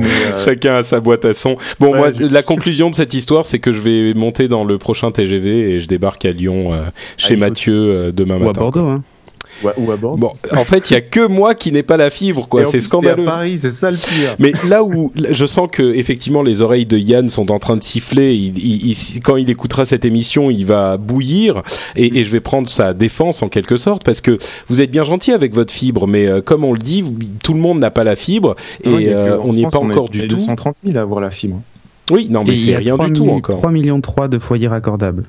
[0.01, 1.57] Euh, Chacun a sa boîte à son.
[1.79, 4.63] Bon, Ouais, moi, je- la conclusion de cette histoire, c'est que je vais monter dans
[4.63, 6.83] le prochain TGV et je débarque à Lyon euh,
[7.17, 8.61] chez faut- Mathieu euh, demain Ou à matin.
[8.61, 9.03] Bordeaux, hein.
[9.63, 10.17] Ou à- ou à bord.
[10.17, 12.61] Bon, en fait, il y a que moi qui n'ai pas la fibre, quoi.
[12.61, 13.23] Et C'est scandaleux.
[13.23, 14.35] à Paris, c'est ça le pire.
[14.39, 17.83] Mais là où je sens que effectivement les oreilles de Yann sont en train de
[17.83, 21.61] siffler, il, il- il- quand il écoutera cette émission, il va bouillir
[21.95, 24.37] et, et je vais prendre sa défense en quelque sorte parce que
[24.67, 27.53] vous êtes bien gentil avec votre fibre, mais euh, comme on le dit, vous- tout
[27.53, 29.61] le monde n'a pas la fibre et Non, il y a que- euh, on n'y
[29.61, 30.35] est pas on encore est du tout.
[30.35, 31.61] 230 000 à avoir la fibre.
[32.11, 33.57] Oui, non, mais Et c'est rien 3 du tout millions- encore.
[33.57, 35.25] 3 millions 3 de foyers raccordables.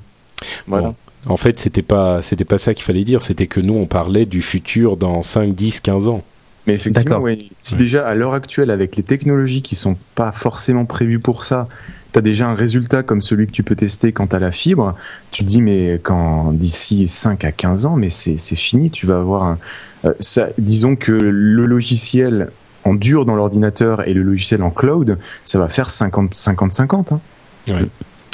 [0.67, 0.89] Voilà.
[0.89, 0.95] Bon.
[1.27, 4.25] En fait, c'était pas c'était pas ça qu'il fallait dire, c'était que nous on parlait
[4.27, 6.23] du futur dans 5 10 15 ans.
[6.67, 10.85] Mais effectivement, ouais, si déjà à l'heure actuelle, avec les technologies qui sont pas forcément
[10.85, 11.69] prévues pour ça,
[12.13, 14.51] tu as déjà un résultat comme celui que tu peux tester quand tu as la
[14.53, 14.95] fibre,
[15.31, 19.07] tu te dis, mais quand d'ici 5 à 15 ans, mais c'est c'est fini, tu
[19.07, 19.59] vas avoir un.
[20.07, 22.49] euh, ça, disons que le logiciel
[22.85, 27.15] en dur dans l'ordinateur et le logiciel en cloud, ça va faire 50-50-50.
[27.15, 27.21] Hein.
[27.69, 27.75] Ouais.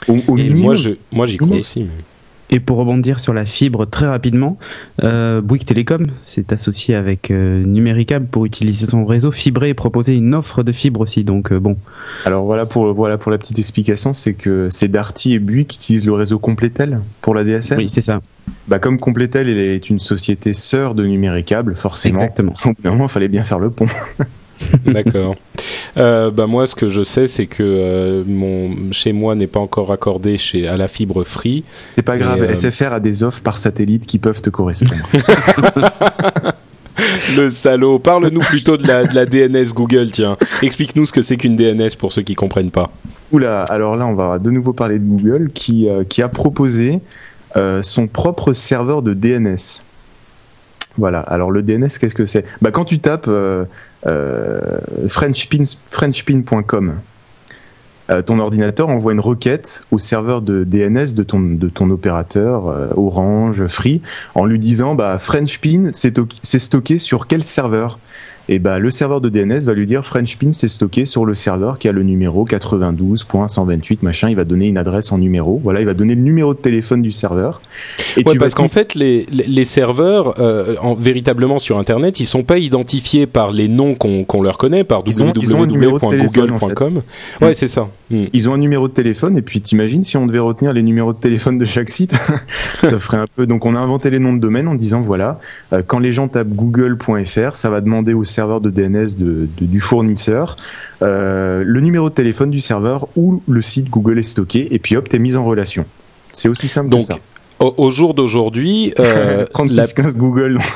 [0.08, 0.76] Au, au Et minimum.
[1.12, 1.80] moi j'y crois aussi.
[1.84, 1.90] mais-
[2.50, 4.56] Et pour rebondir sur la fibre très rapidement,
[5.02, 10.14] euh, Bouygues Télécom s'est associé avec euh, Numéricable pour utiliser son réseau fibré et proposer
[10.14, 11.24] une offre de fibre aussi.
[11.24, 11.76] Donc euh, bon,
[12.24, 15.76] Alors voilà pour, voilà pour la petite explication, c'est que c'est Darty et Buick qui
[15.76, 17.78] utilisent le réseau Complétel pour la DSL.
[17.78, 18.20] oui c'est ça,
[18.68, 22.20] Bah comme Complétel est une société sœur de Numéricable, forcément.
[22.20, 22.54] exactement.
[22.84, 23.86] Au fallait bien faire le pont.
[24.86, 25.36] D'accord.
[25.96, 29.60] Euh, bah moi, ce que je sais, c'est que euh, mon chez moi n'est pas
[29.60, 31.64] encore accordé chez à la fibre free.
[31.90, 35.02] C'est pas grave, euh, SFR a des offres par satellite qui peuvent te correspondre.
[37.36, 37.98] Le salaud.
[37.98, 40.10] Parle-nous plutôt de la, de la DNS Google.
[40.10, 42.90] Tiens, explique-nous ce que c'est qu'une DNS pour ceux qui comprennent pas.
[43.32, 47.00] Oula, alors là on va de nouveau parler de Google qui, euh, qui a proposé
[47.80, 49.80] son propre serveur de DNS.
[50.98, 52.44] Voilà, alors le DNS qu'est-ce que c'est?
[52.60, 53.30] Bah, Quand tu tapes
[54.06, 57.00] frenchpin- frenchpin.com,
[58.08, 63.66] euh, ton ordinateur envoie une requête au serveur de DNS de ton, opérateur euh, Orange,
[63.66, 64.00] Free,
[64.34, 67.98] en lui disant bah, FrenchPin c'est stocké sur quel serveur?
[68.48, 71.78] Et bah, le serveur de DNS va lui dire FrenchPin c'est stocké sur le serveur
[71.78, 74.28] qui a le numéro 92.128 machin.
[74.30, 75.60] Il va donner une adresse en numéro.
[75.62, 77.60] Voilà, il va donner le numéro de téléphone du serveur.
[78.16, 82.26] Et Ouais, tu parce qu'en fait, les, les- serveurs, euh, en, véritablement sur Internet, ils
[82.26, 85.40] sont pas identifiés par les noms qu'on leur connaît, par en fait.
[86.20, 87.02] www.google.com.
[87.40, 87.88] Ouais, c'est ça.
[88.08, 88.26] Hmm.
[88.32, 91.12] Ils ont un numéro de téléphone et puis t'imagines si on devait retenir les numéros
[91.12, 92.12] de téléphone de chaque site,
[92.80, 93.46] ça ferait un peu.
[93.48, 95.40] Donc on a inventé les noms de domaine en disant voilà,
[95.72, 99.66] euh, quand les gens tapent google.fr, ça va demander au serveur de DNS de, de-
[99.66, 100.56] du fournisseur
[101.02, 104.96] euh, le numéro de téléphone du serveur où le site Google est stocké et puis
[104.96, 105.84] hop t'es mis en relation.
[106.30, 107.18] C'est aussi simple Donc, que ça.
[107.58, 110.58] Au, au jour d'aujourd'hui, euh, la- 3615 Google.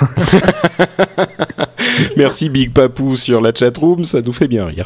[2.16, 4.84] Merci Big Papou sur la chatroom, ça nous fait bien rire.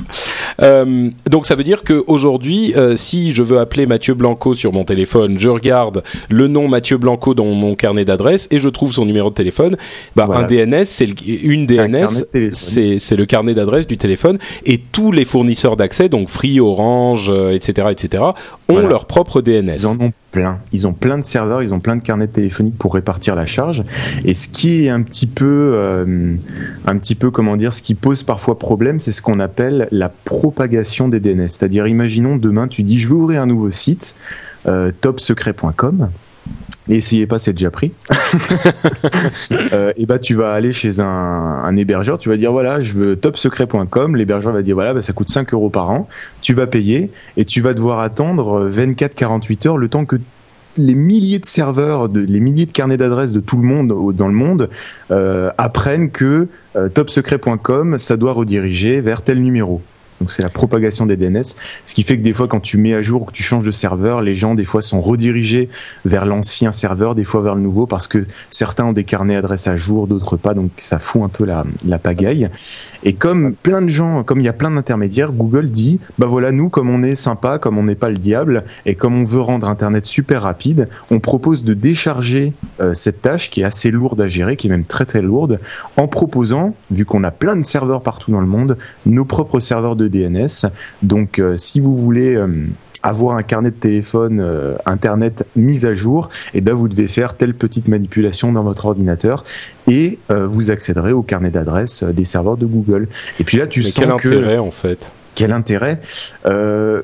[0.62, 4.84] Euh, donc ça veut dire qu'aujourd'hui, euh, si je veux appeler Mathieu Blanco sur mon
[4.84, 9.04] téléphone, je regarde le nom Mathieu Blanco dans mon carnet d'adresse et je trouve son
[9.06, 9.76] numéro de téléphone.
[10.16, 10.42] Bah, Voilà.
[10.42, 14.78] Un DNS, c'est le- une un DNS, c'est c'est le carnet d'adresse du téléphone et
[14.78, 18.34] tous les fournisseurs d'accès, donc Free, Orange, euh, etc., etc., ont
[18.74, 18.88] Voilà.
[18.88, 19.74] leur propre DNS.
[19.78, 20.12] Ils en ont
[20.72, 23.84] Ils ont plein de serveurs, ils ont plein de carnets téléphoniques pour répartir la charge.
[24.24, 26.36] Et ce qui est un petit peu, euh,
[26.86, 30.08] un petit peu, comment dire, ce qui pose parfois problème, c'est ce qu'on appelle la
[30.08, 31.48] propagation des DNS.
[31.48, 34.16] C'est-à-dire, imaginons demain, tu dis, je veux ouvrir un nouveau site,
[34.66, 36.08] euh, topsecret.com.
[36.88, 37.92] Et essayez pas, c'est déjà pris.
[39.72, 42.94] Euh, et bah tu vas aller chez un, un hébergeur, tu vas dire voilà, je
[42.94, 44.16] veux topsecret.com.
[44.16, 46.08] L'hébergeur va dire voilà, bah, ça coûte 5 euros par an.
[46.40, 50.16] Tu vas payer et tu vas devoir attendre 24-48 heures le temps que
[50.76, 54.28] les milliers de serveurs, de, les milliers de carnets d'adresses de tout le monde dans
[54.28, 54.70] le monde
[55.10, 59.82] euh, apprennent que euh, topsecret.com, ça doit rediriger vers tel numéro.
[60.20, 61.42] Donc c'est la propagation des DNS,
[61.84, 63.64] ce qui fait que des fois quand tu mets à jour ou que tu changes
[63.64, 65.68] de serveur, les gens des fois sont redirigés
[66.04, 69.66] vers l'ancien serveur, des fois vers le nouveau, parce que certains ont des carnets adresses
[69.66, 72.48] à jour, d'autres pas, donc ça fout un peu la, la pagaille.
[73.02, 76.52] Et comme plein de gens, comme il y a plein d'intermédiaires, Google dit, bah voilà,
[76.52, 79.40] nous comme on est sympa, comme on n'est pas le diable, et comme on veut
[79.40, 84.20] rendre Internet super rapide, on propose de décharger euh, cette tâche qui est assez lourde
[84.20, 85.60] à gérer, qui est même très très lourde,
[85.96, 89.96] en proposant, vu qu'on a plein de serveurs partout dans le monde, nos propres serveurs
[89.96, 90.70] de DNS.
[91.02, 92.48] Donc euh, si vous voulez euh,
[93.04, 97.36] avoir un carnet de téléphone euh, internet mis à jour, et ben vous devez faire
[97.36, 99.44] telle petite manipulation dans votre ordinateur
[99.86, 103.08] et euh, vous accéderez au carnet d'adresses des serveurs de Google.
[103.38, 105.10] Et puis là tu Mais sens quel que intérêt en fait?
[105.34, 106.00] Quel intérêt?
[106.46, 107.02] Euh,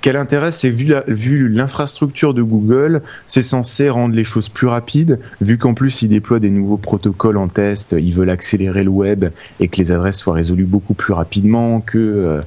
[0.00, 5.58] quel intérêt c'est vu l'infrastructure de Google, c'est censé rendre les choses plus rapides, vu
[5.58, 9.26] qu'en plus ils déploient des nouveaux protocoles en test, ils veulent accélérer le web
[9.60, 12.40] et que les adresses soient résolues beaucoup plus rapidement que euh,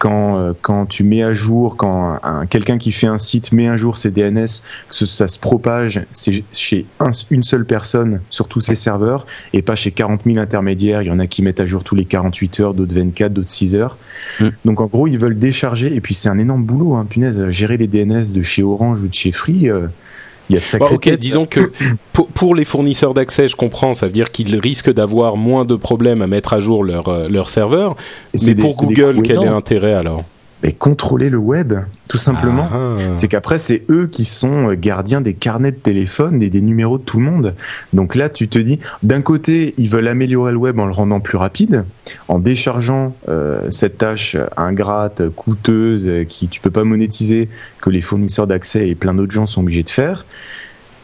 [0.00, 3.68] quand euh, quand tu mets à jour, quand un, quelqu'un qui fait un site met
[3.68, 4.46] à jour ses DNS,
[4.88, 9.62] que ça se propage c'est chez un- une seule personne sur tous ses serveurs et
[9.62, 11.02] pas chez 40 000 intermédiaires.
[11.02, 13.50] Il y en a qui mettent à jour tous les 48 heures, d'autres 24, d'autres
[13.50, 13.96] 6 heures.
[14.40, 14.48] Mm.
[14.64, 17.76] Donc en gros, ils veulent décharger et puis c'est un énorme boulot, hein, punaise, gérer
[17.76, 19.68] les DNS de chez Orange ou de chez Free.
[19.70, 19.86] euh,
[20.50, 21.20] il y a de Bon, sacrées ok, têtes.
[21.20, 21.72] disons que
[22.12, 25.76] pour, pour les fournisseurs d'accès, je comprends, ça veut dire qu'ils risquent d'avoir moins de
[25.76, 27.96] problèmes à mettre à jour leur, euh, leur serveur.
[28.34, 30.24] Mais des- pour Google, quel est l'intérêt alors?
[30.62, 31.74] Mais contrôler le web,
[32.08, 32.68] tout simplement.
[32.70, 33.02] Ah, ah.
[33.16, 36.98] C'est qu'après, c'est eux qui sont euh, gardiens des carnets de téléphone et des numéros
[36.98, 37.54] de tout le monde.
[37.92, 41.20] Donc là, tu te dis, d'un côté, ils veulent améliorer le web en le rendant
[41.20, 41.84] plus rapide,
[42.28, 47.48] en déchargeant euh, cette tâche ingrate, coûteuse, euh, qui tu peux pas monétiser,
[47.80, 50.26] que les fournisseurs d'accès et plein d'autres gens sont obligés de faire.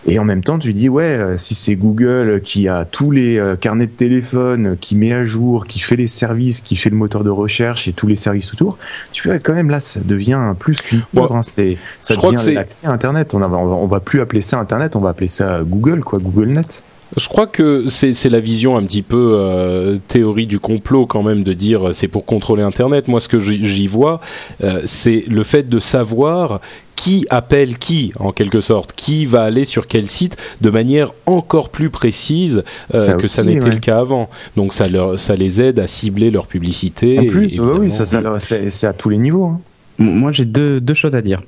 [0.08, 3.38] Et en même temps, tu dis, ouais, euh, si c'est Google qui a tous les
[3.38, 6.96] euh, carnets de téléphone, qui met à jour, qui fait les services, qui fait le
[6.96, 8.78] moteur de recherche et tous les services autour,
[9.12, 12.18] tu fais ouais, quand même là, ça devient plus qu'une pauvre, hein, c'est, ça je
[12.18, 13.34] crois que devient c'est- l'accès à Internet.
[13.34, 16.00] On, va, on, va, on va plus appeler ça Internet, on va appeler ça Google,
[16.04, 16.84] quoi, Google Net.
[17.16, 21.44] Je crois que c'est la vision un petit peu euh, théorie du complot quand même
[21.44, 23.06] de dire c'est pour contrôler Internet.
[23.06, 24.20] Moi, ce que j'y j'y vois,
[24.64, 26.60] euh, c'est le fait de savoir
[26.96, 31.68] qui appelle qui en quelque sorte, qui va aller sur quel site de manière encore
[31.68, 33.70] plus précise euh, Ça que ça aussi, n'était ouais.
[33.70, 34.28] le cas avant.
[34.56, 37.18] Donc ça leur ça les aide à cibler leur publicité.
[37.18, 39.44] En et plus, oui, ça, ça, c'est, c'est à tous les niveaux.
[39.44, 39.60] hein.
[39.98, 41.42] Moi, j'ai deux, deux choses à dire.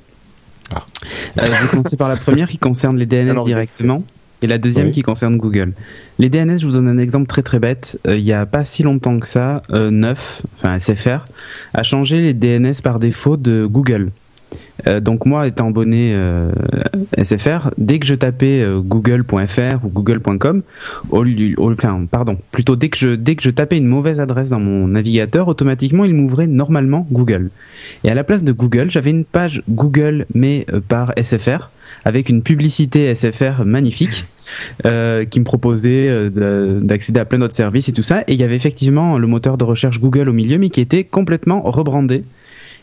[0.73, 0.85] Ah.
[1.39, 4.03] Euh, je vais commencer par la première qui concerne les DNS Alors, directement
[4.41, 4.91] et la deuxième Oui.
[4.93, 5.73] qui concerne Google.
[6.17, 7.99] Les DNS, je vous donne un exemple très très bête.
[8.07, 11.27] Euh, il y a pas si longtemps que ça, euh, Neuf, enfin SFR,
[11.73, 14.11] a changé les DNS par défaut de Google.
[14.87, 16.51] Euh, donc moi, étant abonné euh,
[17.21, 20.61] SFR, dès que je tapais euh, google.fr ou google.com,
[21.11, 24.87] enfin pardon, plutôt dès que je dès que je tapais une mauvaise adresse dans mon
[24.87, 27.49] navigateur, automatiquement il m'ouvrait normalement Google.
[28.03, 31.69] Et à la place de Google, j'avais une page Google mais par SFR
[32.05, 34.25] avec une publicité SFR magnifique
[34.83, 38.21] qui me proposait de- d'accéder à plein d'autres services et tout ça.
[38.27, 41.03] Et il y avait effectivement le moteur de recherche Google au milieu, mais qui était
[41.03, 42.23] complètement rebrandé.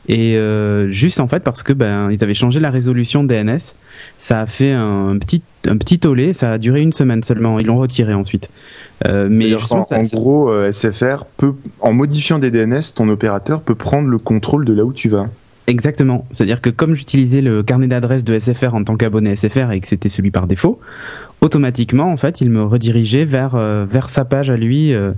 [0.09, 3.59] Et euh, juste en fait parce que ben ils avaient changé la résolution DNS,
[4.19, 7.59] ça a fait un petit un petit tollé, ça a duré une semaine seulement.
[7.59, 8.49] Ils l'ont retiré ensuite.
[9.07, 13.09] Euh, mais justement, ça, en ça- gros, euh, SFR peut, en modifiant des DNS, ton
[13.09, 15.27] opérateur peut prendre le contrôle de là où tu vas.
[15.67, 16.25] Exactement.
[16.31, 19.89] C'est-à-dire que comme j'utilisais le carnet d'adresse de SFR en tant qu'abonné SFR et que
[19.89, 20.79] c'était celui par défaut,
[21.41, 24.93] automatiquement, en fait, il me redirigeait vers, euh, vers sa page à lui.
[24.93, 25.13] euh, euh,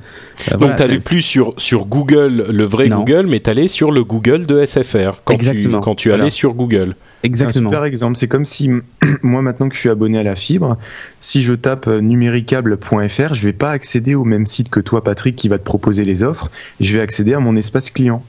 [0.53, 2.99] Donc voilà, t'allais c'est- plus sur sur Google, le vrai Non.
[2.99, 5.79] Google, mais t'allais sur le Google de SFR quand Exactement.
[5.79, 6.25] tu quand tu Voilà.
[6.25, 6.95] allais sur Google.
[7.23, 7.71] C'est un Exactement.
[7.71, 8.17] super exemple.
[8.17, 8.71] C'est comme si,
[9.23, 10.77] moi maintenant que je suis abonné à la fibre,
[11.21, 15.49] si je tape numéricable.fr, je vais pas accéder au même site que toi, Patrick, qui
[15.49, 16.51] va te proposer les offres.
[16.81, 18.23] Je vais accéder à mon espace client.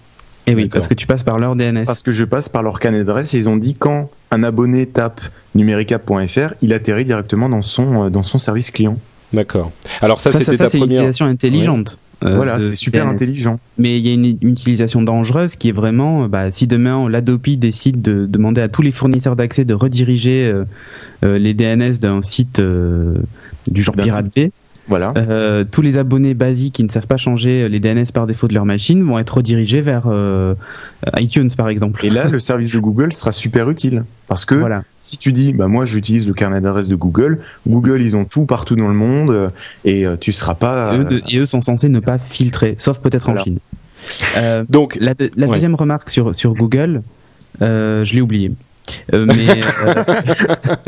[0.50, 0.74] Et oui, D'accord.
[0.80, 1.84] parce que tu passes par leur DNS.
[1.86, 4.86] Parce que je passe par leur carnet d'adresse et ils ont dit quand un abonné
[4.86, 5.22] tape
[5.56, 8.98] numéricable.fr, il atterrit directement dans son, euh, dans son service client.
[9.34, 9.72] D'accord.
[10.02, 10.98] Alors ça, ça, c'était ça, ta c'est une première.
[11.00, 11.98] utilisation intelligente.
[12.26, 13.12] euh, voilà, c'est super DNS.
[13.14, 13.60] intelligent.
[13.78, 17.08] Mais il y a une, une utilisation dangereuse qui est vraiment, euh, bah, si demain
[17.10, 20.66] l'Adopi décide de demander à tous les fournisseurs d'accès de rediriger euh,
[21.24, 23.14] euh, les DNS d'un site euh,
[23.70, 24.52] du genre Pirate Bay,
[24.90, 25.14] Voilà.
[25.18, 28.54] euh, tous les abonnés basiques qui ne savent pas changer les DNS par défaut de
[28.54, 30.56] leur machine vont être redirigés vers euh,
[31.18, 32.06] iTunes par exemple.
[32.06, 34.04] Et là, le service de Google sera super utile.
[34.28, 34.84] Parce que voilà.
[35.00, 38.46] si tu dis, bah moi j'utilise le carnet d'adresse de Google, Google ils ont tout
[38.46, 39.50] partout dans le monde euh,
[39.86, 40.94] et euh, tu seras pas.
[40.94, 43.38] Et eux, euh, de- et eux sont censés ne pas filtrer, sauf peut-être en.
[43.38, 43.58] Chine.
[44.38, 45.54] Euh, Donc la, de- la Ouais.
[45.54, 47.02] deuxième remarque sur, sur Google,
[47.62, 48.52] euh, je l'ai oublié.
[49.14, 50.04] Euh, mais euh,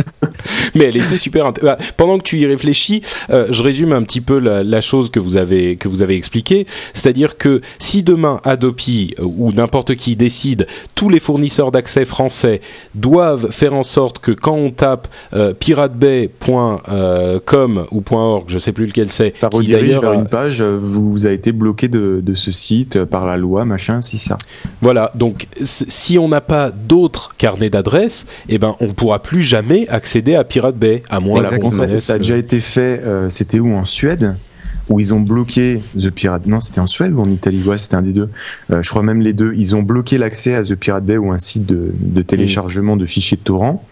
[0.76, 1.52] mais elle était super.
[1.62, 5.10] Bah, Pendant que tu y réfléchis, euh, je résume un petit peu la, la chose
[5.10, 9.96] que vous avez que vous avez expliqué, c'est-à-dire que si demain Adopi euh, ou n'importe
[9.96, 12.62] qui décide, tous les fournisseurs d'accès français
[12.96, 18.88] doivent faire en sorte que quand on tape euh, piratebay.com ou .org, je sais plus
[18.88, 22.20] lequel c'est, Ça qui redirige d'ailleurs, vers une page, vous, vous avez été bloqué de,
[22.22, 24.38] de ce site par la loi, machin, si ça.
[24.82, 27.91] Voilà, donc si on n'a pas d'autres carnets d'adresses,
[28.50, 31.98] eh ben on pourra plus jamais accéder à Pirate Bay, à moins qu'on bon, ça,
[31.98, 34.36] ça a déjà été fait, euh, c'était où En Suède
[34.90, 36.48] où ils ont bloqué The Pirate.
[36.48, 37.64] Non, c'était en Suède ou en Italie?
[37.66, 38.28] Ouais, c'était un des deux.
[38.72, 39.54] Euh, je crois même les deux.
[39.56, 43.06] Ils ont bloqué l'accès à The Pirate Bay ou un site de, de téléchargement de
[43.06, 43.86] fichiers de torrent.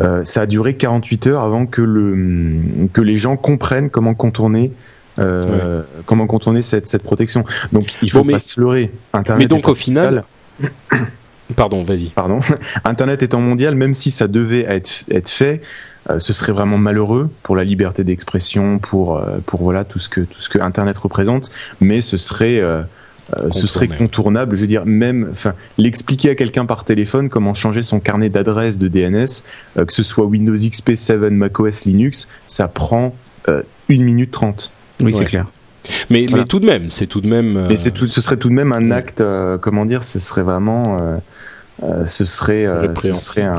[0.00, 2.56] Euh, ça a duré 48 heures avant que, le,
[2.92, 4.72] que les gens comprennent comment contourner.
[5.18, 9.42] euh, comment contourner cette, cette protection donc il faut Bon, mais- pas se leurrer Internet
[9.42, 10.24] Mais donc au final,
[11.56, 12.06] pardon, vas-y.
[12.10, 12.40] pardon,
[12.84, 15.60] Internet étant mondial, même si ça devait être, être fait,
[16.08, 20.08] euh, ce serait vraiment malheureux pour la liberté d'expression, pour, euh, pour voilà tout ce
[20.08, 22.82] que tout ce que Internet représente, mais ce serait euh,
[23.52, 24.56] ce serait contournable.
[24.56, 28.76] Je veux dire, même, enfin, l'expliquer à quelqu'un par téléphone comment changer son carnet d'adresse
[28.76, 29.26] de DNS,
[29.78, 33.14] euh, que ce soit Windows XP 7, macOS, Linux, ça prend
[33.48, 34.72] euh, une minute trente.
[35.00, 35.46] oui, c'est clair.
[36.10, 36.42] Mais, Voilà.
[36.42, 37.56] mais tout de même, c'est tout de même.
[37.56, 40.18] euh, Mais c'est tout, ce serait tout de même un acte, euh, comment dire, ce
[40.18, 41.16] serait vraiment, euh,
[41.82, 43.16] euh, ce serait, euh, ce Répréhensible.
[43.34, 43.54] serait un,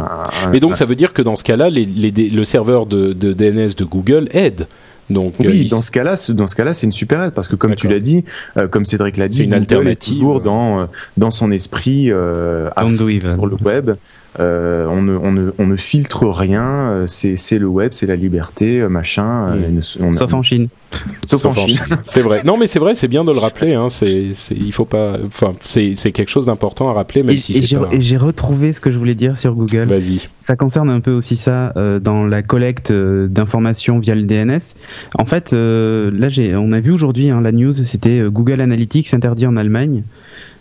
[0.45, 3.13] un- Mais donc ça veut dire que dans ce cas-là, les, les- le serveur de,
[3.13, 4.67] de DNS de Google aide.
[5.09, 7.47] Donc euh, Oui, il- dans ce cas-là, dans ce cas-là, c'est une super aide parce
[7.47, 8.24] que comme tu l'as dit,
[8.57, 10.13] euh, comme Cédric l'a dit, une Google alternative.
[10.13, 10.86] est toujours dans euh,
[11.17, 12.95] dans son esprit euh, à fond
[13.34, 13.91] sur le web.
[14.40, 16.64] Euh, on, ne, on, ne, on ne filtre rien.
[16.64, 19.50] euh, C'est c'est le web, c'est la liberté, euh, machin.
[19.58, 20.70] euh, on- Sauf en Chine.
[21.28, 21.78] sauf en Chine.
[22.06, 22.42] C'est vrai.
[22.46, 23.74] Non, mais c'est vrai, c'est bien de le rappeler.
[23.74, 23.90] Hein.
[23.90, 25.18] C'est, c'est, il faut pas.
[25.28, 27.90] Enfin, c'est, c'est quelque chose d'important à rappeler, même Et, si c'est j'ai pas.
[27.92, 29.84] et j'ai retrouvé ce que je voulais dire sur Google.
[29.88, 30.30] Vas-y.
[30.40, 34.60] Ça concerne un peu aussi ça euh, dans la collecte d'informations via le DNS.
[35.20, 39.14] En fait, euh, là, j'ai, on a vu aujourd'hui hein, la news, c'était Google Analytics
[39.14, 40.04] interdit en Allemagne.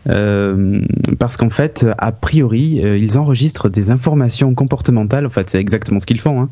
[0.09, 0.81] Euh,
[1.19, 5.27] parce qu'en fait, a priori, euh, ils enregistrent des informations comportementales.
[5.27, 6.49] En fait, c'est exactement ce qu'ils font, hein,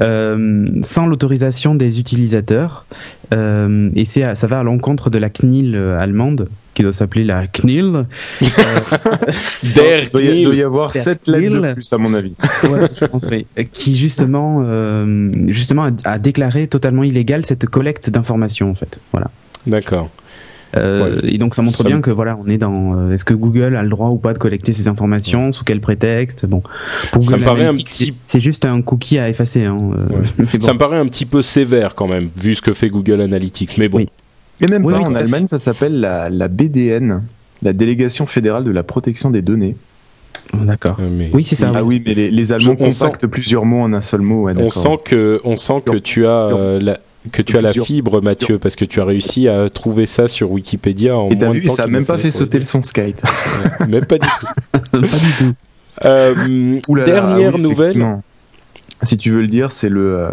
[0.00, 2.86] euh, sans l'autorisation des utilisateurs.
[3.34, 7.24] Euh, et c'est, ça va à l'encontre de la CNIL euh, allemande, qui doit s'appeler
[7.24, 8.06] la CNIL.
[9.74, 10.62] Der Il doit y, doit y Knil.
[10.64, 12.34] avoir sept lettres de plus à mon avis.
[12.64, 13.46] Ouais, je pense, oui.
[13.72, 19.00] Qui justement, euh, justement a, a déclaré totalement illégal cette collecte d'informations en fait.
[19.12, 19.30] Voilà.
[19.66, 20.10] D'accord.
[20.76, 22.94] Euh, Et donc ça montre Ça bien me- que voilà, on est dans.
[22.94, 25.80] euh, Est-ce que Google a le droit ou pas de collecter ces informations Sous quel
[25.80, 26.44] prétexte?
[26.46, 26.62] Bon,
[27.12, 29.64] pour Ça me paraît un petit- c'est- juste un cookie à effacer.
[29.64, 30.22] Hein, euh, Ouais.
[30.38, 30.66] mais bon.
[30.66, 33.78] Ça me paraît un petit peu sévère quand même, vu ce que fait Google Analytics.
[33.78, 33.98] Mais bon.
[33.98, 34.08] Oui.
[34.60, 37.22] Et même Oui, pas oui, en Allemagne, ça s'appelle la, la BDN,
[37.62, 39.76] la Délégation fédérale de la protection des données.
[40.54, 40.96] Oh, D'accord.
[41.00, 41.70] Euh, mais- Oui, c'est ça.
[41.74, 44.44] Ah oui, mais les, les Allemands compactent plusieurs mots en un seul mot.
[44.44, 46.98] ouais, On sent que, on sent que tu as euh, la,
[47.32, 50.50] que tu as la fibre, Mathieu, parce que tu as réussi à trouver ça sur
[50.50, 52.58] Wikipédia en Et t'as moins de vu, temps ça a qu'il même pas fait sauter
[52.58, 53.20] le le son Skype.
[53.88, 54.46] Même pas du tout.
[54.92, 55.54] pas du tout.
[56.04, 58.18] Euh, Ouh là là, dernière ah oui, nouvelle.
[59.02, 60.30] Si tu veux le dire, c'est le euh,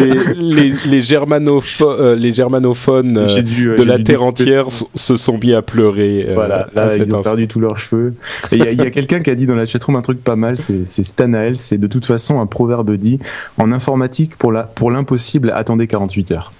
[0.00, 5.16] les, les, les, germanopho- euh, les germanophones euh, dû, euh, de la terre entière se
[5.16, 6.26] sont mis à pleurer.
[6.28, 8.14] euh, Voilà, là, ils ont perdu tous leurs cheveux.
[8.52, 10.58] Et il y a, quelqu'un qui a dit dans la chatroom un truc pas mal,
[10.58, 13.18] c'est Stanael, c'est de toute façon un proverbe dit
[13.58, 16.52] en informatique pour l'impossible, attendez 48 heures.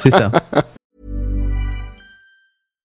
[0.00, 0.30] C'est ça.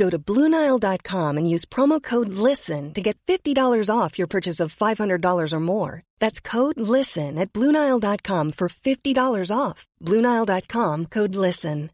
[0.00, 3.54] Go to BlueNile.com and use promo code LISTEN to get $50
[3.94, 6.02] off your purchase of $500 or more.
[6.18, 9.86] That's code LISTEN at BlueNile.com for $50 off.
[10.02, 11.90] BlueNile.com code LISTEN.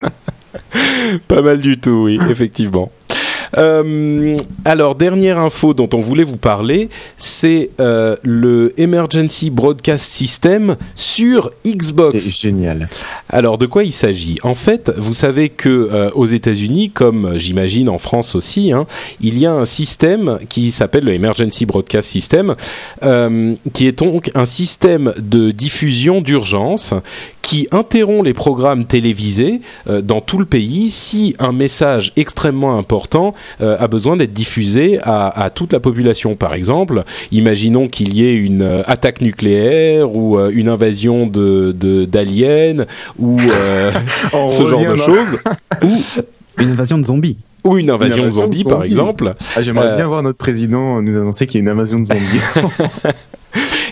[1.28, 2.90] Pas mal du tout, oui, effectivement.
[3.56, 10.76] Euh, alors, dernière info dont on voulait vous parler, c'est euh, le Emergency Broadcast System
[10.94, 12.22] sur Xbox.
[12.22, 12.88] C'est génial.
[13.28, 14.38] Alors, de quoi il s'agit?
[14.42, 18.86] En fait, vous savez que euh, aux États-Unis, comme j'imagine en France aussi, hein,
[19.20, 22.54] il y a un système qui s'appelle le Emergency Broadcast System,
[23.72, 26.94] qui est donc un système de diffusion d'urgence
[27.48, 33.32] qui interrompt les programmes télévisés euh, dans tout le pays si un message extrêmement important
[33.62, 36.36] euh, a besoin d'être diffusé à, à toute la population.
[36.36, 41.72] Par exemple, imaginons qu'il y ait une euh, attaque nucléaire ou euh, une invasion de
[41.72, 42.84] de- d'aliens
[43.18, 43.90] ou euh,
[44.48, 45.38] ce genre de choses
[45.82, 45.90] ou
[46.60, 47.36] Une invasion de zombies.
[47.64, 48.88] ou une invasion, invasion de zombie, par zombies.
[48.88, 49.34] exemple.
[49.56, 52.06] Ah, J'aimerais Euh, bien voir notre président nous annoncer qu'il y a une invasion de
[52.12, 52.42] zombies.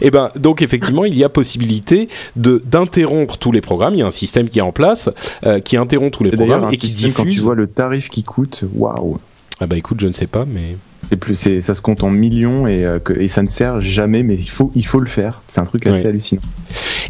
[0.01, 3.95] Et ben donc effectivement il y a possibilité de d'interrompre tous les programmes.
[3.95, 5.11] Il y a un système qui est en place
[5.45, 7.45] euh, qui interrompt tous les programmes un et qui système, quand tu diffuse.
[7.45, 9.19] vois le tarif qui coûte, waouh.
[9.61, 12.11] Ah bah écoute je ne sais pas mais C'est plus, c'est, ça se compte en
[12.11, 15.07] millions et, euh, que, et ça ne sert jamais, mais il faut, il faut le
[15.09, 15.41] faire.
[15.49, 16.07] C'est un truc assez Ouais.
[16.09, 16.43] hallucinant.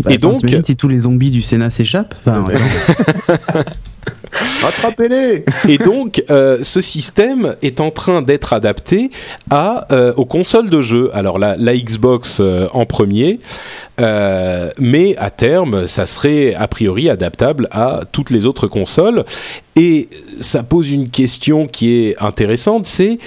[0.05, 2.15] Bah, Et attends, donc- si tous les zombies du Sénat s'échappent?
[2.27, 2.45] Enfin,
[4.63, 9.11] Rattrapez-les Et donc, euh, ce système est en train d'être adapté
[9.53, 11.11] euh, aux consoles de jeux.
[11.15, 13.41] Alors la, Xbox euh, en premier,
[13.99, 19.25] mais à terme, ça serait a priori adaptable à toutes les autres consoles.
[19.77, 20.09] Et
[20.41, 23.19] ça pose une question qui est intéressante, c'est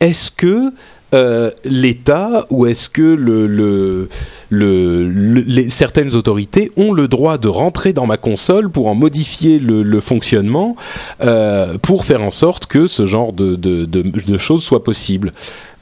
[0.00, 0.72] est-ce que
[1.16, 4.08] euh, l'État ou est-ce que le, le,
[4.50, 8.94] le- le- les, certaines autorités ont le droit de rentrer dans ma console pour en
[8.94, 10.76] modifier le, fonctionnement
[11.24, 15.32] euh, pour faire en sorte que ce genre de, de, de, de choses soit possible?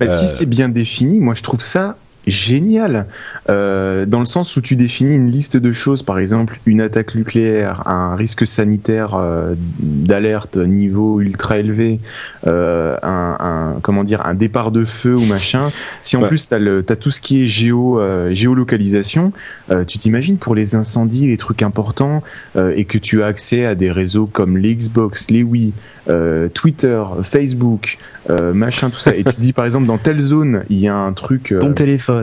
[0.01, 0.29] Bah, Si Euh.
[0.29, 1.97] c'est bien défini, moi je trouve ça
[2.27, 3.07] génial.
[3.51, 7.15] Euh, dans le sens où tu définis une liste de choses, par exemple une attaque
[7.15, 12.01] nucléaire, un risque sanitaire euh, d'alerte niveau ultra élevé,
[12.47, 15.71] euh, un, un- comment dire un départ de feu ou machin.
[16.03, 16.29] Si en Ouais.
[16.29, 19.33] plus t'as le t'as tout ce qui est géo euh, géolocalisation,
[19.71, 22.23] euh, tu t'imagines pour les incendies, les trucs importants,
[22.57, 25.73] euh, et que tu as accès à des réseaux comme les Xbox, les Wii,
[26.09, 27.99] euh, Twitter, Facebook,
[28.31, 29.15] euh, machin, tout ça.
[29.15, 31.73] Et tu dis par exemple dans telle zone, il y a un truc, euh, ton
[31.75, 32.14] téléphone.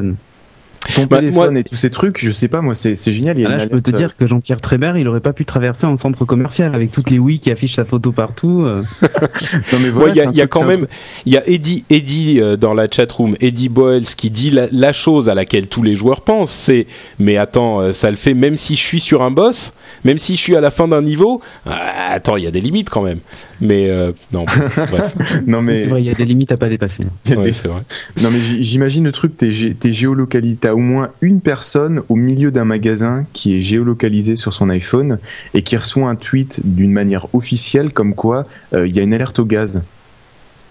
[0.96, 3.38] Ton Bah, téléphone moi- et tous ces trucs, je sais pas, moi c'est génial.
[3.38, 5.46] Il y a là, je peux te dire que Jean-Pierre Trébert, il aurait pas pu
[5.46, 8.64] traverser un centre commercial avec toutes les Wii qui affichent sa photo partout.
[8.66, 8.82] euh.
[9.74, 10.88] Non mais voilà, il y a, y quand même,
[11.28, 14.92] il y a Eddie, Eddie euh, dans la chatroom, Eddie Boyles qui dit la, la
[14.92, 16.88] chose à laquelle tous les joueurs pensent, c'est
[17.20, 19.74] mais attends, euh, ça le fait même si je suis sur un boss,
[20.04, 21.42] même si je suis à la fin d'un niveau.
[21.66, 23.20] ah, attends, il y a des limites quand même.
[23.60, 24.46] Mais euh, non,
[24.89, 25.16] bref,
[25.48, 27.04] Non mais C'est vrai, il y a des limites à pas dépasser.
[27.26, 27.82] il y a Ouais, des- c'est vrai.
[28.22, 32.16] Non mais j'imagine le truc, t'es gé- t'es géolocalisé, t'as au moins une personne au
[32.16, 35.20] milieu d'un magasin qui est géolocalisé sur son iPhone
[35.54, 39.14] et qui reçoit un tweet d'une manière officielle comme quoi euh, il y a une
[39.14, 39.82] alerte au gaz.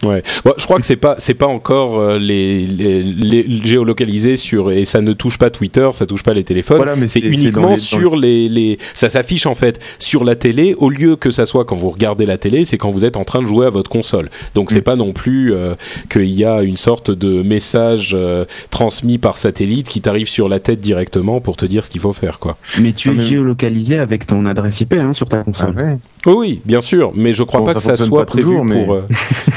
[0.03, 0.23] Ouais.
[0.47, 4.71] Bon, je crois que c'est pas c'est pas encore euh, les, les, les géolocalisés sur
[4.73, 6.79] et ça ne touche pas Twitter, ça touche pas les téléphones.
[6.79, 10.75] Voilà, mais c'est uniquement les- sur les, les ça s'affiche en fait sur la télé
[10.79, 13.25] au lieu que ça soit quand vous regardez la télé, c'est quand vous êtes en
[13.25, 14.31] train de jouer à votre console.
[14.55, 14.85] Donc c'est Mm.
[14.85, 15.75] pas non plus euh,
[16.09, 20.61] qu'il y a une sorte de message euh, transmis par satellite qui t'arrive sur la
[20.61, 22.57] tête directement pour te dire ce qu'il faut faire quoi.
[22.81, 25.75] Mais tu Ah, es mais- géolocalisé avec ton adresse IP hein, sur ta console.
[25.77, 25.97] ouais.
[26.27, 28.65] Oui, oui, bien sûr, mais je crois Bon, pas ça que ça soit prévu toujours,
[28.65, 28.95] mais- pour.
[28.95, 29.09] euh,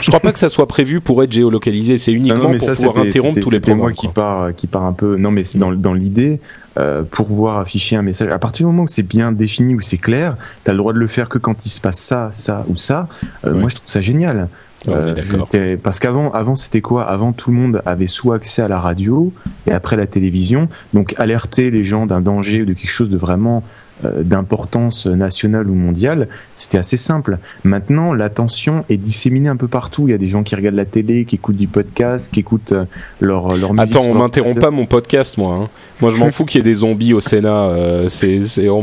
[0.01, 1.97] je crois pas que ça soit prévu pour être géolocalisé.
[1.97, 3.95] C'est uniquement non, mais pour ça pouvoir interrompre tous les c'était moi programmes.
[3.95, 5.18] qui part qui part un peu.
[5.18, 6.39] Non mais c'est dans dans l'idée
[6.80, 8.30] euh, pour pouvoir afficher un message.
[8.32, 10.99] À partir du moment où c'est bien défini où c'est clair, t'as le droit de
[10.99, 13.07] le faire que quand il se passe ça, ça ou ça.
[13.45, 13.59] Euh, Ouais.
[13.59, 14.47] Moi je trouve ça génial.
[14.89, 17.03] Euh, parce qu'avant, avant c'était quoi?
[17.03, 19.32] Avant tout le monde avait soit accès à la radio
[19.66, 23.16] et après la télévision, donc alerter les gens d'un danger ou de quelque chose de
[23.18, 23.82] vraiment euh,
[24.22, 27.38] d'importance nationale ou mondiale, c'était assez simple.
[27.64, 30.08] Maintenant, l'attention est disséminée un peu partout.
[30.08, 32.72] Il y a des gens qui regardent la télé, qui écoutent du podcast, qui écoutent
[32.74, 32.86] euh,
[33.20, 33.95] leur leur musique.
[33.95, 35.54] Attends, on m'interrompt pas mon podcast, moi.
[35.64, 35.70] hein.
[36.01, 37.70] Moi, je m'en fous qu'il y ait des zombies au Sénat.
[37.70, 38.82] euh, c'est, on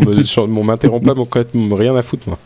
[0.65, 2.39] m'interrompt pas mon podcast, rien à foutre, moi.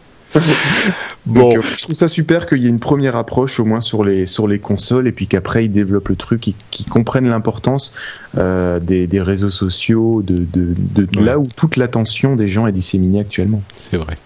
[1.27, 3.81] Bon, Donc, euh, je trouve ça super qu'il y ait une première approche au moins
[3.81, 7.95] sur les sur les consoles et puis qu'après ils développent le truc, qu'ils comprennent l'importance
[8.37, 11.25] euh, des, des réseaux sociaux, de, de, de Ouais.
[11.25, 13.63] là où toute l'attention des gens est disséminée actuellement.
[13.77, 14.19] c'est vrai.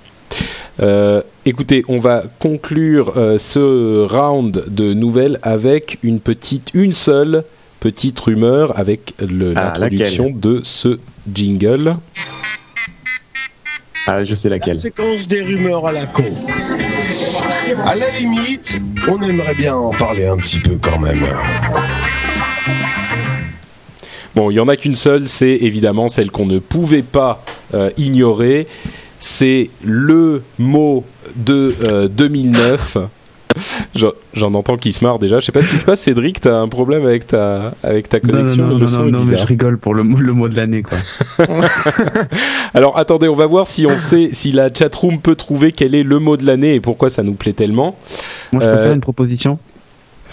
[0.81, 7.45] Euh, écoutez, on va conclure euh, ce round de nouvelles avec une petite, une seule
[7.81, 10.99] petite rumeur avec Ah, l'introduction de ce
[11.33, 11.93] jingle.
[14.11, 14.77] Ah, je sais La laquelle.
[14.77, 16.25] séquence des rumeurs à la con.
[17.85, 21.19] À la limite, on aimerait bien en parler un petit peu quand même.
[24.35, 27.45] Bon, il y en a qu'une seule, c'est évidemment celle qu'on ne pouvait pas
[27.75, 28.67] euh, ignorer.
[29.19, 31.05] C'est le mot
[31.37, 32.97] de euh, 2009.
[34.35, 35.39] J'en- entends qui se marre déjà.
[35.41, 36.41] Je sais pas ce qui se passe, Cédric.
[36.41, 38.67] T'as un problème avec ta avec ta Non, non, connexion.
[38.67, 40.49] non, le non, son non, est non, mais je rigole pour le, mot- le mot
[40.49, 40.99] de l'année, quoi.
[42.75, 46.03] Alors attendez, on va voir si on sait si la chatroom peut trouver quel est
[46.03, 47.97] le mot de l'année et pourquoi ça nous plaît tellement.
[48.53, 49.57] Moi, je peux Euh, faire une proposition.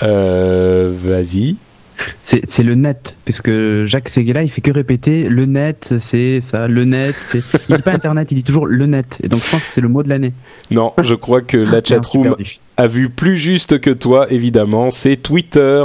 [0.04, 1.56] Euh, Vas-y.
[2.58, 5.78] C'est le net, parce que Jacques Seguela, il fait que répéter le net,
[6.12, 7.16] c'est ça, le net.
[7.70, 9.06] Il dit pas internet, il dit toujours le net.
[9.24, 10.34] Et donc je pense que c'est le mot de l'année.
[10.72, 12.36] Non, je crois que la Non, j'ai chatroom.
[12.78, 15.84] A vu plus juste que toi, évidemment, c'est Twitter.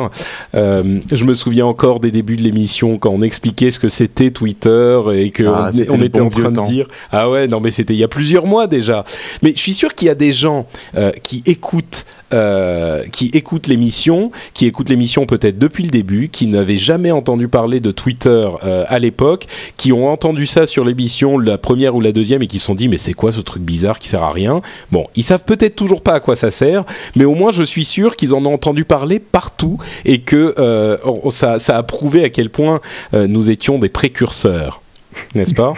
[0.54, 4.30] Euh, je me souviens encore des débuts de l'émission quand on expliquait ce que c'était
[4.30, 6.62] Twitter et que Ah, on, était bon en train de temps.
[6.62, 9.04] dire ah ouais non mais c'était il y a plusieurs mois déjà.
[9.42, 10.66] Mais je suis sûr qu'il y a des gens
[10.96, 16.46] euh, qui écoutent euh, qui écoutent l'émission, qui écoutent l'émission peut-être depuis le début, qui
[16.46, 21.38] n'avaient jamais entendu parler de Twitter euh, à l'époque, qui ont entendu ça sur l'émission
[21.38, 23.64] la première ou la deuxième et qui se sont dit mais c'est quoi ce truc
[23.64, 24.60] bizarre qui sert à rien?
[24.92, 26.79] Bon, ils savent peut-être toujours pas à quoi ça sert,
[27.16, 30.96] mais au moins je suis sûr qu'ils en ont entendu parler partout et que euh,
[31.30, 32.80] ça, ça a prouvé à quel point
[33.14, 34.80] euh, nous étions des précurseurs.
[35.34, 35.74] N'est-ce pas?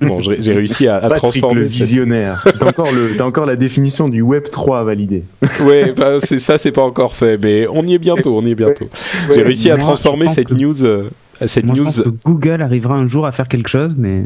[0.00, 1.60] Bon, j'ai réussi à, à Patrick transformer.
[1.60, 2.44] le cette- visionnaire.
[2.58, 5.22] T'as encore, le, t'as encore la définition du Web 3 à valider.
[5.60, 8.50] Ouais, bah, c'est ça, c'est pas encore fait, mais on y est bientôt, on y
[8.50, 8.88] est bientôt.
[9.32, 11.10] J'ai réussi à transformer cette que- news, euh,
[11.46, 11.84] cette Moi, je news.
[11.86, 14.24] pense que Google arrivera un jour à faire quelque chose, mais.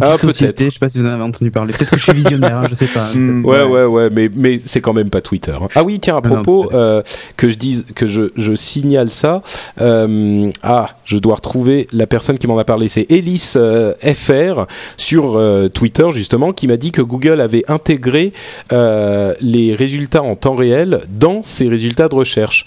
[0.00, 0.58] Ah, peut-être.
[0.62, 1.72] Je sais pas si vous en avez entendu parler.
[1.72, 3.06] Peut-être que je suis visionnaire, hein, je sais pas.
[3.18, 3.44] Hmm.
[3.44, 5.52] Ouais, ouais, ouais, mais mais c'est quand même pas Twitter.
[5.60, 5.68] hein.
[5.74, 7.02] Ah oui, tiens, à Non, non, propos, euh,
[7.36, 9.42] que je dise, que je, je signale ça.
[9.80, 12.88] euh, ah, je dois retrouver la personne qui m'en a parlé.
[12.88, 14.66] C'est Elise euh, FR
[14.98, 15.40] sur
[15.72, 18.32] Twitter justement, qui m'a dit que Google avait intégré
[18.70, 22.66] les résultats en temps réel dans ses résultats de recherche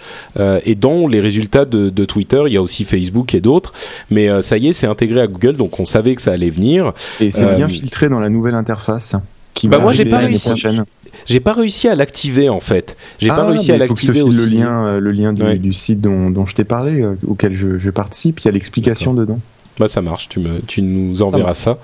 [0.65, 2.41] et dans les résultats de, de Twitter.
[2.47, 3.73] Il y a aussi Facebook et d'autres,
[4.09, 6.93] mais ça y est, c'est intégré à Google, donc on savait que ça allait venir.
[7.21, 9.15] Et c'est Euh, bien filtré dans la nouvelle interface.
[9.53, 10.49] Qui Bah, va moi, j'ai pas réussi.
[11.27, 12.95] J'ai pas réussi à l'activer en fait.
[13.19, 14.37] J'ai Ah, pas réussi à l'activer aussi.
[14.39, 15.57] le lien, euh, le lien du, Ouais.
[15.57, 18.39] du site dont, dont je t'ai parlé, euh, auquel je, je participe.
[18.39, 19.39] Il y a l'explication dedans.
[19.79, 21.77] Bah ça marche, tu me, tu nous enverras ça.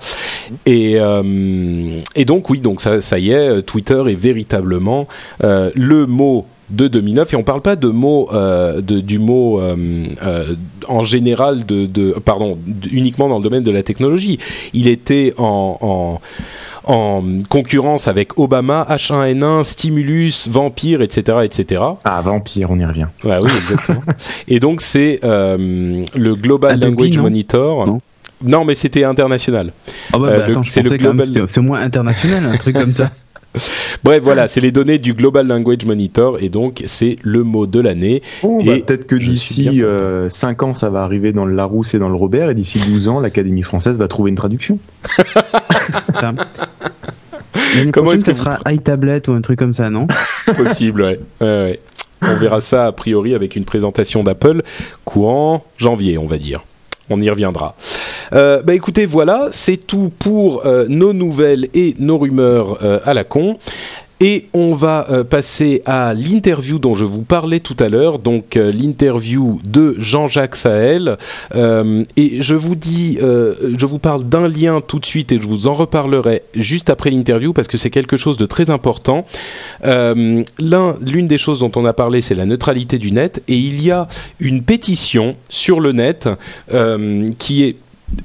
[0.66, 5.08] Et euh, et donc oui, donc ça, ça y est, Twitter est véritablement
[5.44, 9.60] euh, le mot de 2009 et on parle pas de mot euh, de, du mot
[9.60, 9.74] euh,
[10.24, 10.54] euh,
[10.86, 12.58] en général de, de pardon
[12.92, 14.38] uniquement dans le domaine de la technologie.
[14.74, 16.20] Il était en, en
[16.90, 21.82] en concurrence avec Obama, H1N1, Stimulus, Vampire, etc., etc.
[22.02, 23.08] Ah, Vampire, on y revient.
[23.24, 24.00] Ouais, oui, exactement.
[24.48, 27.22] et donc c'est euh, le Global Adobe, Language non?
[27.24, 27.86] Monitor.
[27.86, 28.00] Non.
[28.42, 29.72] Non, mais c'était international.
[30.14, 30.32] Ah bah,
[30.66, 33.10] c'est le global- C'est moins international, un truc comme ça.
[34.04, 37.80] Bref, voilà, c'est les données du Global Language Monitor et donc c'est le mot de
[37.80, 38.22] l'année.
[38.42, 41.94] Oh, Et bah, peut-être que d'ici euh, 5 ans, ça va arriver dans le Larousse
[41.94, 44.78] et dans le Robert, et d'ici 12 ans, l'Académie française va trouver une traduction.
[47.92, 50.06] Comment est-ce que ça sera iTablet ou un truc comme ça, non
[50.56, 51.80] Possible, ouais.
[52.22, 54.62] On verra ça a priori avec une présentation d'Apple
[55.04, 56.64] courant janvier, on va dire.
[57.10, 57.74] On y reviendra.
[58.34, 63.14] Euh, bah écoutez, voilà, c'est tout pour euh, nos nouvelles et nos rumeurs euh, à
[63.14, 63.58] la con.
[64.20, 68.56] Et on va euh, passer à l'interview dont je vous parlais tout à l'heure, donc
[68.56, 71.16] euh, l'interview de Jean-Jacques Sahel.
[71.54, 75.46] Euh, et je vous dis, je vous parle d'un lien tout de suite et je
[75.46, 79.26] vous en reparlerai juste après l'interview parce que c'est quelque chose de très important.
[79.84, 83.82] L'un, l'une des choses dont on a parlé, c'est la neutralité du net, et il
[83.82, 84.08] y a
[84.40, 86.28] une pétition sur le net
[87.38, 87.76] qui est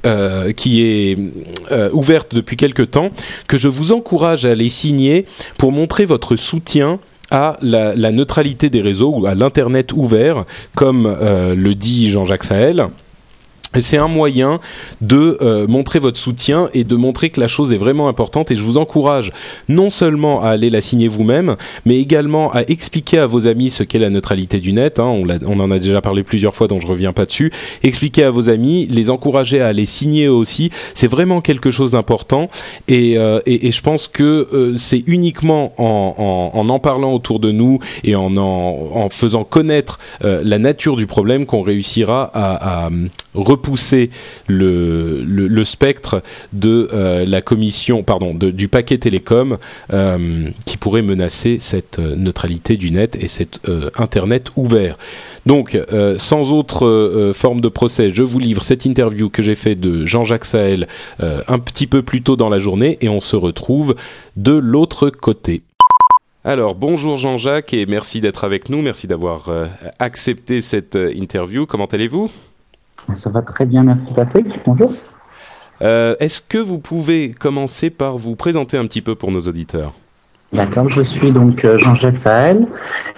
[0.06, 1.18] euh, qui est
[1.72, 3.10] euh, ouverte depuis quelque temps,
[3.48, 5.26] que je vous encourage à aller signer
[5.58, 6.98] pour montrer votre soutien
[7.30, 12.88] à la, neutralité des réseaux ou à l'internet ouvert, comme euh, le dit Jean-Jacques Sahel.
[13.80, 14.60] C'est un moyen
[15.00, 18.50] de euh, montrer votre soutien et de montrer que la chose est vraiment importante.
[18.50, 19.32] Et je vous encourage
[19.68, 23.82] non seulement à aller la signer vous-même, mais également à expliquer à vos amis ce
[23.82, 24.98] qu'est la neutralité du net.
[24.98, 25.22] hein.
[25.46, 27.52] on, en a déjà parlé plusieurs fois, donc je reviens pas dessus.
[27.82, 30.70] Expliquer à vos amis, les encourager à aller signer eux aussi.
[30.94, 32.48] C'est vraiment quelque chose d'important.
[32.88, 37.40] Et, euh, et, je pense que euh, c'est uniquement en, en, en en parlant autour
[37.40, 42.86] de nous et en en, faisant connaître euh, la nature du problème qu'on réussira à,
[42.86, 42.90] à
[43.64, 44.10] repousser
[44.46, 49.56] le, spectre de euh, la commission, pardon, de- du paquet télécom
[49.92, 53.60] euh, qui pourrait menacer cette euh, neutralité du net et cet
[53.96, 54.98] Internet ouvert.
[55.46, 55.78] Donc,
[56.18, 60.44] sans autre forme de procès, je vous livre cette interview que j'ai faite de Jean-Jacques
[60.44, 60.86] Sahel
[61.20, 63.94] un petit peu plus tôt dans la journée et on se retrouve
[64.36, 65.62] de l'autre côté.
[66.44, 69.50] Alors, bonjour Jean-Jacques et merci d'être avec nous, merci d'avoir
[69.98, 71.66] accepté cette interview.
[71.66, 72.30] Comment allez-vous?
[73.12, 74.60] Ça va très bien, merci Patrick.
[74.64, 74.92] Bonjour.
[75.82, 79.92] Euh, Est-ce que vous pouvez commencer par vous présenter un petit peu pour nos auditeurs
[80.54, 82.68] D'accord, je suis donc euh, Jean-Jacques Sahel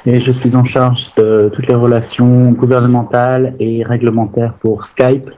[0.06, 5.28] et je suis en charge de toutes les relations gouvernementales et réglementaires pour Skype,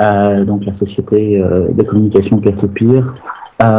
[0.00, 3.14] euh, donc la société euh, de communication peer-to-peer.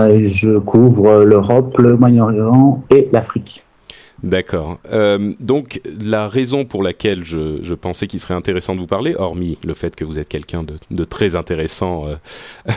[0.09, 3.63] Et je couvre l'Europe, le Moyen-Orient et l'Afrique.
[4.23, 4.79] D'accord.
[4.91, 9.15] Euh, donc la raison pour laquelle je, je pensais qu'il serait intéressant de vous parler,
[9.15, 12.15] hormis le fait que vous êtes quelqu'un de, de très intéressant euh,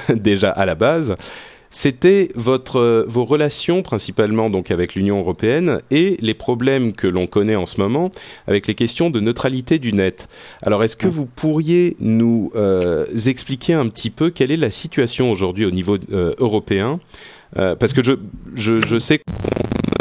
[0.15, 1.17] déjà à la base,
[1.71, 7.27] c'était votre euh, vos relations principalement donc avec l'Union européenne et les problèmes que l'on
[7.27, 8.13] connaît en ce moment
[8.47, 10.29] avec les questions de neutralité du net.
[10.63, 15.33] Alors est-ce que vous pourriez nous euh, expliquer un petit peu quelle est la situation
[15.33, 15.97] aujourd'hui au niveau
[16.39, 17.01] européen?
[17.55, 18.13] Parce que je,
[18.55, 20.00] je, je sais qu'on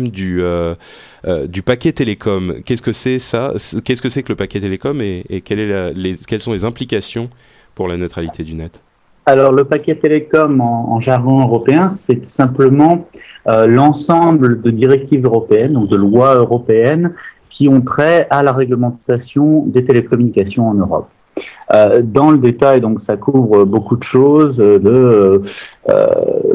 [0.00, 0.74] du euh,
[1.24, 2.56] euh, du paquet télécom.
[2.64, 3.52] Qu'est-ce que c'est ça?
[3.84, 7.30] Qu'est-ce que c'est que le paquet télécom et, la- les, quelles sont les implications
[7.76, 8.82] pour la neutralité du net?
[9.24, 13.06] Alors, le paquet télécom en, en jargon européen, c'est tout simplement
[13.46, 17.12] euh, l'ensemble de directives européennes, donc de lois européennes,
[17.48, 21.08] qui ont trait à la réglementation des télécommunications en Europe.
[21.72, 25.40] Euh, dans le détail, donc, ça couvre beaucoup de choses, euh, de
[25.88, 26.08] euh,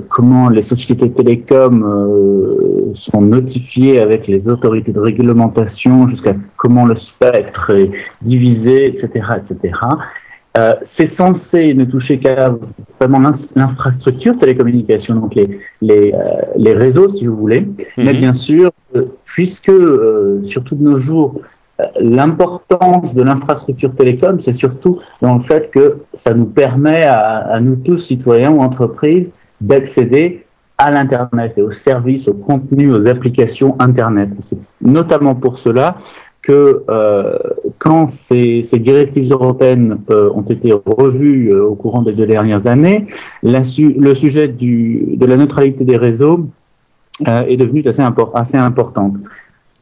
[0.07, 6.95] comment les sociétés télécoms euh, sont notifiées avec les autorités de réglementation, jusqu'à comment le
[6.95, 9.73] spectre est divisé, etc., etc.
[10.57, 12.55] Euh, c'est censé ne toucher qu'à
[12.99, 13.19] vraiment
[13.55, 16.17] l'infrastructure télécommunication, donc les, les, euh,
[16.55, 17.67] les réseaux, si vous voulez.
[17.97, 19.71] Mais bien sûr, euh, puisque,
[20.43, 21.39] surtout de nos jours,
[21.99, 27.75] l'importance de l'infrastructure télécom, c'est surtout dans le fait que ça nous permet à, nous
[27.77, 30.45] tous, citoyens ou entreprises, d'accéder
[30.77, 34.29] à l'Internet et aux services, aux contenus, aux applications Internet.
[34.39, 35.97] C'est notamment pour cela
[36.41, 37.37] que euh,
[37.79, 43.07] quand ces, directives européennes euh, ont été revues euh, au courant des deux dernières années,
[43.43, 46.47] le sujet de la neutralité des réseaux
[47.27, 48.57] euh, est devenu assez, impor- assez.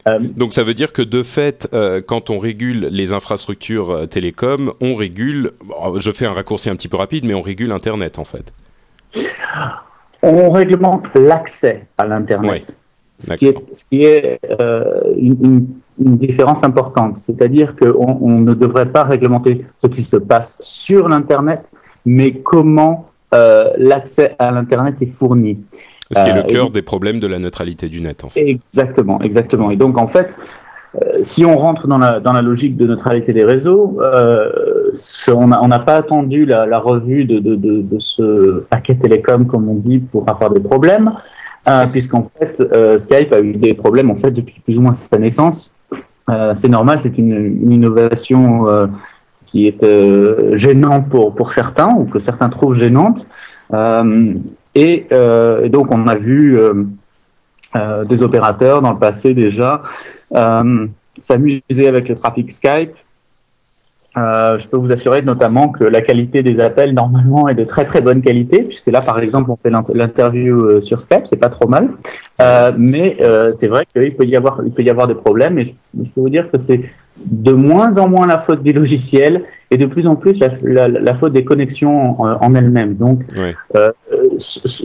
[0.08, 4.06] Euh, Donc ça veut dire que de fait, euh, quand on régule les infrastructures euh,
[4.06, 5.52] télécom, on régule.
[5.64, 8.52] bon, je fais un raccourci un petit peu rapide, mais on régule Internet en fait.
[10.22, 12.64] on réglemente l'accès à l'Internet.
[12.68, 12.74] Oui,
[13.18, 15.66] ce qui est, ce qui est euh, une,
[15.98, 17.18] différence importante.
[17.18, 21.72] C'est-à-dire qu'on on ne devrait pas réglementer ce qui se passe sur l'Internet,
[22.06, 25.58] mais comment l'accès à l'Internet est fourni.
[26.12, 28.30] Ce qui est Euh, le cœur et- des problèmes de la neutralité du net en
[28.30, 28.40] fait.
[28.40, 29.70] Exactement, exactement.
[29.70, 30.36] Et donc en fait,
[31.02, 34.50] euh, si on rentre dans la, dans la logique de neutralité des réseaux, euh,
[34.94, 39.46] ce- on n'a pas attendu la, la revue de, de, de, de ce paquet télécom,
[39.46, 41.12] comme on dit, pour avoir des problèmes,
[41.68, 44.94] euh, puisqu'en fait, euh, Skype a eu des problèmes en fait depuis plus ou moins
[44.94, 45.70] sa naissance.
[46.30, 47.32] Euh, c'est normal, c'est une,
[47.62, 48.86] une innovation euh,
[49.46, 53.26] qui est euh, gênante pour, pour certains, ou que certains trouvent gênante.
[54.76, 56.58] Euh, et, euh, et donc on a vu...
[56.58, 56.84] euh,
[57.76, 59.82] euh, des opérateurs dans le passé déjà
[61.18, 62.94] s'amuser avec le trafic Skype.
[64.16, 68.00] Je peux vous assurer notamment que la qualité des appels normalement est de très très
[68.00, 71.68] bonne qualité, puisque là par exemple on fait l'int- l'interview sur Skype, c'est pas trop
[71.68, 71.90] mal.
[72.78, 73.18] Mais
[73.58, 75.72] c'est vrai qu'il peut y avoir il peut y avoir des problèmes, et je,
[76.04, 76.80] je peux vous dire que c'est
[77.26, 80.88] de moins en moins la faute du logiciel et de plus en plus la, la,
[80.88, 82.94] la faute des connexions en, en elles-mêmes.
[82.94, 83.22] Donc
[83.74, 83.92] euh,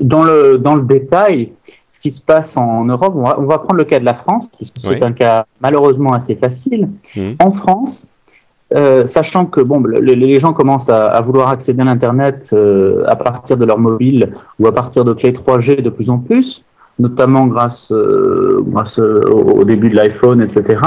[0.02, 1.52] dans le dans le détail,
[1.88, 4.14] ce qui se passe en Europe, on va, on va prendre le cas de la
[4.14, 5.04] France, puisque c'est Oui.
[5.04, 6.90] un cas malheureusement assez facile.
[7.16, 7.36] Mhm.
[7.40, 8.08] En France,
[8.76, 12.50] euh, sachant que bon, le- le- les gens commencent à, à vouloir accéder à l'Internet
[12.54, 16.18] euh, à partir de leur mobile ou à partir de clés 3G de plus en
[16.18, 16.64] plus,
[16.98, 20.80] notamment grâce, euh, grâce au, début de l'iPhone, etc.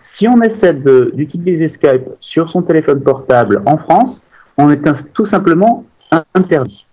[0.00, 4.22] Si on essaie d'utiliser Skype sur son téléphone portable en France,
[4.56, 5.84] on est un- tout simplement
[6.34, 6.86] interdit.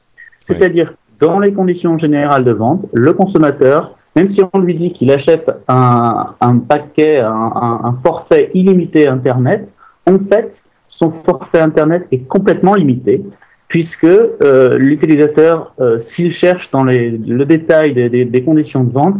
[0.47, 5.11] C'est-à-dire, dans les conditions générales de vente, le consommateur, même si on lui dit qu'il
[5.11, 6.35] achète un,
[6.67, 9.73] paquet, un, forfait illimité Internet,
[10.05, 13.23] en fait, son forfait Internet est complètement limité,
[13.67, 19.17] puisque euh, l'utilisateur, euh, s'il cherche dans le détail des conditions de vente,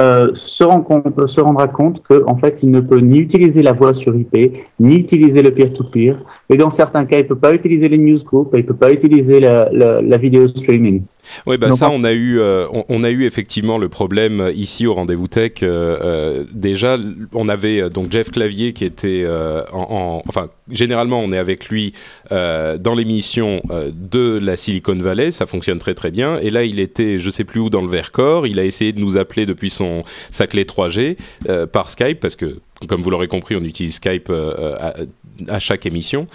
[0.00, 3.72] euh, se, rend compte, se rendra compte qu'en fait, il ne peut ni utiliser la
[3.72, 6.16] voix sur IP, ni utiliser le peer-to-peer,
[6.50, 8.92] et dans certains cas, il ne peut pas utiliser les newsgroups, il ne peut pas
[8.92, 11.02] utiliser la, la, la vidéo streaming.
[11.46, 13.88] Oui, bah Non, ça, pas- on a eu, euh, on, on a eu effectivement le
[13.88, 15.52] problème euh, ici au rendez-vous tech.
[15.62, 16.98] euh, déjà,
[17.32, 21.68] on avait donc Jeff Clavier qui était euh, en, en- enfin, généralement, on est avec
[21.68, 21.92] lui
[22.30, 25.30] dans l'émission de la Silicon Valley.
[25.30, 26.38] Ça fonctionne très très bien.
[26.40, 28.46] Et là, il était, je sais plus où, dans le Vercors.
[28.46, 31.16] Il a essayé de nous appeler depuis son sa clé 3G
[31.48, 32.58] euh, par Skype parce que,
[32.88, 34.94] comme vous l'aurez compris, on utilise Skype à,
[35.48, 36.26] à chaque émission.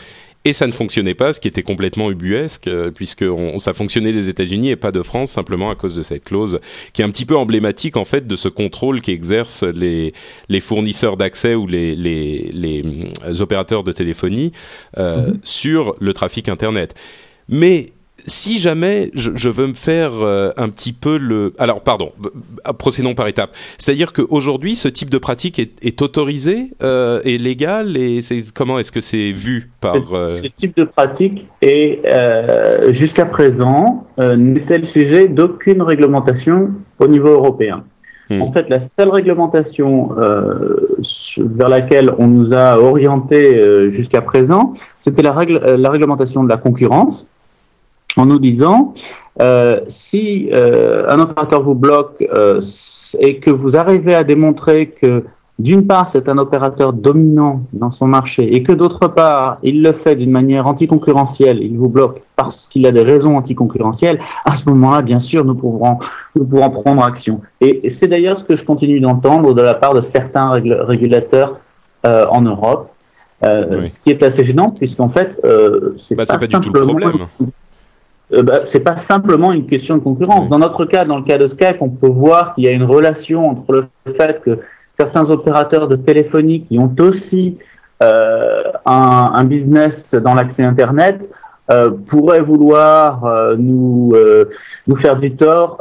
[0.43, 4.11] Et ça ne fonctionnait pas, ce qui était complètement ubuesque, euh, puisque on, ça fonctionnait
[4.11, 6.59] des États-Unis et pas de France, simplement à cause de cette clause,
[6.93, 10.13] qui est un petit peu emblématique en fait de ce contrôle qu'exercent les,
[10.49, 14.51] les fournisseurs d'accès ou les, les, les, hum, opérateurs de téléphonie
[14.97, 16.95] euh, sur le trafic Internet.
[17.47, 17.87] Mais
[18.25, 21.53] si jamais je, je veux me faire euh, un petit peu le...
[21.57, 23.51] Alors, pardon, b- procédons par étapes.
[23.77, 28.21] C'est-à-dire qu'aujourd'hui, ce type de pratique est, est autorisé, euh, est légal, et
[28.53, 30.13] comment est-ce que c'est vu par...
[30.13, 37.07] euh, Ce type de pratique est, euh, jusqu'à présent, n'était le sujet d'aucune réglementation au
[37.07, 37.83] niveau européen.
[38.29, 38.41] Hmm.
[38.43, 40.09] En fait, la seule réglementation
[41.37, 46.57] vers laquelle on nous a orienté jusqu'à présent, c'était la, règle, la réglementation de la
[46.57, 47.27] concurrence,
[48.17, 48.93] en nous disant
[49.41, 52.61] euh, si euh, un opérateur vous bloque euh,
[53.19, 55.23] et que vous arrivez à démontrer que
[55.59, 59.93] d'une part c'est un opérateur dominant dans son marché et que d'autre part il le
[59.93, 64.67] fait d'une manière anticoncurrentielle, il vous bloque parce qu'il a des raisons anticoncurrentielles, à ce
[64.69, 65.99] moment-là bien sûr nous pourrons
[66.35, 67.41] nous pourrons prendre action.
[67.59, 71.59] Et c'est d'ailleurs ce que je continue d'entendre de la part de certains régulateurs
[72.05, 72.89] euh, en Europe.
[73.43, 73.87] Euh, Oui.
[73.87, 77.27] Ce qui est assez gênant, puisqu'en fait, euh, c'est Bah, pas, du tout le problème.
[78.33, 80.43] Euh, bah, c'est pas simplement une question de concurrence.
[80.43, 80.49] Oui.
[80.49, 82.83] Dans notre cas, dans le cas de Skype, on peut voir qu'il y a une
[82.83, 83.73] relation entre
[84.05, 84.59] le fait que
[84.97, 87.57] certains opérateurs de téléphonie qui ont aussi
[88.03, 91.29] euh, un, un business dans l'accès Internet
[91.71, 94.13] euh, pourraient vouloir euh, nous
[94.87, 95.79] nous faire du tort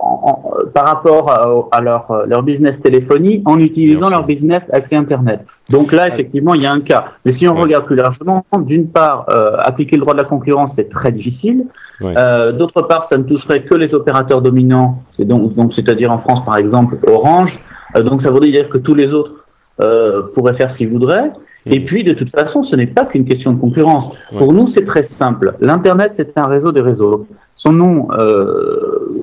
[0.00, 4.94] en- en- par rapport à, à leur leur business téléphonie en utilisant leur business accès
[4.96, 5.40] Internet.
[5.70, 7.06] Donc là, effectivement, il y a un cas.
[7.24, 7.62] Mais si on Ouais.
[7.62, 9.26] regarde plus largement, d'une part,
[9.58, 11.64] appliquer le droit de la concurrence, c'est très difficile.
[12.04, 16.18] Euh, D'autre part, ça ne toucherait que les opérateurs dominants, c'est donc, donc c'est-à-dire en
[16.18, 17.60] France par exemple Orange.
[17.96, 19.44] Euh, donc ça voudrait dire que tous les autres
[19.80, 21.32] euh, pourraient faire ce qu'ils voudraient.
[21.66, 24.08] Et puis de toute façon, ce n'est pas qu'une question de concurrence.
[24.08, 24.38] Ouais.
[24.38, 25.54] Pour nous, c'est très simple.
[25.60, 27.26] L'internet, c'est un réseau des réseaux.
[27.54, 29.22] Son nom euh,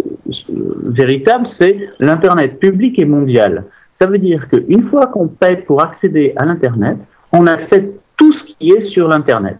[0.85, 3.65] véritable, c'est l'internet public et mondial.
[3.91, 6.97] Ça veut dire qu'une fois qu'on paie pour accéder à l'internet,
[7.33, 9.57] on accède tout ce qui est sur l'internet.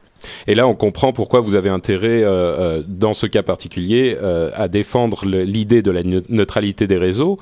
[0.47, 4.51] Et là, on comprend pourquoi vous avez intérêt, euh, euh, dans ce cas particulier, euh,
[4.55, 7.39] à défendre l'idée de la neu- neutralité des réseaux.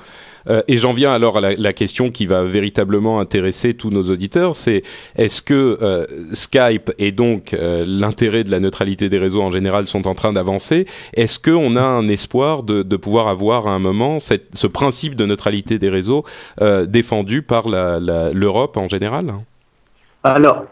[0.66, 4.82] Et j'en viens alors à la, question qui va véritablement intéresser tous nos auditeurs, c'est
[5.16, 10.14] est-ce que Skype et donc l'intérêt de la neutralité des réseaux en général sont en
[10.14, 15.16] train d'avancer Est-ce qu'on a un espoir de, pouvoir avoir à un moment ce principe
[15.16, 16.24] de neutralité des réseaux
[16.86, 19.34] défendu par l'Europe en général?
[20.24, 20.64] Alors,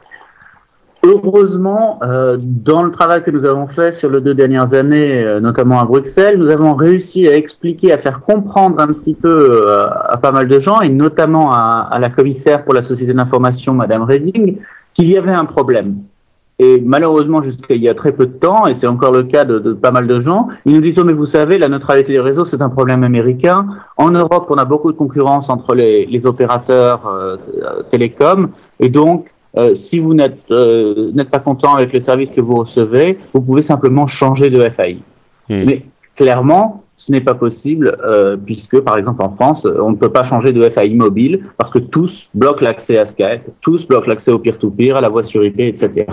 [1.06, 5.40] heureusement, euh, dans le travail que nous avons fait sur les deux dernières années, euh,
[5.40, 9.88] notamment à Bruxelles, nous avons réussi à expliquer, à faire comprendre un petit peu euh,
[9.88, 14.02] à pas mal de gens, et notamment à, la commissaire pour la société d'information, Madame
[14.02, 14.58] Reding,
[14.94, 15.96] qu'il y avait un problème.
[16.58, 19.44] Et malheureusement, jusqu'à il y a très peu de temps, et c'est encore le cas
[19.44, 22.20] de, pas mal de gens, ils nous disent, oh, mais vous savez, la neutralité des
[22.20, 23.66] réseaux, c'est un problème américain.
[23.98, 27.38] En Europe, on a beaucoup de concurrence entre les, opérateurs
[27.90, 28.48] télécoms,
[28.80, 29.26] et donc,
[29.58, 33.40] euh, si vous n'êtes euh, n'êtes pas content avec le service que vous recevez, vous
[33.40, 34.98] pouvez simplement changer de FAI.
[35.48, 35.64] Hmm.
[35.64, 35.82] Mais
[36.14, 40.22] clairement, ce n'est pas possible euh, puisque, par exemple, en France, on ne peut pas
[40.22, 44.38] changer de FAI mobile parce que tous bloquent l'accès à Skype, tous bloquent l'accès au
[44.38, 46.06] peer-to-peer, à la voix sur IP, etc.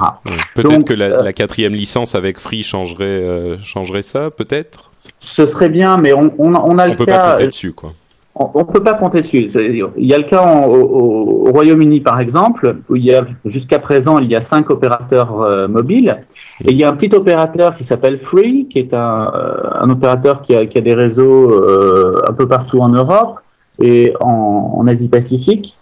[0.55, 4.91] Peut-être que la, la quatrième licence avec Free changerait, changerait ça, peut-être?
[5.19, 7.19] Ce serait bien, mais on, on, on a On le peut cas.
[7.19, 7.93] pas compter dessus, quoi.
[8.35, 9.47] On ne peut pas compter dessus.
[9.95, 13.23] Il y a le cas au, au- au Royaume-Uni, par exemple, où il y a
[13.45, 16.17] jusqu'à présent il y a cinq opérateurs euh, mobiles,
[16.65, 20.41] et il y a un petit opérateur qui s'appelle Free, qui est un, euh, opérateur
[20.41, 23.39] qui a, qui des réseaux euh, un peu partout en Europe
[23.79, 25.75] et en, en Asie-Pacifique.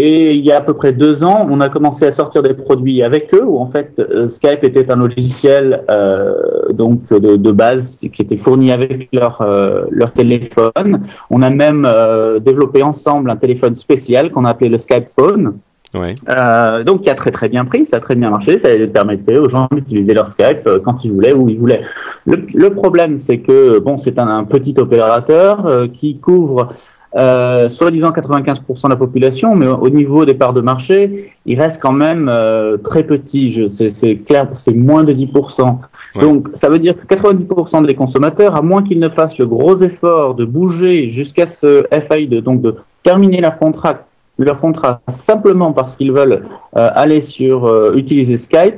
[0.00, 2.54] Et il y a à peu près deux ans, on a commencé à sortir des
[2.54, 6.34] produits avec eux, où en fait euh, Skype était un logiciel euh,
[6.70, 11.02] donc de, de base qui était fourni avec leur euh, leur téléphone.
[11.30, 15.54] On a même euh, développé ensemble un téléphone spécial qu'on a appelé le Skype Phone.
[15.94, 16.14] Ouais.
[16.28, 19.38] Euh, donc qui a très très bien pris, ça a très bien marché, ça permettait
[19.38, 21.80] aux gens d'utiliser leur Skype quand ils voulaient, où ils voulaient.
[22.26, 26.68] Le, le problème, c'est que bon, c'est un, un petit opérateur euh, qui couvre
[27.16, 31.80] euh, soi-disant 95% de la population, mais au niveau des parts de marché, il reste
[31.80, 33.68] quand même euh, très petit.
[33.70, 35.78] C'est clair, c'est moins de 10%.
[36.20, 39.76] Donc, ça veut dire que 90% des consommateurs, à moins qu'ils ne fassent le gros
[39.76, 44.00] effort de bouger jusqu'à ce FAI, de, donc de terminer leur contrat,
[44.38, 46.44] leur contrat simplement parce qu'ils veulent
[46.76, 48.76] euh, aller sur euh, utiliser Skype,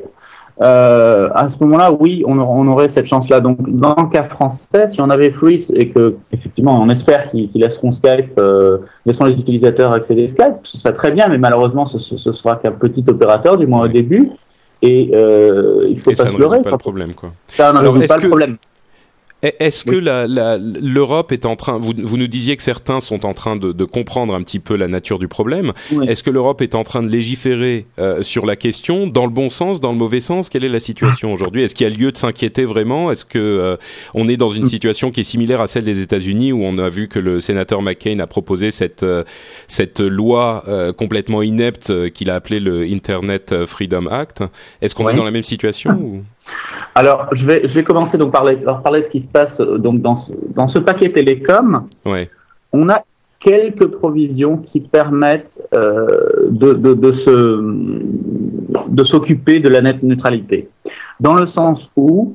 [0.62, 3.40] euh, à ce moment-là, oui, on, on, aurait cette chance-là.
[3.40, 7.50] Donc, dans le cas français, si on avait Freeze et que, effectivement, on espère qu'ils
[7.54, 11.86] laisseront Skype, euh, laisseront les utilisateurs accéder à Skype, ce serait très bien, mais malheureusement,
[11.86, 14.30] ce, ce, ce sera qu'un petit opérateur, du moins au début.
[14.82, 16.62] Et euh, il faut et pas ça se leurrer.
[16.62, 17.32] pas le problème, quoi.
[17.46, 18.56] Ça Alors, est-ce pas que- le problème.
[19.42, 23.24] Est-ce que la- la- l'Europe est en train, vous, vous nous disiez que certains sont
[23.24, 25.72] en train de, de comprendre un petit peu la nature du problème.
[25.92, 26.06] Oui.
[26.08, 29.48] Est-ce que l'Europe est en train de légiférer euh, sur la question dans le bon
[29.48, 30.50] sens, dans le mauvais sens?
[30.50, 31.62] Quelle est la situation aujourd'hui?
[31.62, 33.10] Est-ce qu'il y a lieu de s'inquiéter vraiment?
[33.10, 33.76] Est-ce que euh,
[34.14, 36.90] on est dans une situation qui est similaire à celle des États-Unis où on a
[36.90, 39.24] vu que le sénateur McCain a proposé cette euh,
[39.68, 44.42] cette loi euh, complètement inepte euh, qu'il a appelée le Internet Freedom Act?
[44.82, 45.12] Est-ce qu'on Oui.
[45.12, 46.22] est dans la même situation ou...
[46.94, 49.60] Alors, je vais, je vais commencer donc par, les- parler de ce qui se passe
[49.60, 51.86] euh, donc dans ce, dans ce paquet télécom.
[52.04, 52.28] Ouais.
[52.72, 53.02] On a
[53.38, 57.34] quelques provisions qui permettent euh, de, de, de se
[58.88, 60.68] de s'occuper de la net neutralité,
[61.20, 62.34] dans le sens où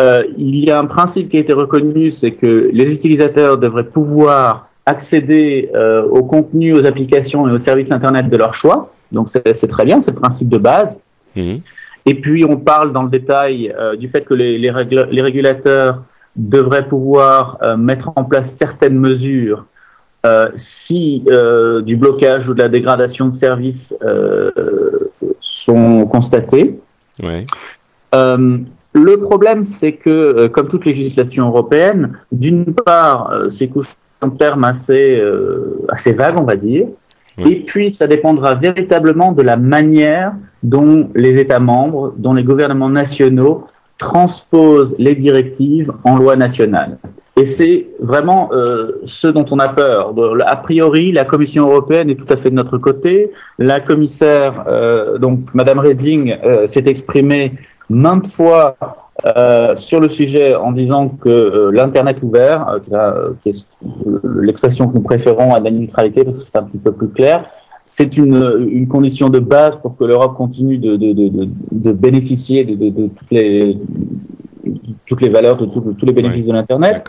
[0.00, 3.84] euh, il y a un principe qui a été reconnu, c'est que les utilisateurs devraient
[3.86, 8.92] pouvoir accéder euh, au contenu, aux applications et aux services internet de leur choix.
[9.12, 10.98] Donc c'est c'est très bien, c'est le principe de base.
[11.34, 11.60] Mhm.
[12.06, 15.22] Et puis, on parle dans le détail euh, du fait que les, les, régla- les
[15.22, 16.02] régulateurs
[16.36, 19.66] devraient pouvoir euh, mettre en place certaines mesures
[20.24, 21.24] euh, si
[21.84, 23.94] du blocage ou de la dégradation de services
[25.40, 26.78] sont constatés.
[27.22, 27.44] Ouais.
[28.12, 35.22] Le problème, c'est que, comme toute législation européenne, d'une part, c'est couché en termes assez,
[35.90, 36.86] assez vagues, on va dire,
[37.38, 40.32] Et puis ça dépendra véritablement de la manière
[40.62, 43.66] dont les États membres, dont les gouvernements nationaux
[43.98, 46.98] transposent les directives en loi nationale.
[47.38, 50.14] Et c'est vraiment euh, ce dont on a peur.
[50.46, 53.30] A priori, la Commission européenne est tout à fait de notre côté.
[53.58, 57.52] La commissaire, euh, donc Madame Reding, euh, s'est exprimée
[57.90, 58.76] maintes fois
[59.24, 63.64] euh, sur le sujet en disant que euh, l'internet ouvert, euh, qui, est
[64.40, 67.48] l'expression que nous préférons à la neutralité parce que c'est un petit peu plus clair,
[67.86, 71.92] c'est une, une condition de base pour que l'Europe continue de, de, de, de, de
[71.92, 73.78] bénéficier de, toutes les
[75.06, 77.04] toutes les valeurs, de, tout- tous les bénéfices de l'internet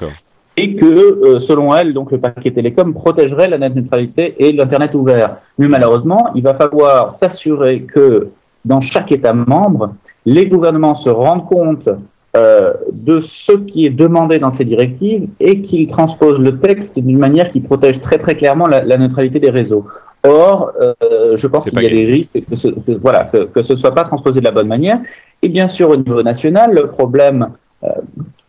[0.56, 5.38] et que, selon elle, donc le paquet télécom protégerait la net neutralité et l'Internet ouvert.
[5.58, 8.30] Mais malheureusement, il va falloir s'assurer que
[8.66, 9.94] dans chaque État membre,
[10.36, 11.88] les gouvernements se rendent compte
[12.36, 12.74] euh,
[13.10, 17.48] de ce qui est demandé dans ces directives et qu'ils transposent le texte d'une manière
[17.54, 19.86] qui protège très très clairement la, la neutralité des réseaux.
[20.24, 20.94] Or, euh,
[21.42, 23.78] je pense qu'il y a des risques que ce, que, voilà, que, que ce ne
[23.82, 25.00] soit pas transposé de la bonne manière.
[25.44, 27.42] Et bien sûr, au niveau national, le problème
[27.84, 27.88] euh,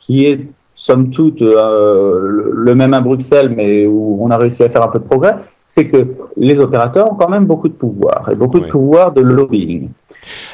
[0.01, 0.39] qui est
[0.75, 4.93] somme toute le- le même à Bruxelles, mais où on a réussi à faire un
[4.95, 5.35] peu de progrès,
[5.75, 6.01] c'est que
[6.37, 9.83] les opérateurs ont quand même beaucoup de pouvoir et beaucoup de pouvoir de lobbying.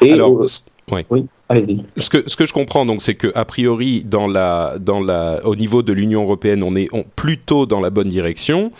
[0.01, 0.45] Et Alors,
[0.91, 1.05] ouais.
[1.09, 1.83] oui, allez-y.
[1.97, 5.39] Ce que, ce que je comprends donc, c'est que a priori, dans la, dans la,
[5.45, 8.71] au niveau de l'Union européenne, on est on- plutôt dans la bonne direction.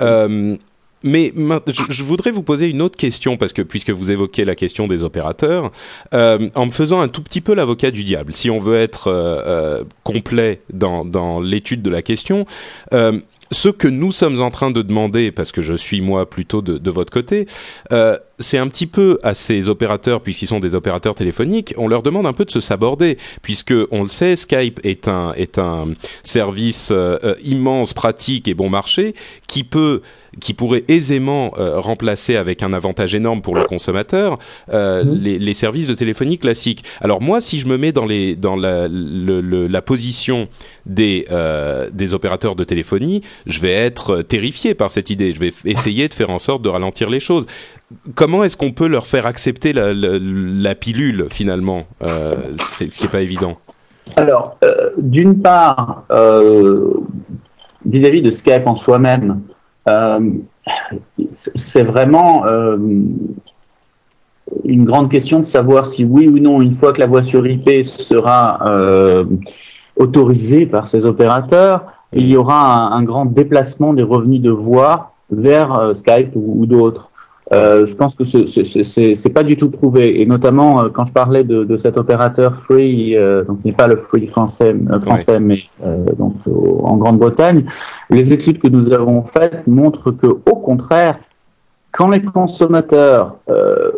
[0.00, 0.56] Euh,
[1.04, 4.44] mais ma- je, je voudrais vous poser une autre question parce que puisque vous évoquez
[4.44, 5.72] la question des opérateurs,
[6.14, 9.08] euh, en me faisant un tout petit peu l'avocat du diable, si on veut être
[9.08, 12.46] euh, euh, complet dans, dans l'étude de la question.
[12.92, 13.20] Euh,
[13.50, 16.78] ce que nous sommes en train de demander, parce que je suis moi plutôt de,
[16.78, 17.44] de votre côté,
[17.92, 22.02] euh, c'est un petit peu à ces opérateurs, puisqu'ils sont des opérateurs téléphoniques, on leur
[22.02, 25.94] demande un peu de se saborder, puisque on le sait, Skype est un est un
[26.22, 29.14] service euh, euh, immense, pratique et bon marché
[29.48, 30.00] qui peut
[30.40, 34.38] qui pourrait aisément euh, remplacer avec un avantage énorme pour le consommateur
[34.72, 36.84] euh, les, les services de téléphonie classiques.
[37.02, 40.48] Alors moi, si je me mets dans les dans la le- le- la position
[40.86, 45.34] des euh, des opérateurs de téléphonie, je vais être euh, terrifié par cette idée.
[45.34, 47.46] Je vais essayer de faire en sorte de ralentir les choses.
[48.14, 53.20] Comment est-ce qu'on peut leur faire accepter la, pilule finalement euh, ce qui est pas
[53.20, 53.56] évident.
[54.16, 56.92] Alors, euh, d'une part, euh,
[57.86, 59.40] vis-à-vis de Skype en soi-même,
[61.18, 62.44] c'est vraiment
[64.64, 67.46] une grande question de savoir si oui ou non, une fois que la voix sur
[67.46, 68.60] IP sera
[69.96, 75.90] autorisée par ces opérateurs, il y aura un, grand déplacement des revenus de voix vers
[75.94, 77.11] Skype ou d'autres.
[77.54, 81.44] Euh, je pense que c'est- pas du tout prouvé, et notamment euh, quand je parlais
[81.44, 85.38] de, de cet opérateur Free, euh, donc qui n'est pas le Free français, euh, français
[85.38, 86.34] mais euh, donc
[86.82, 87.64] en Grande-Bretagne,
[88.10, 91.18] les études que nous avons faites montrent que, au contraire,
[91.90, 93.90] quand les consommateurs euh,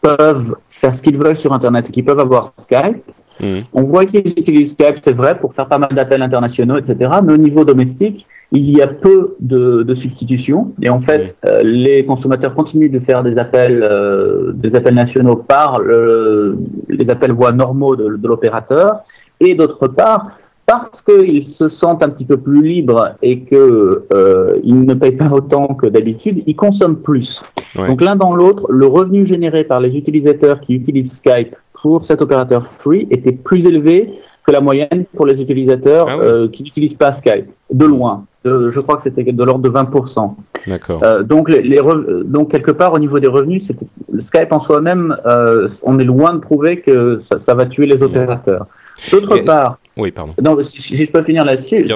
[0.00, 3.02] peuvent faire ce qu'ils veulent sur Internet et qu'ils peuvent avoir Skype,
[3.40, 3.62] Mhm.
[3.72, 7.10] on voit qu'ils utilisent Skype, c'est vrai, pour faire pas mal d'appels internationaux, etc.
[7.24, 10.72] Mais au niveau domestique, il y a peu de, de substitutions.
[10.82, 15.36] Et en fait, euh, les consommateurs continuent de faire des appels, euh, des appels nationaux
[15.36, 16.56] par le-
[16.88, 19.00] les appels voix normaux de, de l'opérateur.
[19.40, 20.30] Et d'autre part,
[20.64, 25.30] parce qu'ils se sentent un petit peu plus libres et que euh, ne payent pas
[25.30, 27.42] autant que d'habitude, ils consomment plus.
[27.76, 27.86] Ouais.
[27.88, 32.22] Donc l'un dans l'autre, le revenu généré par les utilisateurs qui utilisent Skype pour cet
[32.22, 34.12] opérateur free était plus élevé
[34.46, 38.24] que la moyenne pour les utilisateurs Ah euh, qui n'utilisent pas Skype, de loin.
[38.44, 40.34] De- je crois que c'était de l'ordre de 20%.
[40.66, 41.00] D'accord.
[41.04, 43.70] Euh, donc, les, euh, donc quelque part au niveau des revenus,
[44.18, 48.02] Skype en soi-même, euh, on est loin de prouver que ça, ça va tuer les
[48.02, 48.66] opérateurs.
[49.12, 50.34] D'autre part, Oui, pardon.
[50.42, 51.86] non, si, si je peux finir là-dessus,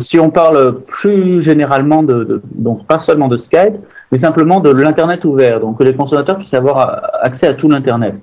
[0.00, 3.74] si on parle plus généralement de, de- donc pas seulement de Skype,
[4.12, 8.14] mais simplement de l'internet ouvert, donc que les consommateurs puissent avoir accès à tout l'internet.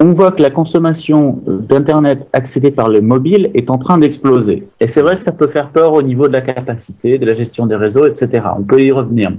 [0.00, 4.68] On voit que la consommation d'internet accédée par le mobile est en train d'exploser.
[4.78, 7.66] Et c'est vrai, ça peut faire peur au niveau de la capacité, de la gestion
[7.66, 8.44] des réseaux, etc.
[8.56, 9.32] On peut y revenir.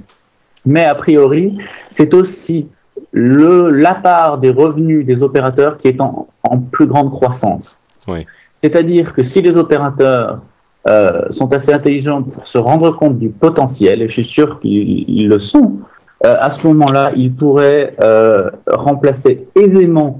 [0.65, 1.57] Mais a priori,
[1.89, 2.67] c'est aussi
[3.13, 7.77] le, la part des revenus des opérateurs qui est en, en plus grande croissance.
[8.07, 8.25] Oui.
[8.57, 10.41] C'est-à-dire que si les opérateurs
[10.89, 15.09] euh, sont assez intelligents pour se rendre compte du potentiel, et je suis sûr qu'ils
[15.09, 15.77] ils le sont,
[16.25, 20.19] euh, à ce moment-là, ils pourraient euh, remplacer aisément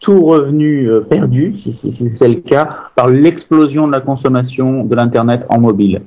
[0.00, 4.84] tout revenu euh, perdu, si, si- si c'est le cas, par l'explosion de la consommation
[4.84, 6.02] de l'Internet en mobile.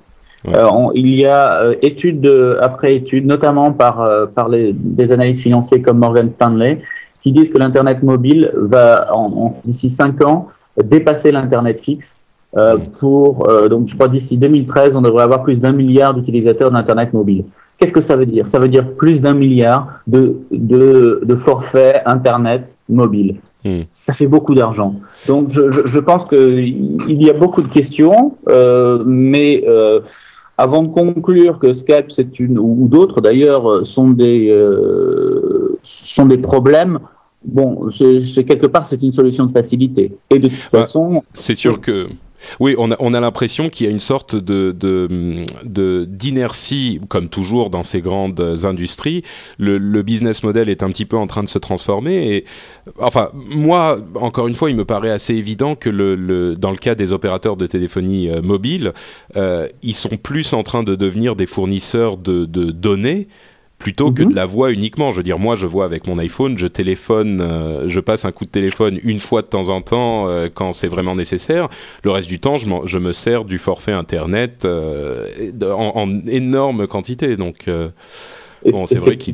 [0.46, 0.56] Ouais.
[0.58, 4.74] Euh, on- il y a euh, études de- après études, notamment par, euh, par les,
[4.74, 6.82] des analystes financiers comme Morgan Stanley,
[7.22, 10.48] qui disent que l'Internet mobile va, en, en- d'ici cinq ans,
[10.84, 12.20] dépasser l'Internet fixe.
[12.58, 16.70] Euh, pour euh, donc je crois d'ici 2013 on devrait avoir plus d'un milliard d'utilisateurs
[16.70, 17.46] d'internet mobile.
[17.82, 18.46] Qu'est-ce que ça veut dire?
[18.46, 23.38] Ça veut dire plus d'un milliard de, de, de forfaits internet mobile.
[23.66, 23.82] Hmm.
[23.90, 24.96] Ça fait beaucoup d'argent.
[25.28, 30.02] Donc je, je, je pense qu'il y a beaucoup de questions, euh, mais euh,
[30.60, 36.28] avant de conclure que Skype c'est une ou d'autres d'ailleurs euh, sont des euh, sont
[36.28, 37.00] des problèmes.
[37.44, 40.14] Bon, c'est quelque part c'est une solution de facilité.
[40.30, 40.82] Et de toute Ouais.
[40.82, 42.08] façon, C'est sûr que.
[42.60, 44.72] Oui, on a, on a l'impression qu'il y a une sorte de
[45.64, 49.24] d'inertie, comme toujours dans ces grandes industries.
[49.58, 52.36] Le, business model est un petit peu en train de se transformer.
[52.36, 52.46] Et
[53.00, 55.90] enfin, moi, encore une fois, il me paraît assez évident que
[56.56, 58.94] dans le cas des opérateurs de téléphonie euh, mobile,
[59.36, 63.28] euh, ils sont plus en train de devenir des fournisseurs de données
[63.82, 64.30] plutôt que Mhm.
[64.30, 65.12] de la voix uniquement.
[65.12, 68.32] Je veux dire, moi, je vois avec mon iPhone, je téléphone, euh, je passe un
[68.32, 71.68] coup de téléphone une fois de temps en temps euh, quand c'est vraiment nécessaire.
[72.04, 75.26] Le reste du temps, je, me sers du forfait Internet euh,
[75.64, 77.36] en, en énorme quantité.
[77.38, 77.90] Donc, euh,
[78.72, 79.34] Bon, c'est vrai qu'il-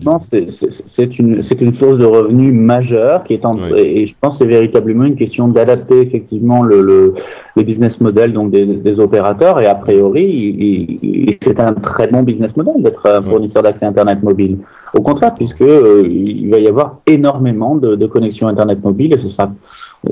[0.86, 4.46] c'est- une, c'est une source de revenus majeure qui est en, et je pense que
[4.46, 7.14] c'est véritablement une question d'adapter effectivement le, le,
[7.58, 12.56] le business model donc des, des opérateurs et a priori, c'est un très bon business
[12.56, 14.58] model d'être un fournisseur d'accès Internet mobile.
[14.94, 19.20] Au contraire, puisque euh, il va y avoir énormément de, de connexions Internet mobile et
[19.20, 19.52] ce sera,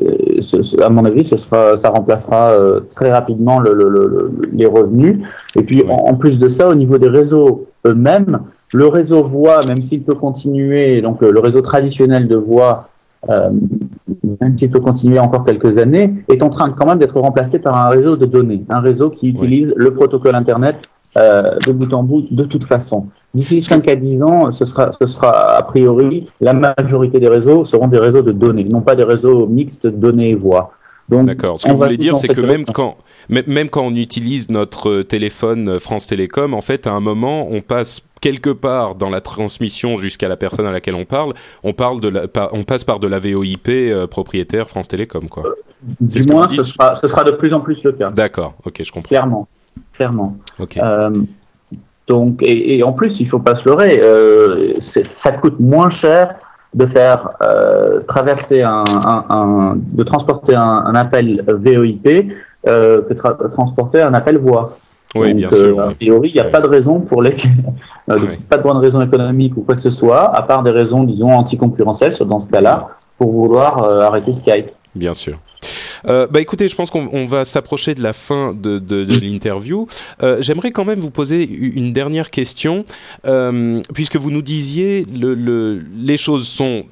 [0.02, 0.12] euh,
[0.42, 4.08] ce- ce- à mon avis, ce sera, ça remplacera euh, très rapidement le, le- le-
[4.08, 5.20] le- les revenus.
[5.56, 8.40] Et puis, en plus de ça, au niveau des réseaux eux-mêmes,
[8.74, 12.90] le réseau voix, même s'il peut continuer, donc euh, le réseau traditionnel de voix,
[13.30, 13.50] euh,
[14.42, 17.76] même s'il peut continuer encore quelques années, est en train quand même d'être remplacé par
[17.78, 20.88] un réseau de données, un réseau qui utilise le protocole Internet
[21.18, 23.08] euh, de bout en bout de toute façon.
[23.34, 27.64] D'ici 5 à 10 ans, ce sera, ce sera a priori, la majorité des réseaux
[27.64, 30.72] seront des réseaux de données, non pas des réseaux mixtes données et voix.
[31.10, 31.61] D'accord.
[31.61, 32.98] Ce que vous voulez dire, c'est que même quand,
[33.30, 37.48] même quand on utilise notre euh, téléphone euh, France Télécom, en fait, à un moment,
[37.52, 41.34] on passe quelque part dans la transmission jusqu'à la personne à laquelle on parle,
[41.64, 45.44] on parle de la, on passe par de la VoIP euh, c'est France Télécom, quoi.
[46.02, 48.10] du ce moins, ce sera, ce sera de plus en plus le cas.
[48.10, 48.56] D'accord.
[48.65, 49.10] Ok, je comprends.
[49.10, 49.48] Clairement,
[49.94, 50.38] clairement.
[50.60, 50.77] Ok.
[50.77, 51.11] Euh,
[52.07, 56.36] donc, et, et en plus, il faut pas se leurrer, euh, ça coûte moins cher
[56.76, 58.84] de faire euh, traverser un,
[59.14, 62.31] un- un- de transporter un, un appel VoIP
[62.68, 64.77] euh, que tra- transporter un appel voix.
[65.15, 65.80] Oui, Donc, bien euh, sûr.
[65.80, 65.93] A oui.
[65.95, 66.52] priori, il n'y a Ouais.
[66.52, 67.52] pas de raison pour lesquelles,
[68.11, 68.38] euh, Ouais.
[68.49, 71.31] pas de bonne raison économique ou quoi que ce soit, à part des raisons, disons,
[71.31, 74.72] anticoncurrentielles dans ce cas-là, pour vouloir euh, arrêter Skype.
[74.96, 75.40] Bien sûr.
[76.08, 79.20] Euh, bah écoutez, je pense qu'on on va s'approcher de la fin de, de, de
[79.20, 79.88] l'interview.
[80.22, 82.86] Euh, J'aimerais quand même vous poser une dernière question,
[83.26, 86.86] euh, puisque vous nous disiez le, le, les choses sont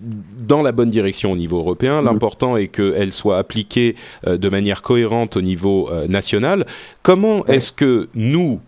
[0.48, 2.02] dans la bonne direction au niveau européen.
[2.02, 6.66] L'important est qu'elles soient appliquées de manière cohérente au niveau national.
[7.04, 8.60] Comment est-ce que nous,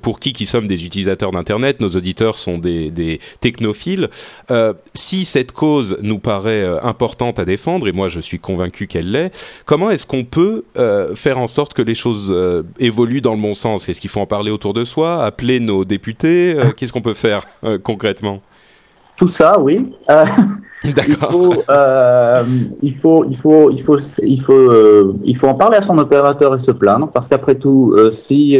[0.00, 4.08] pour qui qui sommes des utilisateurs d'internet, nos auditeurs sont des, des technophiles.
[4.50, 8.86] Euh, si cette cause nous paraît euh, importante à défendre, et moi je suis convaincu
[8.86, 9.32] qu'elle l'est,
[9.66, 13.40] comment est-ce qu'on peut euh, faire en sorte que les choses euh, évoluent dans le
[13.40, 13.88] bon sens?
[13.88, 16.54] Est-ce qu'il faut en parler autour de soi, appeler nos députés?
[16.56, 17.44] Euh, Qu'est-ce qu'on peut faire
[17.82, 18.40] concrètement?
[19.16, 19.92] Tout ça, oui.
[20.84, 21.30] Il D'accord.
[21.30, 21.52] faut,
[22.82, 26.56] il faut, il faut, il faut, il faut, il faut en parler à son opérateur
[26.56, 28.58] et se plaindre, parce qu'après tout, si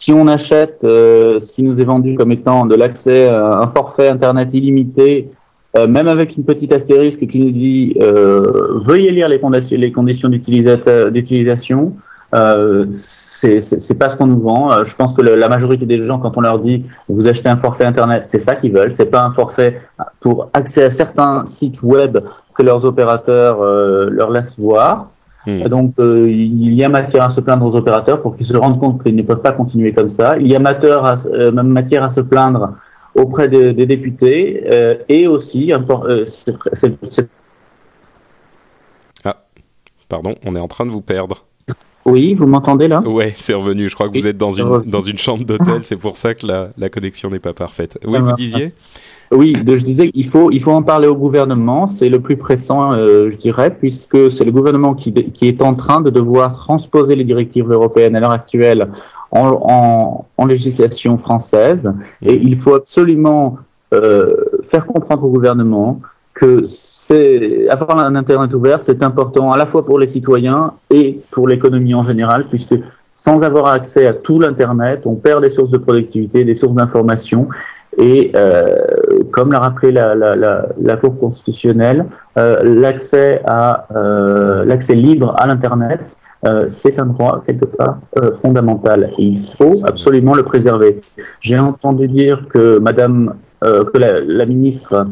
[0.00, 3.66] si on achète euh, ce qui nous est vendu comme étant de l'accès à un
[3.66, 5.28] forfait internet illimité,
[5.76, 11.96] euh, même avec une petite astérisque qui nous dit euh, veuillez lire les conditions, d'utilisation,
[12.32, 14.84] euh, c'est pas ce qu'on nous vend.
[14.84, 17.84] Je pense que la majorité des gens, quand on leur dit vous achetez un forfait
[17.84, 18.94] internet, c'est ça qu'ils veulent.
[18.94, 19.82] C'est pas un forfait
[20.20, 22.18] pour accès à certains sites web
[22.54, 23.64] que leurs opérateurs
[24.10, 25.08] leur laissent voir.
[25.48, 25.66] Hmm.
[25.68, 28.78] Donc, euh, il y a matière à se plaindre aux opérateurs pour qu'ils se rendent
[28.78, 30.36] compte qu'ils ne peuvent pas continuer comme ça.
[30.38, 32.74] Il y a matière à, euh, matière à se plaindre
[33.14, 35.72] auprès des, des députés euh, et aussi,
[36.26, 37.28] c'est-
[40.08, 41.44] Pardon, on est en train de vous perdre.
[42.06, 43.00] oui, vous m'entendez là?
[43.00, 43.88] Ouais, c'est revenu.
[43.88, 46.46] Je crois que vous êtes dans une, dans une chambre d'hôtel, c'est pour ça que
[46.46, 47.98] la, la connexion n'est pas parfaite.
[48.06, 48.72] Oui, vous disiez?
[49.30, 52.94] Oui, je disais qu'il faut, il faut en parler au gouvernement, c'est le plus pressant,
[52.94, 57.24] euh, je dirais, puisque c'est le gouvernement qui, est en train de devoir transposer les
[57.24, 58.88] directives européennes à l'heure actuelle
[59.30, 61.92] en législation française,
[62.22, 63.58] et il faut absolument
[63.94, 64.28] euh,
[64.62, 66.00] faire comprendre au gouvernement
[66.34, 71.20] que c'est avoir un internet ouvert, c'est important à la fois pour les citoyens et
[71.30, 72.74] pour l'économie en général, puisque
[73.16, 77.48] sans avoir accès à tout l'internet, on perd des sources de productivité, des sources d'information,
[77.98, 78.76] et euh,
[79.32, 82.06] comme l'a rappelé la, la, la, la Cour constitutionnelle,
[82.38, 86.16] euh, l'accès à euh, l'accès libre à l'internet,
[86.68, 87.98] c'est un droit quelque part
[88.40, 89.10] fondamental.
[89.18, 91.00] Et il faut absolument le préserver.
[91.40, 95.04] J'ai entendu dire que Madame, que la, ministre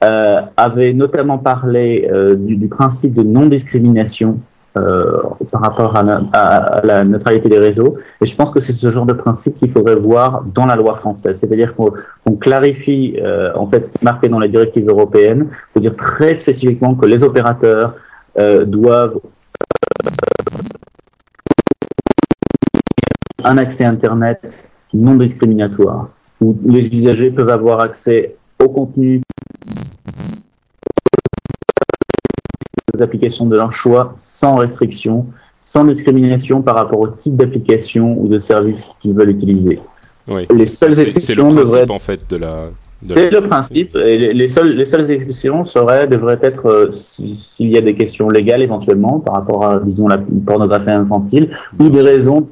[0.00, 4.38] avait notamment parlé du, du principe de non-discrimination
[4.76, 5.22] euh,
[5.52, 7.96] par rapport à, la- la neutralité des réseaux.
[8.20, 10.96] Et je pense que c'est ce genre de principe qu'il faudrait voir dans la loi
[10.96, 11.38] française.
[11.38, 15.80] C'est-à-dire qu'on clarifie euh, en fait ce qui est marqué dans les directives européennes, pour
[15.80, 17.94] dire très spécifiquement que les opérateurs
[18.38, 19.18] euh, doivent
[23.44, 24.40] un accès Internet
[24.92, 26.08] non discriminatoire,
[26.40, 29.20] où les usagers peuvent avoir accès au contenu
[33.02, 35.26] applications de leur choix sans restriction,
[35.60, 39.80] sans discrimination par rapport au type d'application ou de service qu'ils veulent utiliser.
[40.28, 40.46] Oui.
[40.54, 42.68] Les seules c'est le exceptions devraient être en fait de la.
[43.00, 43.94] c'est le principe.
[43.96, 47.82] Et les, les seules, les seules exceptions seraient, devraient être, euh, si- s'il y a
[47.82, 52.48] des questions légales éventuellement par rapport à, disons, la pornographie infantile, ou des raisons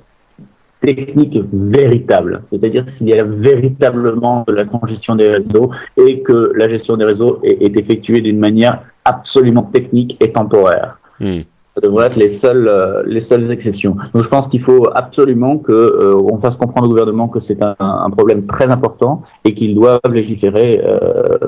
[0.82, 2.42] techniques véritables.
[2.50, 7.04] C'est-à-dire s'il y a véritablement de la congestion des réseaux et que la gestion des
[7.04, 10.98] réseaux est, est effectuée d'une manière absolument technique et temporaire.
[11.20, 11.40] Hmm.
[11.64, 13.96] Ça devrait être les seules, euh, les seules exceptions.
[14.12, 17.62] Donc je pense qu'il faut absolument que euh, on fasse comprendre au gouvernement que c'est
[17.62, 21.38] un, un problème très important et qu'ils doivent légiférer euh,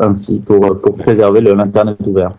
[0.00, 2.30] ainsi pour, pour préserver l'internet ouvert.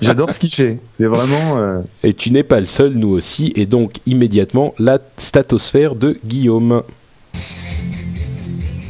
[0.00, 0.78] J'adore ce qu'il fait.
[0.98, 1.58] C'est vraiment.
[1.58, 6.18] euh, Et tu n'es pas le seul, nous aussi, et donc immédiatement la statosphère de
[6.26, 6.82] Guillaume.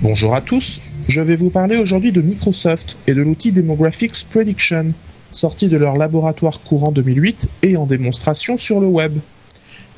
[0.00, 0.80] Bonjour à tous.
[1.06, 4.94] Je vais vous parler aujourd'hui de Microsoft et de l'outil Demographics Prediction,
[5.32, 9.18] sorti de leur laboratoire courant 2008 et en démonstration sur le web.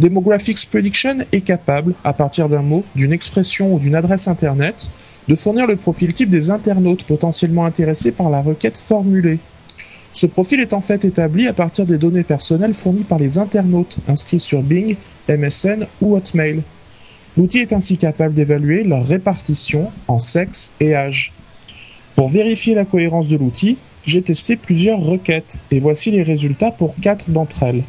[0.01, 4.89] Demographics Prediction est capable, à partir d'un mot, d'une expression ou d'une adresse Internet,
[5.29, 9.39] de fournir le profil type des internautes potentiellement intéressés par la requête formulée.
[10.13, 13.99] Ce profil est en fait établi à partir des données personnelles fournies par les internautes
[14.09, 14.97] inscrits sur Bing,
[15.29, 16.63] MSN ou Hotmail.
[17.37, 21.33] L'outil est ainsi capable d'évaluer leur répartition en sexe et âge.
[22.15, 23.77] Pour vérifier la cohérence de l'outil,
[24.07, 27.83] j'ai testé plusieurs requêtes et voici les résultats pour quatre d'entre elles.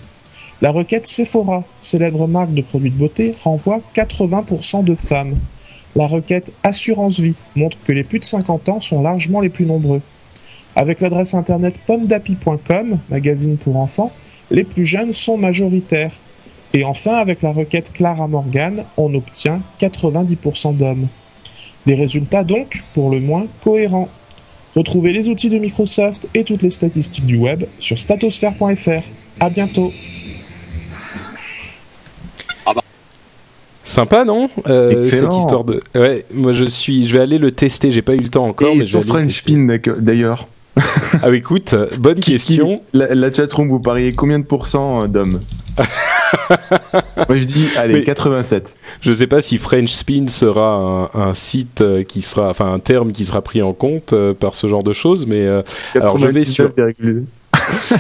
[0.62, 5.36] La requête Sephora, célèbre marque de produits de beauté, renvoie 80% de femmes.
[5.96, 9.66] La requête Assurance Vie montre que les plus de 50 ans sont largement les plus
[9.66, 10.02] nombreux.
[10.76, 14.12] Avec l'adresse internet pommedapi.com, magazine pour enfants,
[14.52, 16.12] les plus jeunes sont majoritaires.
[16.74, 21.08] Et enfin, avec la requête Clara Morgan, on obtient 90% d'hommes.
[21.86, 24.10] Des résultats donc, pour le moins, cohérents.
[24.76, 29.04] Retrouvez les outils de Microsoft et toutes les statistiques du web sur statosphere.fr.
[29.40, 29.92] À bientôt.
[33.84, 34.50] Sympa, non?
[34.68, 35.32] Euh, Excellent.
[35.32, 35.82] Cette histoire de.
[35.96, 37.08] Ouais, moi je suis.
[37.08, 37.92] Je vais aller le tester.
[37.92, 38.74] J'ai pas eu le temps encore.
[38.74, 39.44] Et mais je sur French
[40.00, 40.48] d'ailleurs.
[41.24, 42.80] Ah, écoute, bonne question.
[42.94, 45.42] La, la chatroom, vous pariez combien de pourcents euh, d'hommes
[47.28, 48.76] Moi je dis, allez, Mais- 87.
[49.02, 52.80] Je sais pas si French Spin sera un, un site euh, qui sera, enfin un
[52.80, 55.62] terme qui sera pris en compte euh, par ce genre de choses, mais euh,
[55.96, 57.24] Alors, je vais sur- 99,2.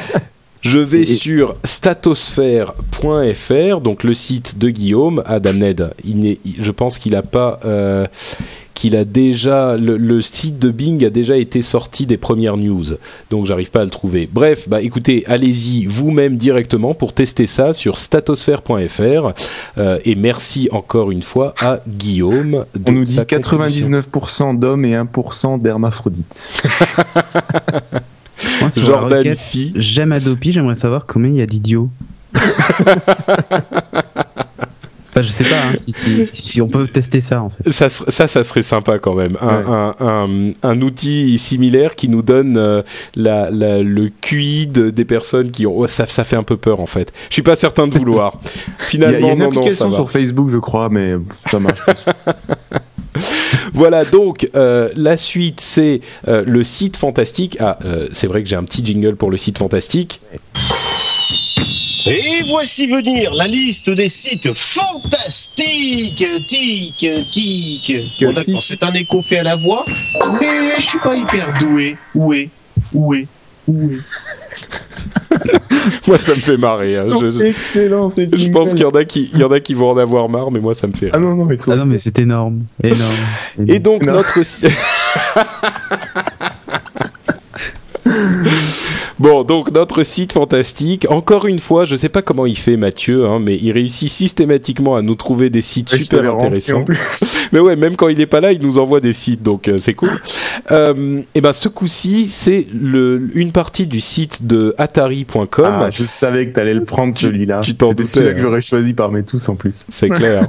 [0.62, 5.24] je vais Et- sur statosphère.fr, donc le site de Guillaume.
[5.26, 8.06] Adam Ned, il je pense qu'il a pas, euh,
[8.78, 12.86] qu'il a déjà, le, le site de Bing a déjà été sorti des premières news,
[13.32, 14.30] donc j'arrive pas à le trouver.
[14.32, 19.34] Bref, bah écoutez, allez-y vous-même directement pour tester ça sur statosphère.fr.
[19.80, 22.66] Euh, et merci encore une fois à Guillaume.
[22.76, 23.90] de On nous dit sa contribution.
[23.90, 26.48] 99% d'hommes et 1% d'hermaphrodites.
[28.78, 29.36] Jordan.
[29.76, 31.90] J'aime Adopi, j'aimerais savoir combien il y a d'idiots.
[35.18, 37.72] Enfin, je sais pas hein, si, si, si on peut tester ça en fait.
[37.72, 39.35] Ça, ça, ça serait sympa quand même.
[39.41, 42.84] Un, un, un, un outil similaire qui nous donne euh,
[43.15, 45.76] la, la- le QI de- des personnes qui ont.
[45.77, 47.11] ouais, ça, ça fait un peu peur en fait.
[47.30, 48.39] Je suis pas certain de vouloir.
[48.94, 51.15] Il y a, Finalement, il y a une non, application sur Facebook, je crois, mais
[51.49, 51.80] ça marche.
[53.73, 57.57] Voilà, donc euh, la suite, c'est euh, le site fantastique.
[57.60, 60.22] Ah, euh, c'est vrai que j'ai un petit jingle pour le site fantastique.
[62.08, 66.26] Et voici venir la liste des sites fantastiques.
[66.48, 67.94] Tic, tic.
[68.22, 69.86] Bon, d'accord, c'est un écho fait à la voix,
[70.40, 71.98] mais je suis pas hyper doué.
[72.16, 72.50] Où est
[72.94, 73.28] Où est
[73.68, 73.98] Où est?
[76.08, 76.98] Moi, ça me fait marrer.
[76.98, 77.04] hein.
[77.20, 79.60] Je, je- excellent, c'est je pense qu'il y en a qui, il y en a
[79.60, 81.06] qui vont en avoir marre, mais moi, ça me fait.
[81.08, 81.14] rire.
[81.16, 82.64] Ah non, non, Ah non, mais c'est énorme.
[82.84, 83.18] énorme.
[83.68, 84.14] Et donc Non.
[84.14, 84.34] notre
[89.19, 93.26] Bon, donc notre site fantastique, encore une fois, je sais pas comment il fait Mathieu,
[93.26, 96.85] hein, mais il réussit systématiquement à nous trouver des sites super intéressants.
[97.52, 99.77] Mais ouais, même quand il est pas là, il nous envoie des sites, donc euh,
[99.80, 100.11] c'est cool.
[100.72, 105.65] Euh, et ben ce coup-ci, c'est une partie du site de Atari.com.
[105.65, 107.61] Ah, je savais que t'allais le prendre Tu- celui-là.
[107.64, 108.35] tu t'en doutais, celui-là hein.
[108.35, 109.85] que j'aurais choisi parmi tous en plus.
[109.89, 110.48] C'est clair.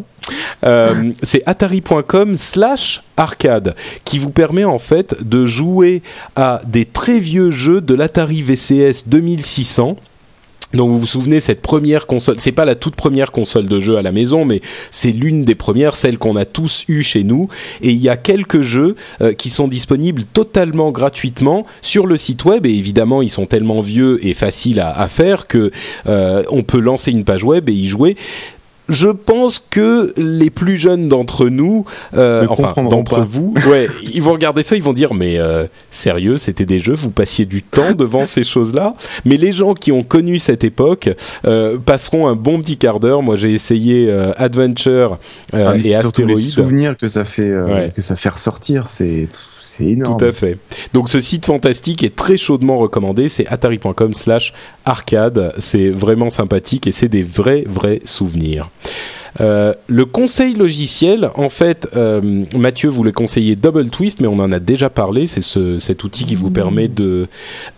[0.65, 3.75] Euh, c'est atari.com slash arcade
[4.05, 6.03] qui vous permet en fait de jouer
[6.37, 9.97] à des très vieux jeux de l'Atari VCS 2600.
[10.75, 13.97] Donc vous vous souvenez cette première console, c'est pas la toute première console de jeu
[13.97, 14.61] à la maison, mais
[14.91, 17.49] c'est l'une des premières, celle qu'on a tous eu chez nous.
[17.81, 22.45] Et il y a quelques jeux euh, qui sont disponibles totalement gratuitement sur le site
[22.45, 22.67] web.
[22.67, 25.71] Et évidemment, ils sont tellement vieux et faciles à, à faire que
[26.07, 28.17] euh, on peut lancer une page web et y jouer.
[28.89, 31.85] Je pense que les plus jeunes d'entre nous,
[32.17, 36.37] euh, enfin d'entre vous, ouais, ils vont regarder ça, ils vont dire mais euh, sérieux,
[36.39, 38.95] c'était des jeux, vous passiez du temps devant ces choses-là.
[39.25, 41.11] Mais les gens qui ont connu cette époque
[41.47, 43.23] euh, passeront un bon petit quart d'heure.
[43.23, 45.19] Moi, j'ai essayé euh, Adventure
[45.55, 46.51] euh, Ah, et c'est surtout les Astéroïde.
[46.55, 47.93] souvenirs que ça fait, euh, Ouais.
[47.95, 49.29] que ça fait ressortir, c'est,
[49.61, 50.19] c'est énorme.
[50.19, 50.59] Tout à fait.
[50.93, 53.29] Donc ce site fantastique est très chaudement recommandé.
[53.29, 54.53] C'est atari.com slash
[54.85, 55.53] arcade.
[55.59, 58.71] C'est vraiment sympathique et c'est des vrais, vrais souvenirs.
[59.41, 64.51] Euh, le conseil logiciel, en fait, euh, Mathieu voulait conseiller Double Twist, mais on en
[64.51, 65.27] a déjà parlé.
[65.27, 67.29] C'est ce, cet outil qui vous permet de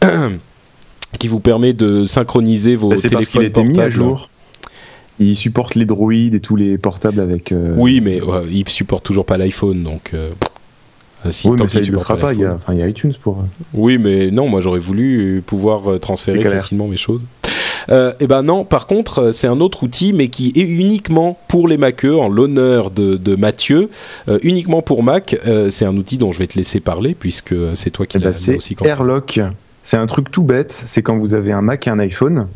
[1.19, 4.31] qui vous permet de synchroniser vos Bah, parce qu'il téléphones mis à jour.
[5.19, 7.53] Il supporte les droïdes et tous les portables avec.
[7.53, 10.13] euh, Oui, mais ouais, il supporte toujours pas l'iPhone, donc.
[11.25, 12.33] Ah, si, oui, mais ça il le fera pas.
[12.33, 13.39] Il y, a, il y a iTunes pour.
[13.39, 13.43] euh,
[13.75, 17.23] Oui, mais non, moi j'aurais voulu euh, pouvoir euh, transférer facilement mes choses.
[17.89, 21.67] Euh, et ben non, par contre, c'est un autre outil, mais qui est uniquement pour
[21.67, 23.89] les Mac en l'honneur de, de Mathieu,
[24.29, 25.39] euh, uniquement pour Mac.
[25.47, 28.21] Euh, c'est un outil dont je vais te laisser parler puisque c'est toi qui Eh
[28.21, 28.93] ben, l'as c'est aussi conseillé.
[28.93, 29.41] AirLock.
[29.83, 30.73] C'est un truc tout bête.
[30.73, 32.47] C'est quand vous avez un Mac et un iPhone,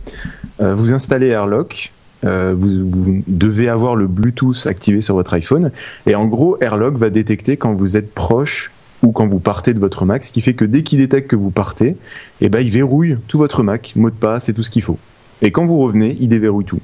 [0.60, 1.90] vous installez AirLock.
[2.24, 5.70] Euh, vous, vous devez avoir le Bluetooth activé sur votre iPhone.
[6.06, 8.70] Et en gros, AirLock va détecter quand vous êtes proche
[9.02, 11.36] ou quand vous partez de votre Mac, ce qui fait que dès qu'il détecte que
[11.36, 11.96] vous partez,
[12.40, 14.98] eh ben, il verrouille tout votre Mac, mot de passe et tout ce qu'il faut.
[15.42, 16.80] Et quand vous revenez, il déverrouille tout.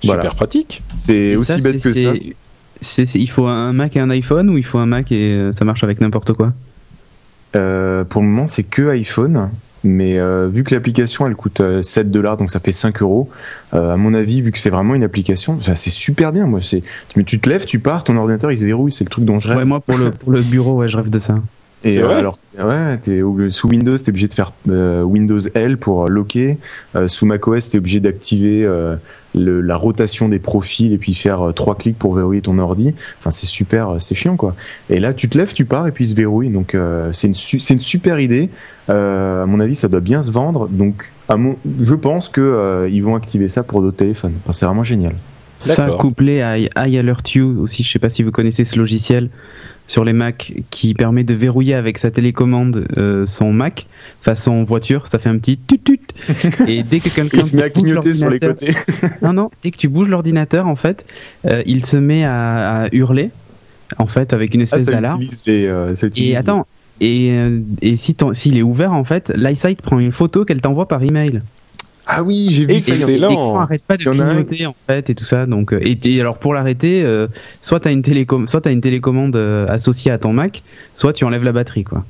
[0.00, 0.30] Super Voilà.
[0.30, 0.82] pratique.
[0.94, 2.14] C'est aussi ça, bête que ça.
[3.14, 5.66] il faut un Mac et un iPhone ou il faut un Mac et euh, ça
[5.66, 6.54] marche avec n'importe quoi?
[7.56, 9.50] Euh, pour le moment, c'est que iPhone.
[9.82, 13.30] Mais euh, vu que l'application elle coûte euh, 7 dollars, donc ça fait 5 euros,
[13.72, 16.46] euh, à mon avis, vu que c'est vraiment une application, ça c'est super bien.
[16.46, 19.10] Moi, c'est tu, tu te lèves, tu pars, ton ordinateur il se verrouille, c'est le
[19.10, 19.64] truc dont je rêve.
[19.64, 21.34] Moi pour le, pour le bureau, ouais, je rêve de ça.
[21.82, 22.98] Et euh, vrai alors, ouais,
[23.50, 26.58] sous Windows, t'es obligé de faire euh, Windows L pour euh, locker.
[26.94, 28.96] Euh, sous macOS, t'es obligé d'activer euh,
[29.34, 32.94] la rotation des profils et puis faire euh, trois clics pour verrouiller ton ordi.
[33.18, 34.54] Enfin, c'est super, c'est chiant quoi.
[34.90, 36.50] Et là, tu te lèves, tu pars et puis il se verrouille.
[36.50, 38.50] Donc, euh, c'est une, su- c'est une super idée.
[38.90, 40.68] Euh, à mon avis, ça doit bien se vendre.
[40.68, 44.34] Donc, à mon, je pense que euh, ils vont activer ça pour d'autres téléphones.
[44.42, 45.14] Enfin, c'est vraiment génial.
[45.60, 49.28] Ça couplé à iAlertU aussi, je sais pas si vous connaissez ce logiciel
[49.90, 53.86] sur les Mac qui permet de verrouiller avec sa télécommande euh, son Mac
[54.22, 55.98] façon voiture, ça fait un petit tut tut
[56.68, 58.72] et dès que quelqu'un se met à clignoter sur les côtés.
[59.22, 61.04] Non non, dès que tu bouges l'ordinateur en fait,
[61.46, 63.30] euh, il se met à, à hurler
[63.98, 65.22] en fait avec une Ah, espèce ça d'alarme.
[65.48, 66.66] euh, utilise Et attends,
[67.00, 70.86] et, euh, et si s'il est ouvert en fait, l'iSight prend une photo qu'elle t'envoie
[70.86, 71.42] par email.
[72.12, 72.92] Ah oui, j'ai vu ça.
[72.92, 73.56] Excellent.
[73.58, 75.46] Arrête pas de clignoter en fait et tout ça.
[75.46, 77.28] Donc, euh, et, et alors pour l'arrêter, euh,
[77.60, 80.62] soit t'as une télécom, soit t'as une télécommande euh, associée à ton Mac,
[80.94, 82.04] soit tu enlèves la batterie quoi.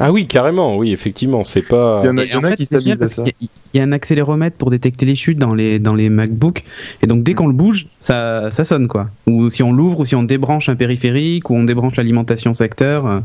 [0.00, 2.00] Ah oui, carrément, oui, effectivement, c'est pas.
[2.04, 3.24] Il y en a, Et il y en en a fait, qui c'est à ça.
[3.26, 3.32] y
[3.74, 6.64] Il y a un accéléromètre pour détecter les chutes dans les dans les MacBooks
[7.02, 9.08] et donc dès qu'on le bouge, ça ça sonne quoi.
[9.26, 13.06] Ou si on l'ouvre ou si on débranche un périphérique ou on débranche l'alimentation secteur.
[13.06, 13.20] euh,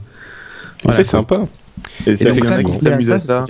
[0.83, 1.03] voilà, quoi.
[1.03, 1.47] sympa.
[2.07, 3.45] Et Et c'est ça, qui s'amusent à c'est ça.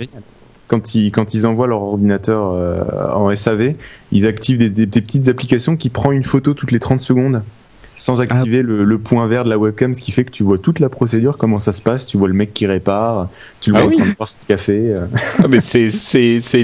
[0.68, 2.82] Quand ils, quand ils envoient leur ordinateur euh,
[3.14, 3.74] en SAV,
[4.12, 7.42] ils activent des, des- des petites applications qui prennent une photo toutes les 30 secondes
[7.96, 10.58] sans activer le, le point vert de la webcam, ce qui fait que tu vois
[10.58, 13.28] toute la procédure, comment ça se passe, tu vois le mec qui répare,
[13.60, 13.94] tu le Ah vois oui.
[13.94, 14.96] en train de boire son café.
[15.38, 15.86] Ah, mais c'est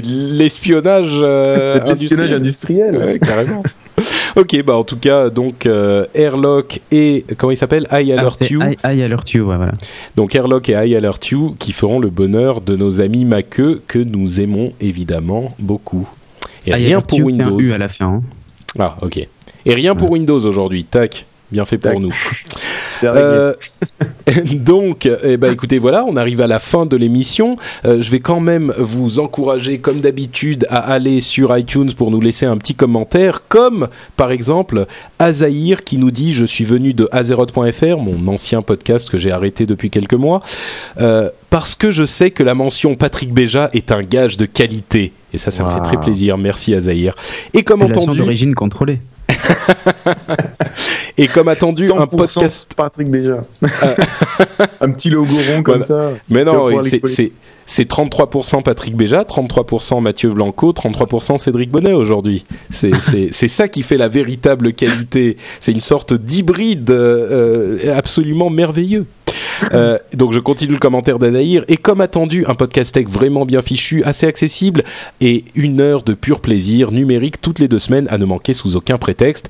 [0.01, 1.19] l'espionnage.
[1.23, 2.97] euh, c'est de l'espionnage industriel.
[2.97, 3.63] Ouais, carrément.
[4.35, 7.87] ok, bah en tout cas, donc euh, Airlock et comment il s'appelle?
[7.91, 8.59] Alors, c'est iAlertU.
[8.83, 9.73] I- iAlertU, ouais, voilà.
[10.15, 14.73] Donc Airlock et iAlertU qui feront le bonheur de nos amis maqueux que nous aimons
[14.79, 16.07] évidemment beaucoup.
[16.65, 17.59] Et rien pour un Windows.
[17.59, 18.05] U à la fin.
[18.05, 18.21] hein.
[18.79, 19.17] Ah, ok.
[19.65, 20.83] Et rien pour Windows aujourd'hui.
[20.85, 21.25] Tac.
[21.51, 22.13] Bien fait pour nous.
[23.03, 23.53] Euh,
[24.53, 27.57] donc, eh ben, écoutez, voilà, on arrive à la fin de l'émission.
[27.85, 32.21] Euh, je vais quand même vous encourager, comme d'habitude, à aller sur iTunes pour nous
[32.21, 33.87] laisser un petit commentaire, comme
[34.17, 34.85] par exemple
[35.19, 39.65] Azaïr qui nous dit Je suis venu de Azeroth.fr, mon ancien podcast que j'ai arrêté
[39.65, 40.43] depuis quelques mois,
[40.99, 45.11] euh, parce que je sais que la mention Patrick Béja est un gage de qualité.
[45.33, 46.37] Et ça, ça me fait très plaisir.
[46.37, 47.15] Merci Azaïr.
[47.53, 48.99] Et comme entendu, d'origine contrôlée.
[51.17, 53.35] et comme attendu, un 100% podcast Patrick déjà.
[54.81, 55.85] un petit logo rond comme Voilà.
[55.85, 56.11] ça.
[56.29, 57.31] Mais non, c'est- c'est
[57.67, 62.43] c'est 33% Patrick Béja, 33% Mathieu Blanco, 33% Cédric Bonnet aujourd'hui.
[62.69, 65.37] C'est ça qui fait la véritable qualité.
[65.61, 69.05] C'est une sorte d'hybride euh, euh, absolument merveilleux.
[69.73, 73.61] Euh, donc je continue le commentaire d'Adaïr et comme attendu un podcast tech vraiment bien
[73.61, 74.83] fichu, assez accessible
[75.19, 78.75] et une heure de pur plaisir numérique toutes les deux semaines à ne manquer sous
[78.75, 79.49] aucun prétexte.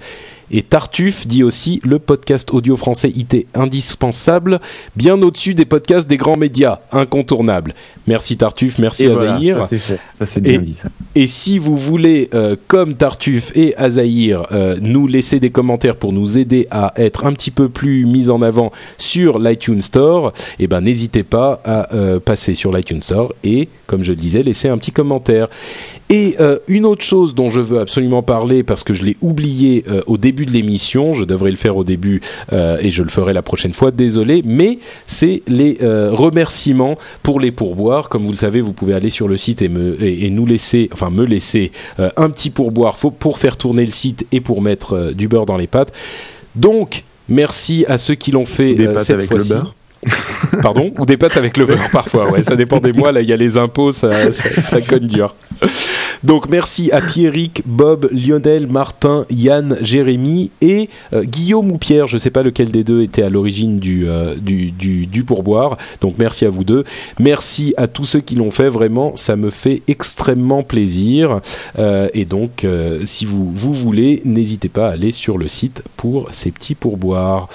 [0.52, 4.60] Et Tartuffe dit aussi le podcast audio français IT indispensable,
[4.95, 7.73] bien au-dessus des podcasts des grands médias, incontournable.
[8.07, 9.65] Merci Tartuffe, merci Et voilà, Azaïr.
[9.68, 9.99] ça fait.
[10.14, 10.90] Ça c'est bien Et- dit ça.
[11.15, 16.11] Et si vous voulez, euh, comme Tartuffe et Azaïr, euh, nous laisser des commentaires pour
[16.14, 20.68] nous aider à être un petit peu plus mis en avant sur l'iTunes Store, eh
[20.68, 24.68] ben n'hésitez pas à euh, passer sur l'iTunes Store et, comme je le disais, laisser
[24.69, 25.48] un petit commentaire.
[26.12, 29.86] Et euh, une autre chose dont je veux absolument parler parce que je l'ai oublié
[29.88, 32.20] euh, au début de l'émission, je devrais le faire au début
[32.52, 37.40] euh, et je le ferai la prochaine fois, désolé, mais c'est les euh, remerciements pour
[37.40, 38.10] les pourboires.
[38.10, 40.46] Comme vous le savez, vous pouvez aller sur le site et, me, et, et nous
[40.46, 44.42] laisser, enfin me laisser euh, un petit pourboire faut- pour faire tourner le site et
[44.42, 45.94] pour mettre euh, du beurre dans les pâtes.
[46.58, 48.74] Donc, merci à ceux qui l'ont fait
[49.06, 49.54] cette avec le fois-ci.
[50.61, 53.30] Pardon Ou des pâtes avec le beurre parfois, ouais, ça dépend des mois, là il
[53.30, 55.36] y a les impôts, ça, ça, ça dur.
[56.23, 62.15] Donc merci à Pierrick, Bob, Lionel, Martin, Yann, Jérémy et euh, Guillaume ou Pierre, je
[62.15, 65.78] ne sais pas lequel des deux était à l'origine du, euh, du, du, du pourboire,
[65.99, 66.84] donc merci à vous deux.
[67.19, 71.41] Merci à tous ceux qui l'ont fait, vraiment, ça me fait extrêmement plaisir.
[71.80, 72.65] Euh, et donc,
[73.06, 77.49] si vous, vous voulez, n'hésitez pas à aller sur le site pour ces petits pourboires.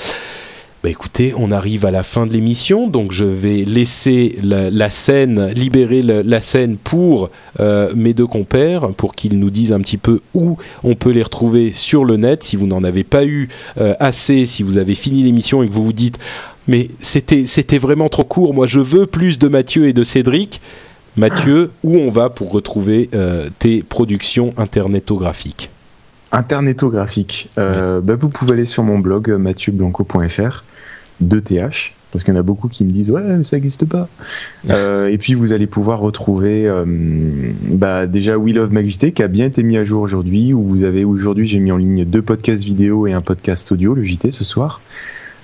[0.87, 4.89] Bah écoutez, on arrive à la fin de l'émission, donc je vais laisser la, la
[4.89, 9.97] scène, libérer la scène pour euh, mes deux compères, pour qu'ils nous disent un petit
[9.97, 12.45] peu où on peut les retrouver sur le net.
[12.45, 13.49] Si vous n'en avez pas eu
[13.81, 16.21] euh, assez, si vous avez fini l'émission et que vous vous dites,
[16.69, 20.61] mais c'était c'était vraiment trop court, moi je veux plus de Mathieu et de Cédric.
[21.17, 25.69] Mathieu, où on va pour retrouver euh, tes productions internetographiques?
[26.31, 27.51] Internetographique.
[27.59, 29.39] Euh, bah, vous pouvez aller sur mon blog euh,
[31.20, 33.84] mathieuBlanco.fr, 2th, parce qu'il y en a beaucoup qui me disent ouais mais ça n'existe
[33.86, 34.09] pas.
[34.68, 36.84] Euh, et puis vous allez pouvoir retrouver euh,
[37.70, 40.82] bah, déjà We Love MacJT qui a bien été mis à jour aujourd'hui, où vous
[40.82, 44.32] avez aujourd'hui j'ai mis en ligne deux podcasts vidéo et un podcast audio, le JT
[44.32, 44.80] ce soir.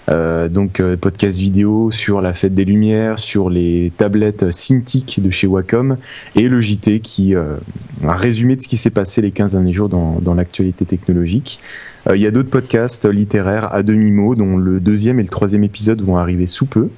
[0.08, 5.30] Euh, donc euh, podcast vidéo sur la fête des lumières, sur les tablettes Cintiq de
[5.30, 5.96] chez Wacom
[6.34, 7.56] et le JT qui euh,
[8.02, 11.60] un résumé de ce qui s'est passé les 15 derniers jours dans, dans l'actualité technologique.
[12.08, 15.64] Euh, Il y a d'autres podcasts littéraires à demi-mot dont le deuxième et le troisième
[15.64, 16.88] épisode vont arriver sous peu,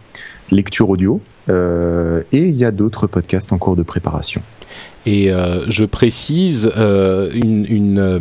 [0.51, 1.21] lecture audio.
[1.51, 4.43] Euh, et il y a d'autres podcasts en cours de préparation.
[5.07, 8.19] Et euh, je précise euh, une, une, euh,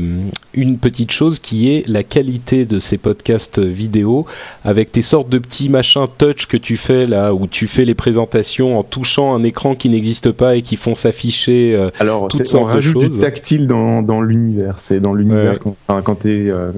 [0.54, 4.26] une petite chose qui est la qualité de ces podcasts vidéo
[4.66, 7.94] avec tes sortes de petits machins touch que tu fais là où tu fais les
[7.96, 12.56] présentations en touchant un écran qui n'existe pas et qui font s'afficher Alors, toutes c'est-
[12.56, 13.16] on sortes de rajoute choses.
[13.16, 14.76] du tactile dans, l'univers.
[14.80, 15.54] C'est dans l'univers.
[15.54, 15.60] Ouais.
[15.64, 16.48] quand- Enfin, quand t'es.
[16.50, 16.72] euh,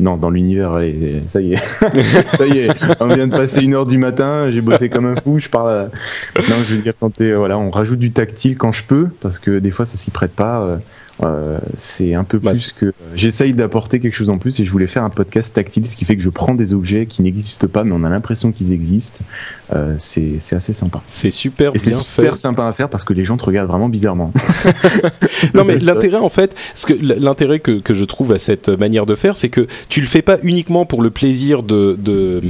[0.00, 1.62] non, dans l'univers, allez, ça y est.
[2.36, 2.68] ça y est.
[3.00, 5.70] On vient de passer une heure du matin, j'ai bossé comme un fou, je parle.
[5.72, 7.30] à- Non, je veux dire, quand t'es.
[7.30, 10.10] euh, Voilà, on rajoute du tactile quand je peux, parce que des fois, ça s'y
[10.10, 10.78] prête pas.
[11.22, 12.92] Euh, euh, c'est un peu Bah, plus que.
[13.14, 16.04] J'essaye d'apporter quelque chose en plus et je voulais faire un podcast tactile, ce qui
[16.04, 19.24] fait que je prends des objets qui n'existent pas, mais on a l'impression qu'ils existent.
[19.74, 21.02] Euh, c'est c'est assez sympa.
[21.06, 22.40] c'est super Et c'est super fait.
[22.40, 24.32] sympa à faire parce que les gens te regardent vraiment bizarrement.
[25.54, 29.06] Non mais l'intérêt en fait, ce que l'intérêt que, que je trouve à cette manière
[29.06, 32.40] de faire, c'est que tu le fais pas uniquement pour le plaisir de de,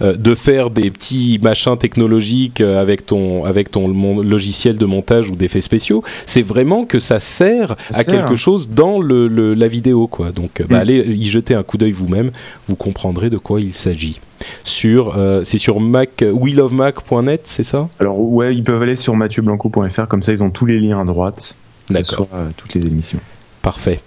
[0.00, 3.88] euh, de faire des petits machins technologiques euh, avec ton avec ton
[4.22, 6.02] logiciel de montage ou d'effets spéciaux.
[6.26, 8.04] C'est vraiment que ça sert à.
[8.18, 10.32] Quelque chose dans le, le- la vidéo quoi.
[10.32, 10.80] Donc euh, bah, Mm.
[10.80, 12.30] allez y jeter un coup d'œil vous-même,
[12.68, 14.20] vous comprendrez de quoi il s'agit.
[14.64, 17.88] Sur euh, c'est sur Mac willofmac.net, c'est ça?
[18.00, 21.04] Alors ouais, ils peuvent aller sur mathieuBlanco.fr, comme ça ils ont tous les liens à
[21.04, 21.56] droite.
[21.90, 22.28] D'accord.
[22.34, 23.18] euh, toutes les émissions.
[23.60, 24.00] Parfait.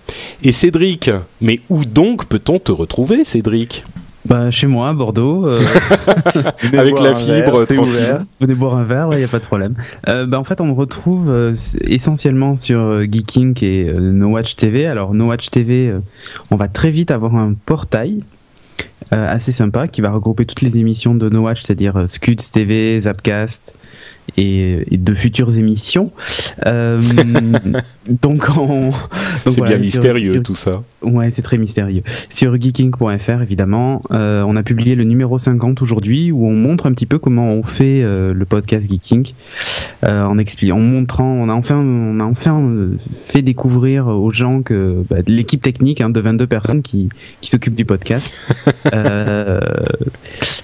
[0.44, 1.10] Et Cédric,
[1.40, 3.86] mais où donc peut-on te retrouver, Cédric?
[4.26, 5.48] Bah, chez moi, à Bordeaux.
[5.48, 5.60] euh,
[6.74, 8.26] Avec la fibre, c'est ouvert.
[8.40, 9.76] venez boire un verre, il n'y a pas de problème.
[10.08, 14.88] Euh, bah, en fait, on me retrouve euh, essentiellement sur Geeking et No Watch TV.
[14.88, 15.94] Alors, No Watch TV,
[16.50, 18.24] on va très vite avoir un portail
[19.12, 23.76] assez sympa qui va regrouper toutes les émissions de No Watch, c'est-à-dire Scuds TV, Zapcast
[24.38, 26.12] et, et de futures émissions.
[26.66, 27.02] Euh,
[28.22, 28.94] donc, on, donc
[29.46, 30.84] C'est voilà, bien mystérieux sur- tout ça.
[31.02, 32.04] Ouais, c'est très mystérieux.
[32.30, 36.94] Sur geeking.fr, évidemment, euh, on a publié le numéro 50 aujourd'hui où on montre un
[36.94, 39.34] petit peu comment on fait euh, le podcast Geeking,
[40.04, 42.62] en expliquant, en montrant, on a enfin, on a enfin
[43.26, 47.10] fait découvrir aux gens que bah, l'équipe technique hein, de 22 personnes qui,
[47.42, 48.32] qui s'occupe du podcast.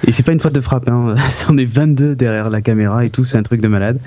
[0.08, 3.10] et c'est pas une faute de frappe, hein, c'en est 22 derrière la caméra et
[3.10, 4.00] tout, c'est un truc de malade.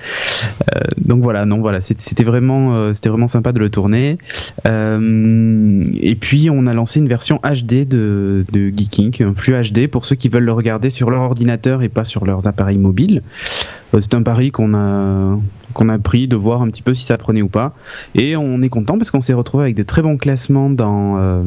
[0.74, 4.18] Euh, donc voilà, non, voilà, c'était vraiment, euh, c'était vraiment sympa de le tourner.
[4.66, 9.88] Euh, et puis on a lancé une version HD de, de Geeking, un flux HD
[9.88, 13.22] pour ceux qui veulent le regarder sur leur ordinateur et pas sur leurs appareils mobiles.
[14.00, 15.36] C'est un pari qu'on a
[15.76, 17.74] a pris de voir un petit peu si ça prenait ou pas.
[18.14, 21.44] Et on est content parce qu'on s'est retrouvé avec de très bons classements dans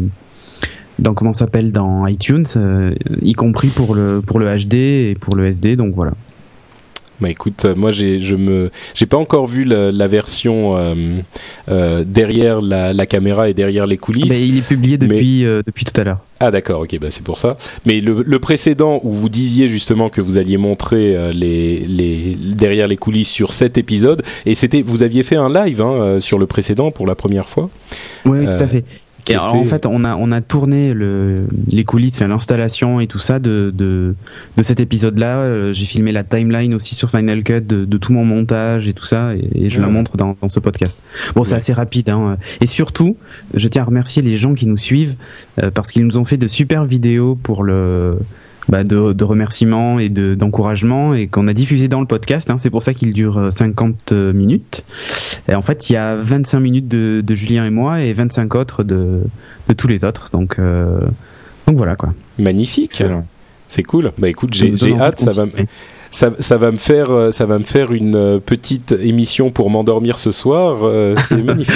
[1.00, 2.46] dans comment s'appelle dans iTunes,
[3.22, 5.76] y compris pour le pour le HD et pour le SD.
[5.76, 6.14] Donc voilà.
[7.20, 10.94] Bah écoute, euh, moi j'ai je me j'ai pas encore vu la, la version euh,
[11.68, 14.26] euh, derrière la, la caméra et derrière les coulisses.
[14.28, 16.20] Ah ben, il est publié depuis euh, depuis tout à l'heure.
[16.40, 17.58] Ah d'accord, ok, bah c'est pour ça.
[17.88, 22.38] Mais le, le précédent où vous disiez justement que vous alliez montrer euh, les, les
[22.40, 26.20] derrière les coulisses sur cet épisode, et c'était vous aviez fait un live hein, euh,
[26.20, 27.72] sur le précédent pour la première fois.
[28.26, 28.84] Oui, tout à fait.
[29.28, 33.00] Qui Et alors, en fait, on a, on a tourné le, les coulisses, enfin, l'installation
[33.00, 34.16] et tout ça de, de,
[34.58, 35.40] de cet épisode-là.
[35.40, 38.94] Euh, J'ai filmé la timeline aussi sur Final Cut de, de tout mon montage et
[38.94, 40.98] tout ça, et, et je la montre dans, dans ce podcast.
[41.36, 42.38] Bon, c'est assez rapide, hein.
[42.62, 43.18] Et surtout,
[43.54, 45.16] je tiens à remercier les gens qui nous suivent,
[45.62, 48.18] euh, parce qu'ils nous ont fait de super vidéos pour le,
[48.70, 52.50] bah, de, de remerciements et de- d'encouragements et qu'on a diffusé dans le podcast.
[52.50, 52.58] hein.
[52.58, 54.84] c'est pour ça qu'il dure euh, 50 minutes.
[55.50, 58.56] Et en fait, il y a 25 minutes de, de Julien et moi et 25
[58.56, 59.22] autres de,
[59.68, 60.28] de tous les autres.
[60.32, 61.00] Donc, euh,
[61.68, 62.14] donc voilà quoi.
[62.40, 62.92] Magnifique.
[63.70, 64.12] C'est cool.
[64.18, 65.20] Bah écoute, j'ai hâte.
[65.20, 65.46] de Ça va,
[66.10, 69.70] ça, ça va me faire, euh, ça va me faire une euh, petite émission pour
[69.70, 70.78] m'endormir ce soir.
[70.84, 71.76] euh, C'est magnifique.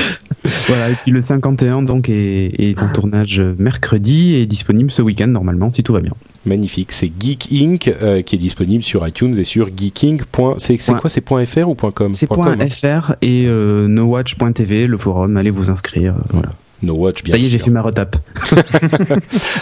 [0.67, 5.27] Voilà, et puis le 51 donc est, est en tournage mercredi et disponible ce week-end
[5.27, 6.13] normalement si tout va bien.
[6.45, 6.91] Magnifique.
[6.91, 7.87] C'est Geek Inc.
[7.87, 10.21] euh, qui est disponible sur iTunes et sur geeking.
[10.57, 12.67] C'est quoi C'est .fr ou .com C'est Point com, hein.
[12.69, 16.13] .fr et euh, nowatch.tv, le forum, allez vous inscrire.
[16.15, 16.49] euh, Voilà.
[16.83, 18.15] No Watch, bien Ça y est, j'ai fait ma retape.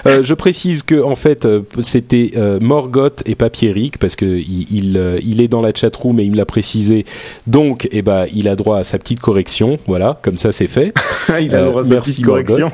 [0.06, 4.26] Euh, je précise que en fait euh, c'était euh, Morgoth et pas Pierrick parce que
[4.26, 7.06] il, il, euh, il est dans la chatroom et il me l'a précisé.
[7.48, 9.78] Donc eh ben il a droit à sa petite correction.
[9.88, 10.94] Voilà, comme ça c'est fait.
[11.42, 12.72] il a Euh, droit à sa merci, petite correction.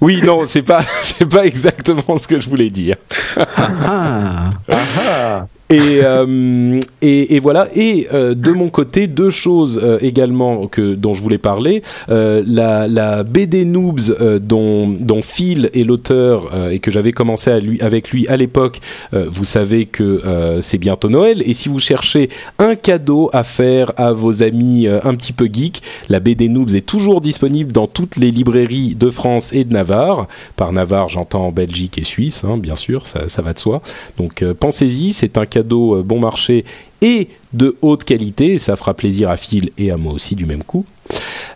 [0.00, 2.96] Oui, non, c'est pas c'est pas exactement ce que je voulais dire.
[3.36, 7.68] Ah, Ah, Et, euh, et, et voilà.
[7.76, 11.82] Et euh, de mon côté, deux choses euh, également que dont je voulais parler.
[12.08, 17.12] Euh, la, la BD Noobs euh, dont, dont Phil est l'auteur euh, et que j'avais
[17.12, 18.80] commencé à lui, avec lui à l'époque.
[19.12, 20.22] vous savez que
[20.60, 21.42] c'est bientôt Noël.
[21.46, 25.82] Et si vous cherchez un cadeau à faire à vos amis un petit peu geeks,
[26.08, 30.26] la BD Noobs est toujours disponible dans toutes les librairies de France et de Navarre.
[30.56, 33.82] Par Navarre, j'entends Belgique et Suisse, hein, bien sûr, ça, ça va de soi.
[34.16, 35.59] Donc pensez-y, c'est un cadeau
[35.96, 36.64] euh, bon marché
[37.02, 40.64] et de haute qualité, ça fera plaisir à Phil et à moi aussi du même
[40.64, 40.84] coup.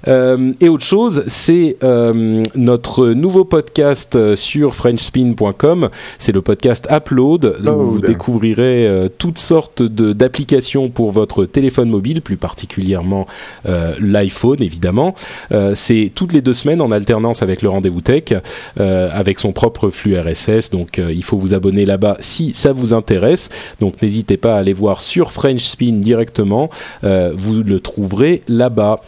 [0.08, 5.90] Euh, et autre chose, c'est euh, notre nouveau podcast euh, sur FrenchSpin.com.
[6.18, 12.36] C'est le podcast Upload, où vous découvrirez toutes sortes d'applications pour votre téléphone mobile, plus
[12.36, 13.26] particulièrement
[13.64, 15.14] l'iPhone évidemment.
[15.74, 18.34] C'est toutes les deux semaines en alternance avec le rendez-vous tech,
[18.76, 20.70] avec son propre flux RSS.
[20.70, 23.50] Donc il faut vous abonner là-bas si ça vous intéresse.
[23.80, 26.70] Donc n'hésitez pas à aller voir sur French Spin directement.
[27.02, 29.00] Vous le trouverez là-bas.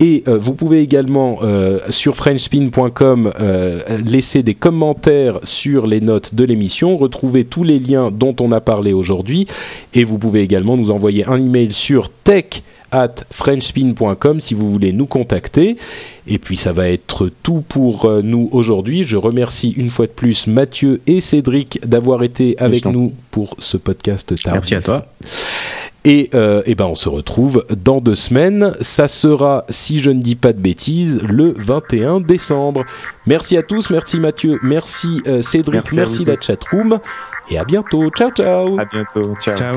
[0.00, 6.34] Et euh, vous pouvez également euh, sur frenchspin.com euh, laisser des commentaires sur les notes
[6.34, 9.46] de l'émission, retrouver tous les liens dont on a parlé aujourd'hui.
[9.92, 12.62] Et vous pouvez également nous envoyer un email sur tech
[12.92, 15.76] at frenchspin.com si vous voulez nous contacter.
[16.26, 19.04] Et puis ça va être tout pour nous aujourd'hui.
[19.04, 23.76] Je remercie une fois de plus Mathieu et Cédric d'avoir été avec nous pour ce
[23.76, 24.52] podcast tardif.
[24.52, 25.06] merci à toi.
[26.04, 28.74] Et, euh, eh ben on se retrouve dans deux semaines.
[28.80, 32.84] Ça sera, si je ne dis pas de bêtises, le 21 décembre.
[33.26, 37.00] Merci à tous, merci Mathieu, merci euh, Cédric, Merci merci, la chatroom.
[37.50, 38.08] Et à bientôt.
[38.10, 38.78] Ciao, ciao.
[38.78, 39.34] à bientôt.
[39.40, 39.58] Ciao.
[39.58, 39.76] Ciao.